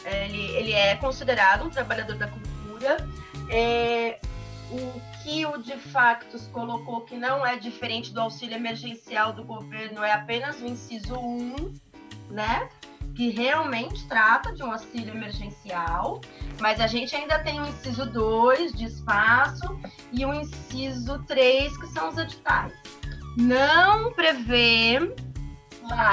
Ele, 0.05 0.41
ele 0.55 0.71
é 0.71 0.95
considerado 0.95 1.65
um 1.65 1.69
trabalhador 1.69 2.15
da 2.15 2.27
cultura. 2.27 3.07
É, 3.51 4.19
o 4.71 5.01
que 5.21 5.45
o 5.45 5.57
de 5.57 5.77
factos 5.77 6.47
colocou 6.47 7.01
que 7.01 7.15
não 7.15 7.45
é 7.45 7.57
diferente 7.57 8.13
do 8.13 8.21
auxílio 8.21 8.55
emergencial 8.55 9.33
do 9.33 9.43
governo 9.43 10.03
é 10.03 10.11
apenas 10.11 10.59
o 10.61 10.65
inciso 10.65 11.15
1, 11.15 11.73
né? 12.29 12.69
Que 13.15 13.31
realmente 13.31 14.07
trata 14.07 14.53
de 14.53 14.63
um 14.63 14.71
auxílio 14.71 15.13
emergencial, 15.13 16.21
mas 16.59 16.79
a 16.79 16.87
gente 16.87 17.15
ainda 17.15 17.39
tem 17.39 17.59
o 17.59 17.65
inciso 17.65 18.05
2 18.05 18.73
de 18.73 18.85
espaço 18.85 19.79
e 20.11 20.23
o 20.25 20.33
inciso 20.33 21.17
3, 21.23 21.77
que 21.77 21.87
são 21.87 22.09
os 22.09 22.17
editais. 22.17 22.73
Não 23.37 24.11
prevê 24.13 24.99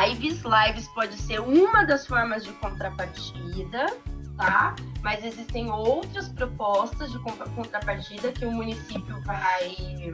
lives, 0.07 0.43
lives 0.43 0.89
pode 0.89 1.17
ser 1.17 1.41
uma 1.41 1.85
das 1.85 2.07
formas 2.07 2.45
de 2.45 2.53
contrapartida, 2.55 3.87
tá? 4.37 4.75
Mas 5.03 5.25
existem 5.25 5.71
outras 5.71 6.29
propostas 6.29 7.11
de 7.11 7.19
contrapartida 7.19 8.33
que 8.33 8.45
o 8.45 8.53
município 8.53 9.21
vai 9.23 10.13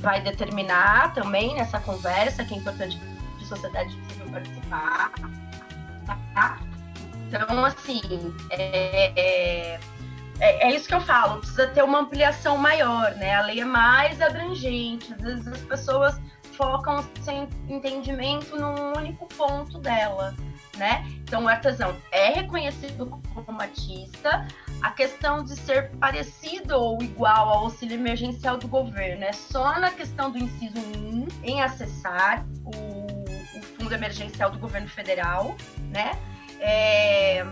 vai 0.00 0.20
determinar 0.22 1.14
também 1.14 1.54
nessa 1.54 1.80
conversa, 1.80 2.44
que 2.44 2.54
é 2.54 2.58
importante 2.58 2.98
que 3.38 3.44
a 3.44 3.48
sociedade 3.48 3.90
civil 4.08 4.25
participar, 4.36 5.12
tá? 6.34 6.58
Então, 7.26 7.64
assim, 7.64 8.34
é, 8.50 9.12
é, 9.16 9.80
é, 10.40 10.68
é, 10.68 10.74
isso 10.74 10.86
que 10.86 10.94
eu 10.94 11.00
falo, 11.00 11.38
precisa 11.38 11.66
ter 11.68 11.82
uma 11.82 12.00
ampliação 12.00 12.56
maior, 12.58 13.14
né? 13.16 13.34
A 13.34 13.42
lei 13.42 13.60
é 13.60 13.64
mais 13.64 14.20
abrangente, 14.20 15.12
às 15.14 15.20
vezes 15.20 15.48
as 15.48 15.60
pessoas 15.62 16.20
focam 16.52 17.04
sem 17.22 17.48
entendimento 17.68 18.56
num 18.56 18.96
único 18.96 19.26
ponto 19.26 19.78
dela 19.78 20.34
né? 20.76 21.04
Então, 21.22 21.44
o 21.44 21.48
artesão 21.48 21.96
é 22.12 22.30
reconhecido 22.30 23.20
como 23.34 23.60
artista. 23.60 24.46
A 24.82 24.90
questão 24.90 25.42
de 25.42 25.56
ser 25.56 25.90
parecido 25.92 26.76
ou 26.76 27.02
igual 27.02 27.48
ao 27.48 27.58
auxílio 27.64 27.94
emergencial 27.94 28.56
do 28.56 28.68
governo 28.68 29.24
é 29.24 29.32
só 29.32 29.78
na 29.80 29.90
questão 29.90 30.30
do 30.30 30.38
inciso 30.38 30.78
1, 30.78 31.26
em 31.42 31.62
acessar 31.62 32.46
o, 32.64 33.05
o 33.54 33.62
fundo 33.62 33.94
emergencial 33.94 34.50
do 34.50 34.58
governo 34.58 34.88
federal, 34.88 35.56
né? 35.90 36.18
É, 36.60 37.46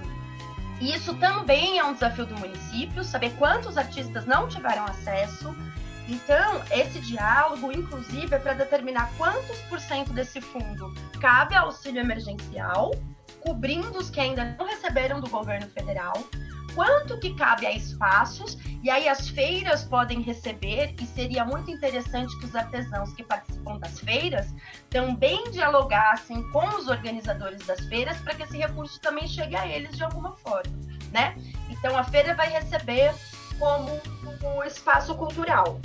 isso 0.80 1.14
também 1.14 1.78
é 1.78 1.84
um 1.84 1.95
desafio 1.95 2.26
do 2.26 2.38
município, 2.38 3.05
saber 3.05 3.30
quantos 3.38 3.78
artistas 3.78 4.26
não 4.26 4.49
tiveram 4.49 4.84
acesso. 4.84 5.55
Então, 6.09 6.62
esse 6.70 7.01
diálogo, 7.01 7.72
inclusive, 7.72 8.34
é 8.34 8.38
para 8.38 8.53
determinar 8.53 9.11
quantos 9.16 9.59
por 9.62 9.80
cento 9.80 10.12
desse 10.12 10.40
fundo 10.40 10.92
cabe 11.20 11.55
ao 11.55 11.66
auxílio 11.66 12.01
emergencial 12.01 12.90
cobrindo 13.45 13.99
os 13.99 14.09
que 14.09 14.18
ainda 14.18 14.57
não 14.59 14.66
receberam 14.66 15.20
do 15.20 15.28
governo 15.28 15.68
federal, 15.68 16.14
quanto 16.75 17.18
que 17.18 17.35
cabe 17.35 17.66
a 17.66 17.72
espaços, 17.72 18.59
e 18.83 18.91
aí 18.91 19.09
as 19.09 19.29
feiras 19.29 19.85
podem 19.85 20.20
receber, 20.20 20.95
e 21.01 21.07
seria 21.07 21.45
muito 21.45 21.70
interessante 21.70 22.39
que 22.39 22.47
os 22.47 22.55
artesãos 22.55 23.12
que 23.14 23.22
participam 23.22 23.79
das 23.79 24.01
feiras 24.01 24.55
também 24.91 25.51
dialogassem 25.51 26.43
com 26.51 26.66
os 26.77 26.89
organizadores 26.89 27.64
das 27.66 27.81
feiras 27.87 28.18
para 28.18 28.35
que 28.35 28.43
esse 28.43 28.59
recurso 28.59 29.01
também 29.01 29.27
chegue 29.27 29.57
a 29.57 29.66
eles 29.66 29.97
de 29.97 30.05
alguma 30.05 30.33
forma, 30.37 30.72
né? 31.12 31.37
Então 31.70 31.97
a 31.97 32.05
feira 32.05 32.35
vai 32.35 32.49
receber 32.49 33.14
como 33.59 34.01
um 34.43 34.62
espaço 34.64 35.14
cultural. 35.14 35.81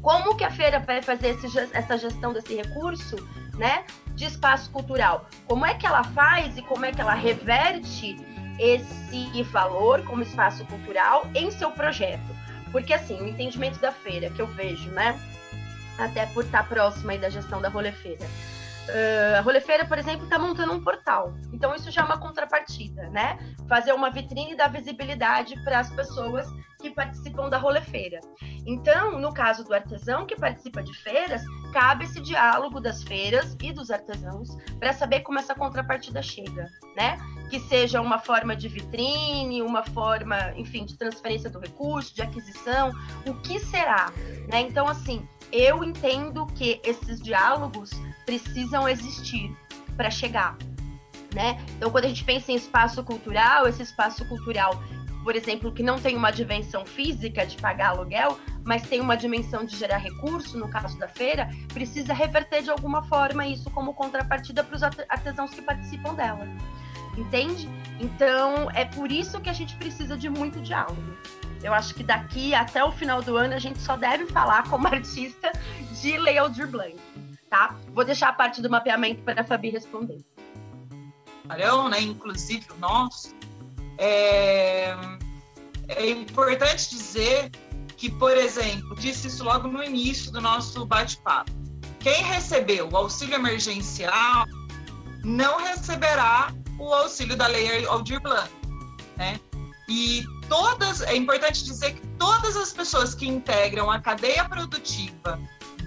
Como 0.00 0.36
que 0.36 0.44
a 0.44 0.50
feira 0.50 0.80
vai 0.80 1.02
fazer 1.02 1.28
esse, 1.28 1.46
essa 1.72 1.96
gestão 1.96 2.32
desse 2.32 2.54
recurso, 2.54 3.16
né? 3.54 3.84
de 4.14 4.24
espaço 4.26 4.70
cultural. 4.70 5.28
Como 5.46 5.66
é 5.66 5.74
que 5.74 5.86
ela 5.86 6.04
faz 6.04 6.56
e 6.56 6.62
como 6.62 6.84
é 6.84 6.92
que 6.92 7.00
ela 7.00 7.14
reverte 7.14 8.16
esse 8.58 9.42
valor 9.44 10.02
como 10.04 10.22
espaço 10.22 10.64
cultural 10.66 11.26
em 11.34 11.50
seu 11.50 11.70
projeto? 11.70 12.34
Porque 12.70 12.92
assim, 12.92 13.20
o 13.20 13.26
entendimento 13.26 13.78
da 13.78 13.92
feira 13.92 14.30
que 14.30 14.42
eu 14.42 14.46
vejo, 14.46 14.90
né? 14.90 15.18
Até 15.98 16.26
por 16.26 16.44
estar 16.44 16.68
próxima 16.68 17.12
aí 17.12 17.18
da 17.18 17.28
gestão 17.28 17.60
da 17.60 17.68
rolefeira. 17.68 18.26
Uh, 18.88 19.38
a 19.38 19.40
Rolefeira, 19.40 19.84
por 19.86 19.98
exemplo, 19.98 20.24
está 20.24 20.38
montando 20.38 20.72
um 20.72 20.82
portal. 20.82 21.34
Então, 21.52 21.74
isso 21.74 21.90
já 21.90 22.02
é 22.02 22.04
uma 22.04 22.18
contrapartida, 22.18 23.08
né? 23.08 23.38
Fazer 23.68 23.92
uma 23.92 24.10
vitrine 24.10 24.54
dar 24.54 24.68
visibilidade 24.68 25.54
para 25.64 25.78
as 25.78 25.90
pessoas 25.90 26.46
que 26.84 26.90
participam 26.90 27.48
da 27.48 27.56
rolefeira. 27.56 28.20
Então, 28.66 29.18
no 29.18 29.32
caso 29.32 29.64
do 29.64 29.72
artesão 29.72 30.26
que 30.26 30.36
participa 30.36 30.82
de 30.82 30.92
feiras, 30.92 31.42
cabe 31.72 32.04
esse 32.04 32.20
diálogo 32.20 32.78
das 32.78 33.02
feiras 33.02 33.56
e 33.62 33.72
dos 33.72 33.90
artesãos 33.90 34.50
para 34.78 34.92
saber 34.92 35.20
como 35.20 35.38
essa 35.38 35.54
contrapartida 35.54 36.20
chega, 36.20 36.70
né? 36.94 37.16
Que 37.48 37.58
seja 37.60 38.02
uma 38.02 38.18
forma 38.18 38.54
de 38.54 38.68
vitrine, 38.68 39.62
uma 39.62 39.82
forma, 39.82 40.52
enfim, 40.56 40.84
de 40.84 40.98
transferência 40.98 41.48
do 41.48 41.58
recurso, 41.58 42.14
de 42.14 42.20
aquisição, 42.20 42.92
o 43.26 43.34
que 43.36 43.58
será, 43.58 44.12
né? 44.48 44.60
Então, 44.60 44.86
assim, 44.86 45.26
eu 45.50 45.82
entendo 45.82 46.46
que 46.48 46.82
esses 46.84 47.18
diálogos 47.20 47.90
precisam 48.24 48.88
existir 48.88 49.54
para 49.96 50.10
chegar, 50.10 50.56
né? 51.34 51.60
Então, 51.76 51.90
quando 51.90 52.04
a 52.04 52.08
gente 52.08 52.24
pensa 52.24 52.52
em 52.52 52.56
espaço 52.56 53.02
cultural, 53.04 53.66
esse 53.66 53.82
espaço 53.82 54.26
cultural 54.28 54.82
por 55.24 55.34
exemplo, 55.34 55.72
que 55.72 55.82
não 55.82 55.98
tem 55.98 56.14
uma 56.16 56.30
dimensão 56.30 56.84
física 56.84 57.46
de 57.46 57.56
pagar 57.56 57.88
aluguel, 57.88 58.38
mas 58.62 58.82
tem 58.82 59.00
uma 59.00 59.16
dimensão 59.16 59.64
de 59.64 59.74
gerar 59.74 59.96
recurso, 59.96 60.58
no 60.58 60.68
caso 60.68 60.98
da 60.98 61.08
feira, 61.08 61.48
precisa 61.72 62.12
reverter 62.12 62.62
de 62.62 62.70
alguma 62.70 63.02
forma 63.04 63.46
isso 63.46 63.70
como 63.70 63.94
contrapartida 63.94 64.62
para 64.62 64.76
os 64.76 64.82
artesãos 64.82 65.50
que 65.50 65.62
participam 65.62 66.14
dela. 66.14 66.46
Entende? 67.16 67.70
Então, 67.98 68.70
é 68.72 68.84
por 68.84 69.10
isso 69.10 69.40
que 69.40 69.48
a 69.48 69.52
gente 69.54 69.74
precisa 69.76 70.14
de 70.14 70.28
muito 70.28 70.60
diálogo. 70.60 71.02
Eu 71.62 71.72
acho 71.72 71.94
que 71.94 72.04
daqui 72.04 72.54
até 72.54 72.84
o 72.84 72.92
final 72.92 73.22
do 73.22 73.34
ano 73.38 73.54
a 73.54 73.58
gente 73.58 73.80
só 73.80 73.96
deve 73.96 74.26
falar 74.26 74.68
como 74.68 74.86
artista 74.88 75.50
de 76.02 76.38
Aldir 76.38 76.68
Blanc, 76.68 76.98
tá? 77.54 77.76
Vou 77.92 78.04
deixar 78.04 78.30
a 78.30 78.32
parte 78.32 78.60
do 78.60 78.68
mapeamento 78.68 79.22
para 79.22 79.42
a 79.42 79.44
Fabi 79.44 79.70
responder. 79.70 80.18
Barão, 81.44 81.88
né? 81.88 82.00
Inclusive 82.00 82.66
o 82.76 82.80
nosso, 82.80 83.32
é, 83.96 84.92
é 85.86 86.10
importante 86.10 86.90
dizer 86.90 87.52
que, 87.96 88.10
por 88.10 88.36
exemplo, 88.36 88.96
disse 88.96 89.28
isso 89.28 89.44
logo 89.44 89.68
no 89.68 89.84
início 89.84 90.32
do 90.32 90.40
nosso 90.40 90.84
bate-papo. 90.84 91.52
Quem 92.00 92.24
recebeu 92.24 92.88
o 92.90 92.96
auxílio 92.96 93.36
emergencial 93.36 94.46
não 95.22 95.58
receberá 95.64 96.52
o 96.76 96.92
auxílio 96.92 97.36
da 97.36 97.46
Lei 97.46 97.86
Aldir 97.86 98.20
Blanc, 98.20 98.50
né? 99.16 99.38
E 99.88 100.24
todas, 100.48 101.02
é 101.02 101.14
importante 101.14 101.62
dizer 101.62 101.94
que 101.94 102.06
todas 102.18 102.56
as 102.56 102.72
pessoas 102.72 103.14
que 103.14 103.28
integram 103.28 103.90
a 103.90 104.00
cadeia 104.00 104.44
produtiva 104.48 105.38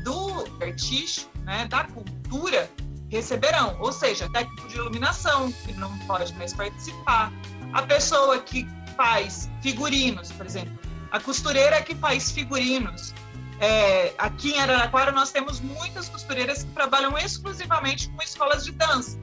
do 0.04 0.46
artístico, 0.64 1.37
né, 1.48 1.66
da 1.66 1.86
cultura, 1.86 2.70
receberão, 3.10 3.78
ou 3.80 3.92
seja, 3.92 4.30
técnico 4.30 4.68
de 4.68 4.76
iluminação, 4.76 5.50
que 5.52 5.72
não 5.74 5.98
pode 6.00 6.34
mais 6.36 6.54
participar, 6.54 7.32
a 7.74 7.82
pessoa 7.82 8.40
que 8.40 8.68
faz 8.98 9.50
figurinos, 9.62 10.30
por 10.34 10.46
exemplo, 10.46 10.78
a 11.10 11.20
costureira 11.20 11.82
que 11.82 11.96
faz 11.96 12.32
figurinos. 12.32 13.14
É, 13.60 14.14
aqui 14.18 14.52
em 14.52 14.60
Araraquara 14.60 15.12
nós 15.12 15.32
temos 15.32 15.62
muitas 15.62 16.10
costureiras 16.10 16.64
que 16.64 16.72
trabalham 16.72 17.18
exclusivamente 17.18 18.10
com 18.10 18.22
escolas 18.22 18.66
de 18.66 18.74
dança. 18.74 19.18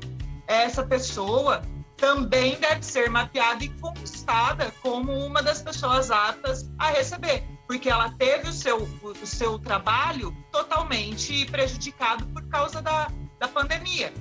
Essa 0.49 0.83
pessoa 0.83 1.63
também 1.99 2.59
deve 2.59 2.83
ser 2.83 3.11
mapeada 3.11 3.63
e 3.63 3.69
conquistada 3.69 4.73
como 4.83 5.13
uma 5.13 5.43
das 5.43 5.63
pessoas 5.63 6.11
aptas 6.11 6.69
a 6.79 6.91
receber, 6.91 7.45
porque 7.67 7.89
ela 7.89 8.11
teve 8.11 8.49
o 8.49 8.53
seu, 8.53 8.83
o 9.03 9.27
seu 9.27 9.59
trabalho 9.59 10.37
totalmente 10.53 11.47
prejudicado 11.47 12.27
por 12.27 12.47
causa 12.49 12.83
da, 12.83 13.11
da 13.39 13.49
pandemia, 13.49 14.13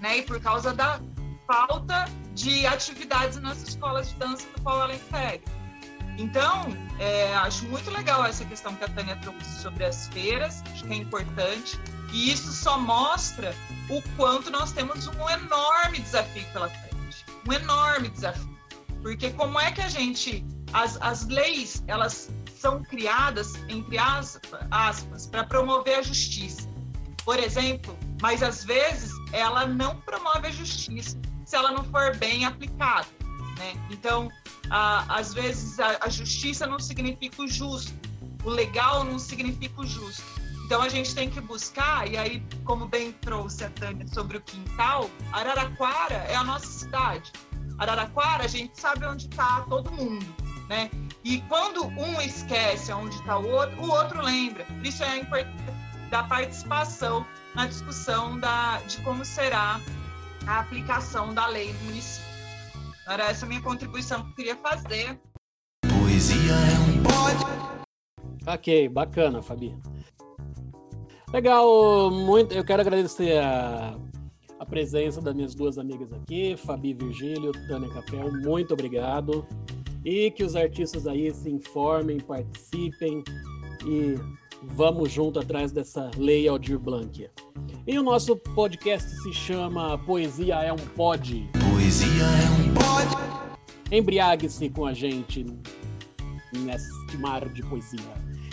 né? 0.00 0.18
E 0.18 0.22
por 0.22 0.40
causa 0.40 0.72
da 0.72 1.00
falta 1.46 2.04
de 2.34 2.66
atividades 2.66 3.38
nas 3.40 3.62
escolas 3.62 4.08
de 4.08 4.14
dança 4.16 4.46
do 4.56 4.70
ela 4.70 4.94
integra. 4.94 5.56
Então, 6.18 6.66
é, 6.98 7.34
acho 7.36 7.66
muito 7.66 7.90
legal 7.90 8.24
essa 8.24 8.44
questão 8.44 8.74
que 8.74 8.84
a 8.84 8.88
Tânia 8.88 9.16
trouxe 9.16 9.62
sobre 9.62 9.84
as 9.84 10.08
feiras, 10.08 10.62
acho 10.72 10.84
que 10.84 10.92
é 10.92 10.96
importante, 10.96 11.78
e 12.12 12.32
isso 12.32 12.52
só 12.52 12.78
mostra 12.78 13.54
o 13.90 14.00
quanto 14.16 14.50
nós 14.50 14.72
temos 14.72 15.06
um 15.06 15.30
enorme 15.30 15.98
desafio 15.98 16.44
pela 16.52 16.70
frente, 16.70 17.24
um 17.46 17.52
enorme 17.52 18.08
desafio, 18.08 18.58
porque 19.02 19.30
como 19.30 19.60
é 19.60 19.70
que 19.72 19.82
a 19.82 19.88
gente, 19.88 20.44
as, 20.72 21.00
as 21.02 21.26
leis, 21.26 21.84
elas 21.86 22.30
são 22.66 22.82
criadas, 22.82 23.54
entre 23.68 23.96
aspas, 24.72 25.28
para 25.28 25.44
promover 25.44 26.00
a 26.00 26.02
justiça, 26.02 26.68
por 27.24 27.38
exemplo, 27.38 27.96
mas 28.20 28.42
às 28.42 28.64
vezes 28.64 29.12
ela 29.32 29.66
não 29.66 30.00
promove 30.00 30.48
a 30.48 30.50
justiça 30.50 31.16
se 31.44 31.54
ela 31.54 31.70
não 31.70 31.84
for 31.84 32.16
bem 32.16 32.44
aplicada. 32.44 33.06
Né? 33.56 33.74
Então, 33.88 34.28
a, 34.68 35.16
às 35.16 35.32
vezes, 35.32 35.78
a, 35.78 35.96
a 36.00 36.08
justiça 36.08 36.66
não 36.66 36.80
significa 36.80 37.40
o 37.40 37.46
justo, 37.46 37.94
o 38.42 38.50
legal 38.50 39.04
não 39.04 39.16
significa 39.16 39.82
o 39.82 39.86
justo. 39.86 40.24
Então 40.64 40.82
a 40.82 40.88
gente 40.88 41.14
tem 41.14 41.30
que 41.30 41.40
buscar, 41.40 42.10
e 42.10 42.16
aí, 42.16 42.42
como 42.64 42.88
bem 42.88 43.12
trouxe 43.12 43.62
a 43.62 43.70
Tânia 43.70 44.08
sobre 44.08 44.38
o 44.38 44.40
quintal, 44.40 45.08
Araraquara 45.30 46.16
é 46.28 46.34
a 46.34 46.42
nossa 46.42 46.66
cidade. 46.66 47.32
Araraquara, 47.78 48.42
a 48.42 48.48
gente 48.48 48.80
sabe 48.80 49.06
onde 49.06 49.28
está 49.28 49.60
todo 49.68 49.92
mundo, 49.92 50.26
né? 50.68 50.90
E 51.28 51.40
quando 51.48 51.88
um 51.88 52.20
esquece 52.20 52.92
onde 52.92 53.16
está 53.16 53.36
o 53.36 53.50
outro, 53.50 53.82
o 53.82 53.90
outro 53.90 54.22
lembra. 54.22 54.64
Por 54.64 54.86
isso 54.86 55.02
é 55.02 55.08
a 55.08 55.16
importância 55.16 55.74
da 56.08 56.22
participação 56.22 57.26
na 57.52 57.66
discussão 57.66 58.38
da, 58.38 58.78
de 58.82 58.98
como 58.98 59.24
será 59.24 59.80
a 60.46 60.60
aplicação 60.60 61.34
da 61.34 61.48
lei 61.48 61.72
no 61.72 61.80
município. 61.86 62.30
Era 63.08 63.24
essa 63.24 63.44
a 63.44 63.48
minha 63.48 63.60
contribuição 63.60 64.22
que 64.22 64.28
eu 64.28 64.34
queria 64.36 64.56
fazer. 64.56 65.18
Poesia 66.00 66.52
é 66.52 66.78
um 66.78 67.02
pod. 67.02 67.82
Ok, 68.46 68.88
bacana, 68.88 69.42
Fabi. 69.42 69.76
Legal, 71.32 72.08
muito. 72.08 72.54
Eu 72.54 72.64
quero 72.64 72.82
agradecer 72.82 73.36
a, 73.38 73.98
a 74.60 74.64
presença 74.64 75.20
das 75.20 75.34
minhas 75.34 75.56
duas 75.56 75.76
amigas 75.76 76.12
aqui, 76.12 76.56
Fabi 76.56 76.94
Virgílio, 76.94 77.50
Tânia 77.66 77.88
Capel. 77.88 78.30
Muito 78.30 78.74
obrigado. 78.74 79.44
E 80.06 80.30
que 80.30 80.44
os 80.44 80.54
artistas 80.54 81.04
aí 81.04 81.34
se 81.34 81.50
informem, 81.50 82.20
participem 82.20 83.24
e 83.84 84.14
vamos 84.62 85.10
junto 85.10 85.40
atrás 85.40 85.72
dessa 85.72 86.12
lei 86.16 86.46
Aldir 86.46 86.78
Blanc. 86.78 87.28
E 87.84 87.98
o 87.98 88.04
nosso 88.04 88.36
podcast 88.36 89.10
se 89.10 89.32
chama 89.32 89.98
Poesia 89.98 90.62
é 90.62 90.72
um 90.72 90.76
Pod. 90.76 91.50
Poesia 91.72 92.06
é 92.06 92.50
um 92.62 92.74
pod. 92.74 93.66
Embriague-se 93.90 94.70
com 94.70 94.86
a 94.86 94.94
gente 94.94 95.44
neste 96.56 97.16
mar 97.18 97.48
de 97.48 97.62
poesia. 97.62 97.98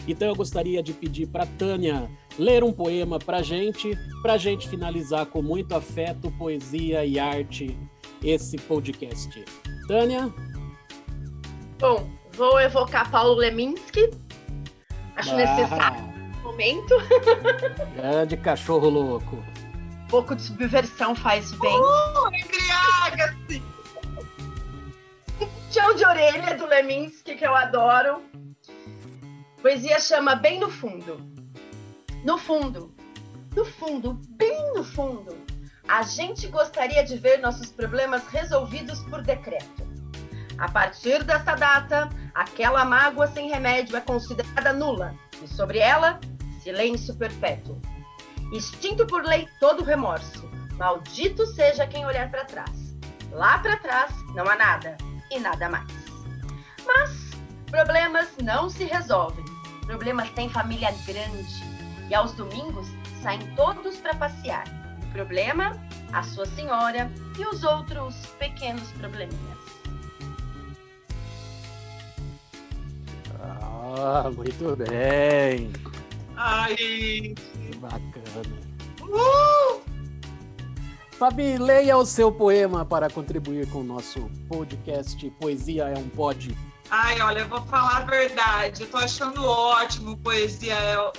Então 0.08 0.30
eu 0.30 0.36
gostaria 0.36 0.82
de 0.82 0.92
pedir 0.92 1.28
para 1.28 1.46
Tânia 1.46 2.10
ler 2.40 2.64
um 2.64 2.74
poema 2.74 3.20
para 3.20 3.44
gente, 3.44 3.96
para 4.24 4.38
gente 4.38 4.68
finalizar 4.68 5.28
com 5.28 5.44
muito 5.44 5.76
afeto, 5.76 6.32
poesia 6.32 7.06
e 7.06 7.20
arte 7.20 7.78
esse 8.24 8.58
podcast. 8.58 9.46
Tânia? 9.88 10.34
Bom, 11.84 12.10
vou 12.32 12.62
evocar 12.62 13.12
Paulo 13.12 13.34
Leminski. 13.34 14.10
Acho 15.18 15.32
Ah. 15.32 15.36
necessário 15.36 16.02
no 16.02 16.44
momento. 16.44 16.96
Grande 17.98 18.38
cachorro 18.38 18.88
louco. 18.88 19.36
Um 19.36 20.08
pouco 20.08 20.34
de 20.34 20.44
subversão 20.44 21.14
faz 21.14 21.52
bem. 21.52 21.78
Uh, 21.78 22.34
embriaga-se! 22.34 23.62
Chão 25.72 25.94
de 25.94 26.06
orelha 26.06 26.56
do 26.56 26.66
Leminski, 26.68 27.36
que 27.36 27.46
eu 27.46 27.54
adoro. 27.54 28.22
Poesia 29.62 30.00
chama 30.00 30.36
Bem 30.36 30.62
no 30.62 30.70
Fundo. 30.70 31.20
No 32.24 32.38
fundo, 32.38 32.96
no 33.54 33.66
fundo, 33.66 34.14
bem 34.30 34.74
no 34.74 34.86
fundo, 34.86 35.36
a 35.90 36.02
gente 36.04 36.48
gostaria 36.48 37.04
de 37.04 37.18
ver 37.18 37.40
nossos 37.40 37.70
problemas 37.74 38.26
resolvidos 38.28 39.02
por 39.10 39.22
decreto. 39.22 39.84
A 40.58 40.70
partir 40.70 41.24
dessa 41.24 41.56
data, 41.56 42.10
aquela 42.34 42.86
mágoa 42.86 43.28
sem 43.28 43.50
remédio 43.50 43.98
é 43.98 44.02
considerada 44.02 44.74
nula 44.74 45.16
e 45.42 45.48
sobre 45.48 45.80
ela, 45.80 46.20
silêncio 46.62 47.16
perpétuo. 47.16 47.82
Extinto 48.52 49.06
por 49.08 49.24
lei 49.24 49.48
todo 49.60 49.84
remorso. 49.84 50.50
Maldito 50.78 51.46
seja 51.48 51.88
quem 51.88 52.06
olhar 52.06 52.30
para 52.30 52.46
trás. 52.46 52.96
Lá 53.32 53.58
para 53.60 53.78
trás 53.78 54.14
não 54.36 54.48
há 54.48 54.56
nada 54.56 54.98
e 55.32 55.40
nada 55.40 55.70
mais. 55.70 55.88
Mas 56.86 57.32
problemas 57.70 58.30
não 58.42 58.70
se 58.70 58.84
resolvem. 58.84 59.44
Problemas 59.86 60.30
têm 60.32 60.50
família 60.50 60.92
grande 61.06 61.64
e 62.10 62.16
aos 62.16 62.34
domingos 62.34 62.88
saem 63.22 63.40
todos 63.56 63.98
para 63.98 64.16
passear. 64.16 64.66
O 65.04 65.14
problema, 65.14 65.72
a 66.12 66.24
sua 66.24 66.46
senhora 66.46 67.12
e 67.38 67.46
os 67.46 67.64
outros 67.64 68.16
pequenos 68.38 68.92
probleminhas. 68.92 69.63
Ah, 73.44 74.32
muito 74.36 74.76
bem. 74.76 75.72
Ai, 76.36 77.36
Bacana. 77.78 78.60
uh! 79.02 79.82
Fabi, 81.12 81.58
leia 81.58 81.98
o 81.98 82.06
seu 82.06 82.32
poema 82.32 82.84
para 82.84 83.10
contribuir 83.10 83.68
com 83.70 83.80
o 83.80 83.84
nosso 83.84 84.30
podcast 84.50 85.30
Poesia 85.40 85.84
é 85.84 85.98
um 85.98 86.10
Pod. 86.10 86.58
Ai, 86.90 87.22
olha, 87.22 87.40
eu 87.40 87.48
vou 87.48 87.62
falar 87.64 87.98
a 87.98 88.02
verdade. 88.02 88.84
Eu 88.84 88.90
tô 88.90 88.98
achando 88.98 89.46
ótimo 89.46 90.18
poesia 90.18 90.74
é 90.74 91.00
o, 91.00 91.12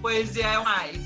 poesia 0.00 0.46
é 0.46 0.58
mais. 0.58 0.98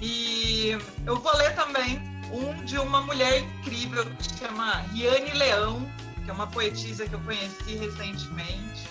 E 0.00 0.76
eu 1.06 1.16
vou 1.16 1.36
ler 1.36 1.54
também 1.54 2.00
um 2.32 2.64
de 2.64 2.78
uma 2.78 3.00
mulher 3.02 3.40
incrível 3.40 4.04
que 4.04 4.24
se 4.24 4.38
chama 4.38 4.80
Riane 4.92 5.32
Leão, 5.32 5.80
que 6.24 6.30
é 6.30 6.32
uma 6.32 6.46
poetisa 6.46 7.06
que 7.06 7.14
eu 7.14 7.20
conheci 7.20 7.76
recentemente, 7.76 8.88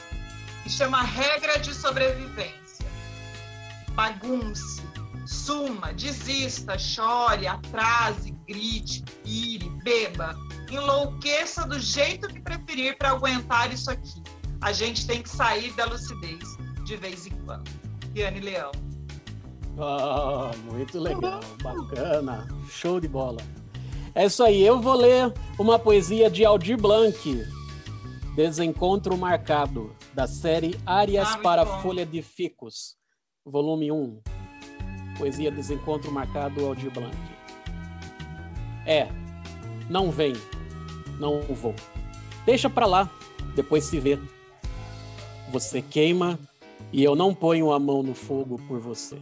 chama 0.70 1.02
Regra 1.02 1.60
de 1.60 1.74
Sobrevivência. 1.74 2.86
Bagunce, 3.92 4.84
suma, 5.26 5.94
desista, 5.94 6.78
chore, 6.78 7.48
atrase, 7.48 8.32
grite, 8.48 9.04
pire, 9.24 9.70
beba, 9.84 10.38
enlouqueça 10.70 11.66
do 11.66 11.80
jeito 11.80 12.28
que 12.28 12.40
preferir 12.40 12.98
para 12.98 13.12
aguentar 13.12 13.74
isso 13.74 13.92
aqui. 13.92 14.22
A 14.62 14.72
gente 14.72 15.06
tem 15.06 15.22
que 15.22 15.30
sair 15.30 15.72
da 15.74 15.86
lucidez 15.86 16.58
de 16.84 16.96
vez 16.96 17.28
em 17.28 17.32
quando. 17.46 17.70
Riane 18.14 18.40
Leão. 18.40 18.72
Ah, 19.80 20.52
muito 20.64 21.00
legal, 21.00 21.40
bacana, 21.62 22.48
show 22.70 23.00
de 23.00 23.08
bola. 23.08 23.42
É 24.16 24.26
isso 24.26 24.44
aí, 24.44 24.64
eu 24.64 24.82
vou 24.82 24.96
ler 24.96 25.32
uma 25.60 25.78
poesia 25.78 26.30
de 26.30 26.44
Aldir 26.44 26.78
Blanc, 26.78 27.46
Desencontro 28.36 29.16
Marcado, 29.16 29.96
da 30.18 30.26
série 30.26 30.76
Áreas 30.84 31.28
Ah, 31.28 31.32
muito 31.34 31.44
para 31.44 31.64
bom. 31.64 31.80
Folha 31.80 32.04
de 32.04 32.24
Ficos, 32.24 32.96
volume 33.46 33.92
1. 33.92 34.20
Poesia 35.16 35.52
Desencontro 35.52 36.12
Marcado, 36.12 36.66
Aldir 36.66 36.90
Blanc. 36.92 37.16
É, 38.84 39.10
não 39.88 40.10
vem, 40.10 40.34
não 41.20 41.42
vou. 41.42 41.76
Deixa 42.48 42.68
pra 42.68 42.88
lá, 42.88 43.08
depois 43.56 43.84
se 43.84 44.00
vê. 44.00 44.18
Você 45.52 45.84
queima 45.84 46.40
e 46.92 47.04
eu 47.04 47.16
não 47.16 47.32
ponho 47.32 47.72
a 47.72 47.78
mão 47.80 48.02
no 48.02 48.16
fogo 48.16 48.60
por 48.68 48.80
você. 48.80 49.20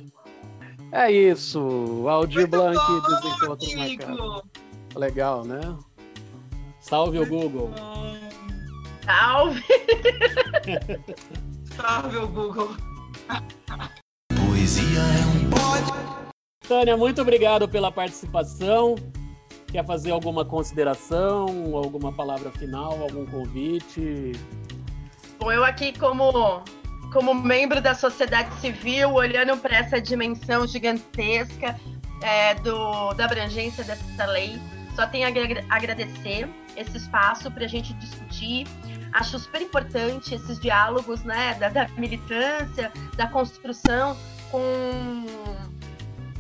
É 0.94 1.12
isso, 1.12 2.08
Aldir 2.08 2.48
Muito 2.48 2.52
Blanc, 2.52 2.78
bom, 2.78 3.02
Desencontro 3.02 3.78
Marcado. 3.78 4.44
Legal, 4.96 5.44
né? 5.44 5.60
Salve 6.80 7.20
o 7.20 7.28
Google. 7.28 7.70
Bom, 7.78 8.25
Salve! 9.06 9.64
Salve 11.76 12.18
o 12.18 12.28
Google. 12.28 12.76
Poesia 14.36 15.00
é 15.00 15.26
um 15.26 15.50
pod. 15.50 15.84
Tânia, 16.68 16.98
muito 16.98 17.22
obrigado 17.22 17.68
pela 17.70 17.92
participação. 17.92 18.96
Quer 19.68 19.86
fazer 19.86 20.12
alguma 20.12 20.44
consideração, 20.44 21.46
alguma 21.76 22.12
palavra 22.12 22.50
final, 22.52 23.00
algum 23.02 23.26
convite? 23.26 24.32
Bom, 25.38 25.52
eu 25.52 25.64
aqui 25.64 25.98
como 25.98 26.64
como 27.14 27.34
membro 27.34 27.80
da 27.82 27.94
sociedade 27.94 28.54
civil, 28.60 29.14
olhando 29.14 29.56
para 29.58 29.78
essa 29.78 30.02
dimensão 30.02 30.68
gigantesca 30.68 31.80
é, 32.22 32.56
do, 32.56 33.14
da 33.14 33.26
abrangência 33.26 33.84
dessa 33.84 34.26
lei, 34.26 34.60
só 34.96 35.06
tenho 35.08 35.26
a 35.26 35.30
agra- 35.30 35.64
agradecer 35.70 36.50
esse 36.76 36.98
espaço 36.98 37.50
para 37.52 37.66
a 37.66 37.68
gente 37.68 37.94
discutir. 37.94 38.66
Acho 39.16 39.40
super 39.40 39.62
importante 39.62 40.36
esses 40.36 40.60
diálogos 40.60 41.24
né, 41.24 41.54
da, 41.54 41.70
da 41.70 41.88
militância, 41.98 42.92
da 43.16 43.26
construção 43.26 44.18
com 44.52 45.26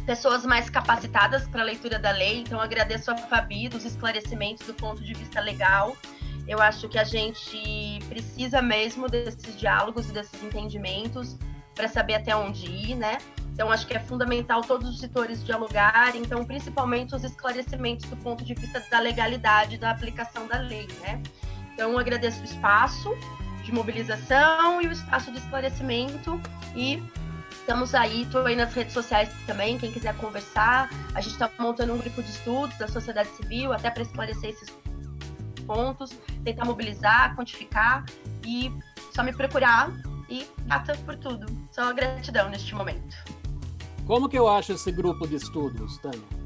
pessoas 0.05 0.45
mais 0.45 0.69
capacitadas 0.69 1.47
para 1.47 1.61
a 1.61 1.63
leitura 1.63 1.97
da 1.97 2.11
lei. 2.11 2.41
Então, 2.41 2.59
agradeço 2.59 3.09
a 3.11 3.15
Fabi 3.15 3.69
dos 3.69 3.85
esclarecimentos 3.85 4.67
do 4.67 4.73
ponto 4.73 5.01
de 5.01 5.13
vista 5.13 5.39
legal. 5.39 5.95
Eu 6.45 6.61
acho 6.61 6.89
que 6.89 6.99
a 6.99 7.05
gente 7.05 7.99
precisa 8.09 8.61
mesmo 8.61 9.07
desses 9.07 9.57
diálogos 9.57 10.09
e 10.09 10.11
desses 10.11 10.43
entendimentos 10.43 11.37
para 11.73 11.87
saber 11.87 12.15
até 12.15 12.35
onde 12.35 12.65
ir, 12.65 12.95
né? 12.95 13.19
Então, 13.53 13.71
acho 13.71 13.87
que 13.87 13.95
é 13.95 13.99
fundamental 14.01 14.61
todos 14.61 14.89
os 14.89 14.99
setores 14.99 15.41
dialogarem, 15.45 16.21
então, 16.21 16.43
principalmente 16.43 17.15
os 17.15 17.23
esclarecimentos 17.23 18.09
do 18.09 18.17
ponto 18.17 18.43
de 18.43 18.53
vista 18.53 18.83
da 18.91 18.99
legalidade 18.99 19.77
da 19.77 19.91
aplicação 19.91 20.45
da 20.45 20.57
lei, 20.57 20.89
né? 20.99 21.23
Então, 21.75 21.99
agradeço 21.99 22.39
o 22.39 22.45
espaço 22.45 23.13
de 23.61 23.71
mobilização 23.73 24.81
e 24.81 24.87
o 24.87 24.91
espaço 24.93 25.29
de 25.29 25.39
esclarecimento 25.39 26.39
e 26.73 27.03
estamos 27.51 27.93
aí, 27.93 28.21
estou 28.21 28.45
aí 28.45 28.55
nas 28.55 28.73
redes 28.73 28.93
sociais 28.93 29.29
também, 29.45 29.77
quem 29.77 29.91
quiser 29.91 30.15
conversar. 30.15 30.89
A 31.13 31.19
gente 31.19 31.33
está 31.33 31.51
montando 31.59 31.93
um 31.93 31.97
grupo 31.97 32.23
de 32.23 32.29
estudos 32.29 32.77
da 32.77 32.87
sociedade 32.87 33.27
civil 33.29 33.73
até 33.73 33.91
para 33.91 34.03
esclarecer 34.03 34.51
esses 34.51 34.69
pontos, 35.67 36.11
tentar 36.45 36.63
mobilizar, 36.63 37.35
quantificar 37.35 38.05
e 38.45 38.71
só 39.13 39.21
me 39.21 39.33
procurar 39.33 39.91
e 40.29 40.47
grata 40.65 40.95
por 41.05 41.17
tudo. 41.17 41.45
Só 41.71 41.93
gratidão 41.93 42.49
neste 42.49 42.73
momento. 42.73 43.17
Como 44.07 44.29
que 44.29 44.37
eu 44.37 44.47
acho 44.47 44.71
esse 44.71 44.93
grupo 44.93 45.27
de 45.27 45.35
estudos, 45.35 45.97
Tânia? 45.97 46.44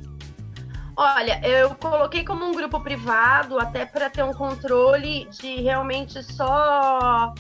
Olha, 1.02 1.40
eu 1.48 1.74
coloquei 1.76 2.26
como 2.26 2.44
um 2.44 2.52
grupo 2.52 2.78
privado 2.82 3.58
até 3.58 3.86
para 3.86 4.10
ter 4.10 4.22
um 4.22 4.34
controle 4.34 5.30
de 5.32 5.62
realmente 5.62 6.22
só 6.22 7.34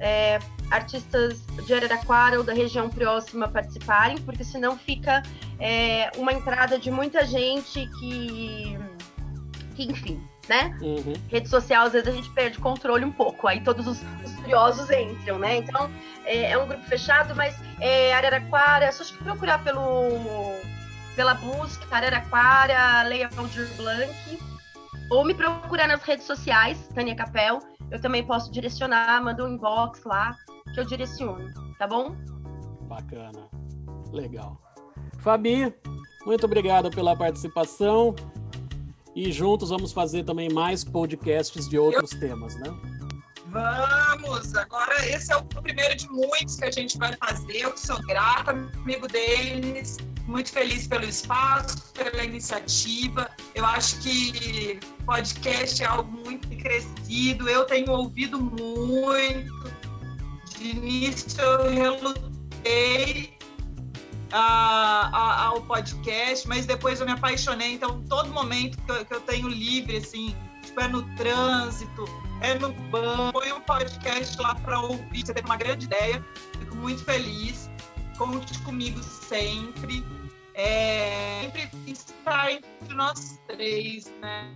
é, 0.00 0.40
artistas 0.68 1.40
de 1.64 1.72
Araraquara 1.72 2.38
ou 2.38 2.42
da 2.42 2.52
região 2.52 2.90
próxima 2.90 3.46
participarem, 3.46 4.18
porque 4.22 4.42
senão 4.42 4.76
fica 4.76 5.22
é, 5.60 6.10
uma 6.16 6.32
entrada 6.32 6.76
de 6.76 6.90
muita 6.90 7.24
gente 7.24 7.88
que, 8.00 8.76
que 9.76 9.84
enfim, 9.84 10.20
né? 10.48 10.76
Uhum. 10.82 11.14
Rede 11.28 11.48
social, 11.48 11.86
às 11.86 11.92
vezes 11.92 12.08
a 12.08 12.10
gente 12.12 12.28
perde 12.30 12.58
controle 12.58 13.04
um 13.04 13.12
pouco, 13.12 13.46
aí 13.46 13.60
todos 13.60 13.86
os, 13.86 14.02
os 14.24 14.34
curiosos 14.40 14.90
entram, 14.90 15.38
né? 15.38 15.58
Então, 15.58 15.88
é, 16.24 16.50
é 16.50 16.58
um 16.58 16.66
grupo 16.66 16.82
fechado, 16.88 17.32
mas 17.36 17.54
é 17.78 18.12
Araraquara, 18.12 18.90
só 18.90 19.04
procurar 19.22 19.62
pelo, 19.62 20.10
pela 21.14 21.34
busca, 21.34 21.84
Araraquara, 21.90 23.02
Leia 23.08 23.28
Valdir 23.28 23.68
Blanc, 23.76 24.38
ou 25.10 25.24
me 25.24 25.34
procurar 25.34 25.88
nas 25.88 26.02
redes 26.02 26.26
sociais, 26.26 26.88
Tânia 26.94 27.14
Capel, 27.14 27.60
eu 27.90 28.00
também 28.00 28.24
posso 28.24 28.50
direcionar, 28.50 29.22
manda 29.22 29.44
um 29.44 29.54
inbox 29.54 30.02
lá, 30.04 30.36
que 30.72 30.80
eu 30.80 30.84
direciono, 30.84 31.52
tá 31.78 31.86
bom? 31.86 32.16
Bacana. 32.82 33.48
Legal. 34.12 34.60
Fabi, 35.18 35.74
muito 36.26 36.44
obrigado 36.44 36.90
pela 36.90 37.16
participação. 37.16 38.14
E 39.14 39.30
juntos 39.30 39.70
vamos 39.70 39.92
fazer 39.92 40.24
também 40.24 40.52
mais 40.52 40.82
podcasts 40.82 41.68
de 41.68 41.78
outros 41.78 42.10
temas, 42.10 42.56
né? 42.56 42.66
Vamos! 43.54 44.52
Agora, 44.56 45.06
esse 45.08 45.32
é 45.32 45.36
o 45.36 45.44
primeiro 45.44 45.94
de 45.94 46.08
muitos 46.10 46.56
que 46.56 46.64
a 46.64 46.70
gente 46.72 46.98
vai 46.98 47.14
fazer. 47.16 47.58
Eu 47.60 47.76
sou 47.76 48.00
grata, 48.02 48.50
amigo 48.50 49.06
deles, 49.06 49.96
muito 50.26 50.50
feliz 50.50 50.88
pelo 50.88 51.04
espaço, 51.04 51.92
pela 51.92 52.24
iniciativa. 52.24 53.30
Eu 53.54 53.64
acho 53.64 54.00
que 54.00 54.80
podcast 55.06 55.80
é 55.80 55.86
algo 55.86 56.10
muito 56.10 56.48
crescido. 56.48 57.48
Eu 57.48 57.64
tenho 57.64 57.92
ouvido 57.92 58.40
muito. 58.40 59.72
De 60.58 60.70
início, 60.70 61.40
eu 61.40 61.70
relutei 61.70 63.34
a- 64.32 65.10
a- 65.12 65.44
ao 65.46 65.62
podcast, 65.62 66.48
mas 66.48 66.66
depois 66.66 66.98
eu 66.98 67.06
me 67.06 67.12
apaixonei. 67.12 67.74
Então, 67.74 68.02
todo 68.08 68.32
momento 68.32 68.76
que 68.82 68.90
eu, 68.90 69.04
que 69.04 69.14
eu 69.14 69.20
tenho 69.20 69.46
livre, 69.46 69.98
assim, 69.98 70.34
tipo, 70.64 70.80
é 70.80 70.88
no 70.88 71.02
trânsito, 71.16 72.04
é 72.40 72.54
no 72.58 72.72
banco, 72.90 73.32
põe 73.40 73.52
um 73.52 73.60
podcast 73.60 74.40
lá 74.40 74.54
para 74.54 74.80
ouvir. 74.80 75.24
Você 75.24 75.32
teve 75.34 75.46
uma 75.46 75.56
grande 75.56 75.86
ideia, 75.86 76.24
fico 76.58 76.76
muito 76.76 77.04
feliz. 77.04 77.70
Conte 78.18 78.58
comigo 78.60 79.02
sempre. 79.02 80.04
É, 80.54 81.40
sempre 81.42 81.68
estar 81.90 82.52
entre 82.52 82.94
nós 82.94 83.40
três, 83.48 84.12
né? 84.20 84.54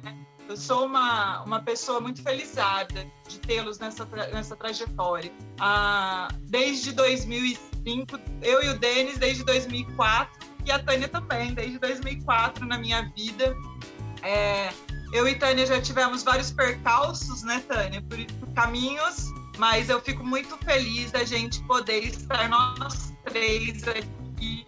Eu 0.48 0.56
sou 0.56 0.86
uma, 0.86 1.42
uma 1.42 1.60
pessoa 1.60 2.00
muito 2.00 2.22
felizada 2.22 3.06
de 3.28 3.38
tê-los 3.40 3.78
nessa, 3.80 4.06
tra- 4.06 4.28
nessa 4.28 4.56
trajetória. 4.56 5.30
Ah, 5.60 6.28
desde 6.44 6.92
2005, 6.92 8.18
eu 8.42 8.62
e 8.62 8.68
o 8.70 8.78
Denis 8.78 9.18
desde 9.18 9.44
2004 9.44 10.48
e 10.64 10.70
a 10.72 10.78
Tânia 10.78 11.08
também, 11.08 11.52
desde 11.52 11.78
2004 11.78 12.64
na 12.64 12.78
minha 12.78 13.02
vida. 13.14 13.54
É, 14.22 14.70
eu 15.12 15.26
e 15.26 15.34
Tânia 15.34 15.66
já 15.66 15.80
tivemos 15.80 16.22
vários 16.22 16.50
percalços, 16.50 17.42
né, 17.42 17.62
Tânia, 17.66 18.02
por, 18.02 18.18
caminhos, 18.54 19.32
mas 19.56 19.88
eu 19.88 20.00
fico 20.00 20.24
muito 20.24 20.56
feliz 20.58 21.10
da 21.10 21.24
gente 21.24 21.62
poder 21.64 22.04
estar 22.04 22.48
nós 22.48 23.12
três 23.24 23.86
aqui. 23.86 24.66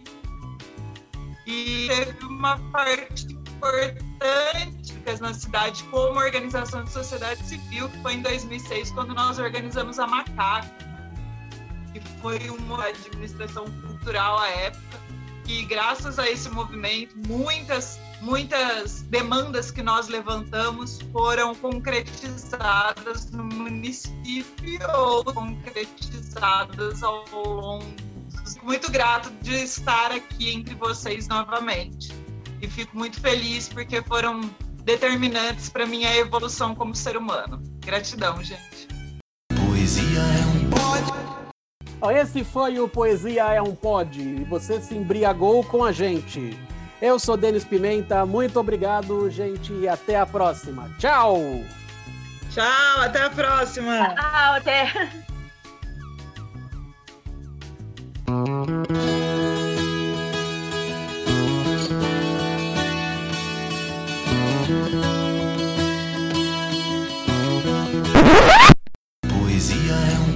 E 1.45 1.87
teve 1.87 2.25
uma 2.25 2.57
parte 2.71 3.33
importante 3.33 4.81
na 5.19 5.33
cidade 5.33 5.83
como 5.85 6.19
organização 6.19 6.83
de 6.83 6.91
sociedade 6.91 7.43
civil, 7.45 7.89
que 7.89 8.01
foi 8.01 8.13
em 8.13 8.21
2006, 8.21 8.91
quando 8.91 9.13
nós 9.13 9.39
organizamos 9.39 9.99
a 9.99 10.07
Macaco, 10.07 10.69
que 11.93 11.99
foi 12.21 12.49
uma 12.49 12.85
administração 12.85 13.65
cultural 13.81 14.39
à 14.39 14.47
época, 14.47 14.99
e 15.47 15.63
graças 15.65 16.17
a 16.17 16.29
esse 16.29 16.49
movimento, 16.49 17.15
muitas, 17.27 17.99
muitas 18.21 19.01
demandas 19.03 19.71
que 19.71 19.81
nós 19.81 20.07
levantamos 20.07 20.99
foram 21.11 21.55
concretizadas 21.55 23.31
no 23.31 23.43
município 23.43 24.79
ou 24.95 25.23
concretizadas 25.23 27.01
ao 27.03 27.25
longo. 27.33 27.85
Fico 28.45 28.65
muito 28.65 28.91
grato 28.91 29.31
de 29.41 29.55
estar 29.55 30.11
aqui 30.11 30.51
entre 30.51 30.75
vocês 30.75 31.27
novamente. 31.27 32.13
E 32.61 32.67
fico 32.67 32.95
muito 32.95 33.19
feliz 33.19 33.67
porque 33.67 34.01
foram 34.03 34.41
determinantes 34.83 35.69
para 35.69 35.85
minha 35.85 36.15
evolução 36.15 36.75
como 36.75 36.95
ser 36.95 37.17
humano. 37.17 37.61
Gratidão, 37.79 38.41
gente. 38.43 38.87
Poesia 39.55 40.19
é 40.19 40.45
um 40.45 40.69
pod. 40.69 41.21
Esse 42.13 42.43
foi 42.43 42.79
o 42.79 42.87
Poesia 42.87 43.53
é 43.53 43.61
um 43.61 43.75
Pod 43.75 44.19
e 44.19 44.43
você 44.45 44.81
se 44.81 44.95
embriagou 44.95 45.63
com 45.63 45.83
a 45.83 45.91
gente. 45.91 46.57
Eu 47.01 47.17
sou 47.17 47.35
Denis 47.35 47.63
Pimenta, 47.63 48.25
muito 48.27 48.59
obrigado, 48.59 49.27
gente, 49.31 49.73
e 49.73 49.87
até 49.87 50.19
a 50.19 50.25
próxima. 50.25 50.87
Tchau! 50.99 51.39
Tchau, 52.51 53.01
até 53.01 53.23
a 53.23 53.29
próxima! 53.31 54.13
Tchau, 54.13 54.53
até! 54.53 54.93
Poesia 69.27 69.93
é 69.93 70.19
um 70.19 70.30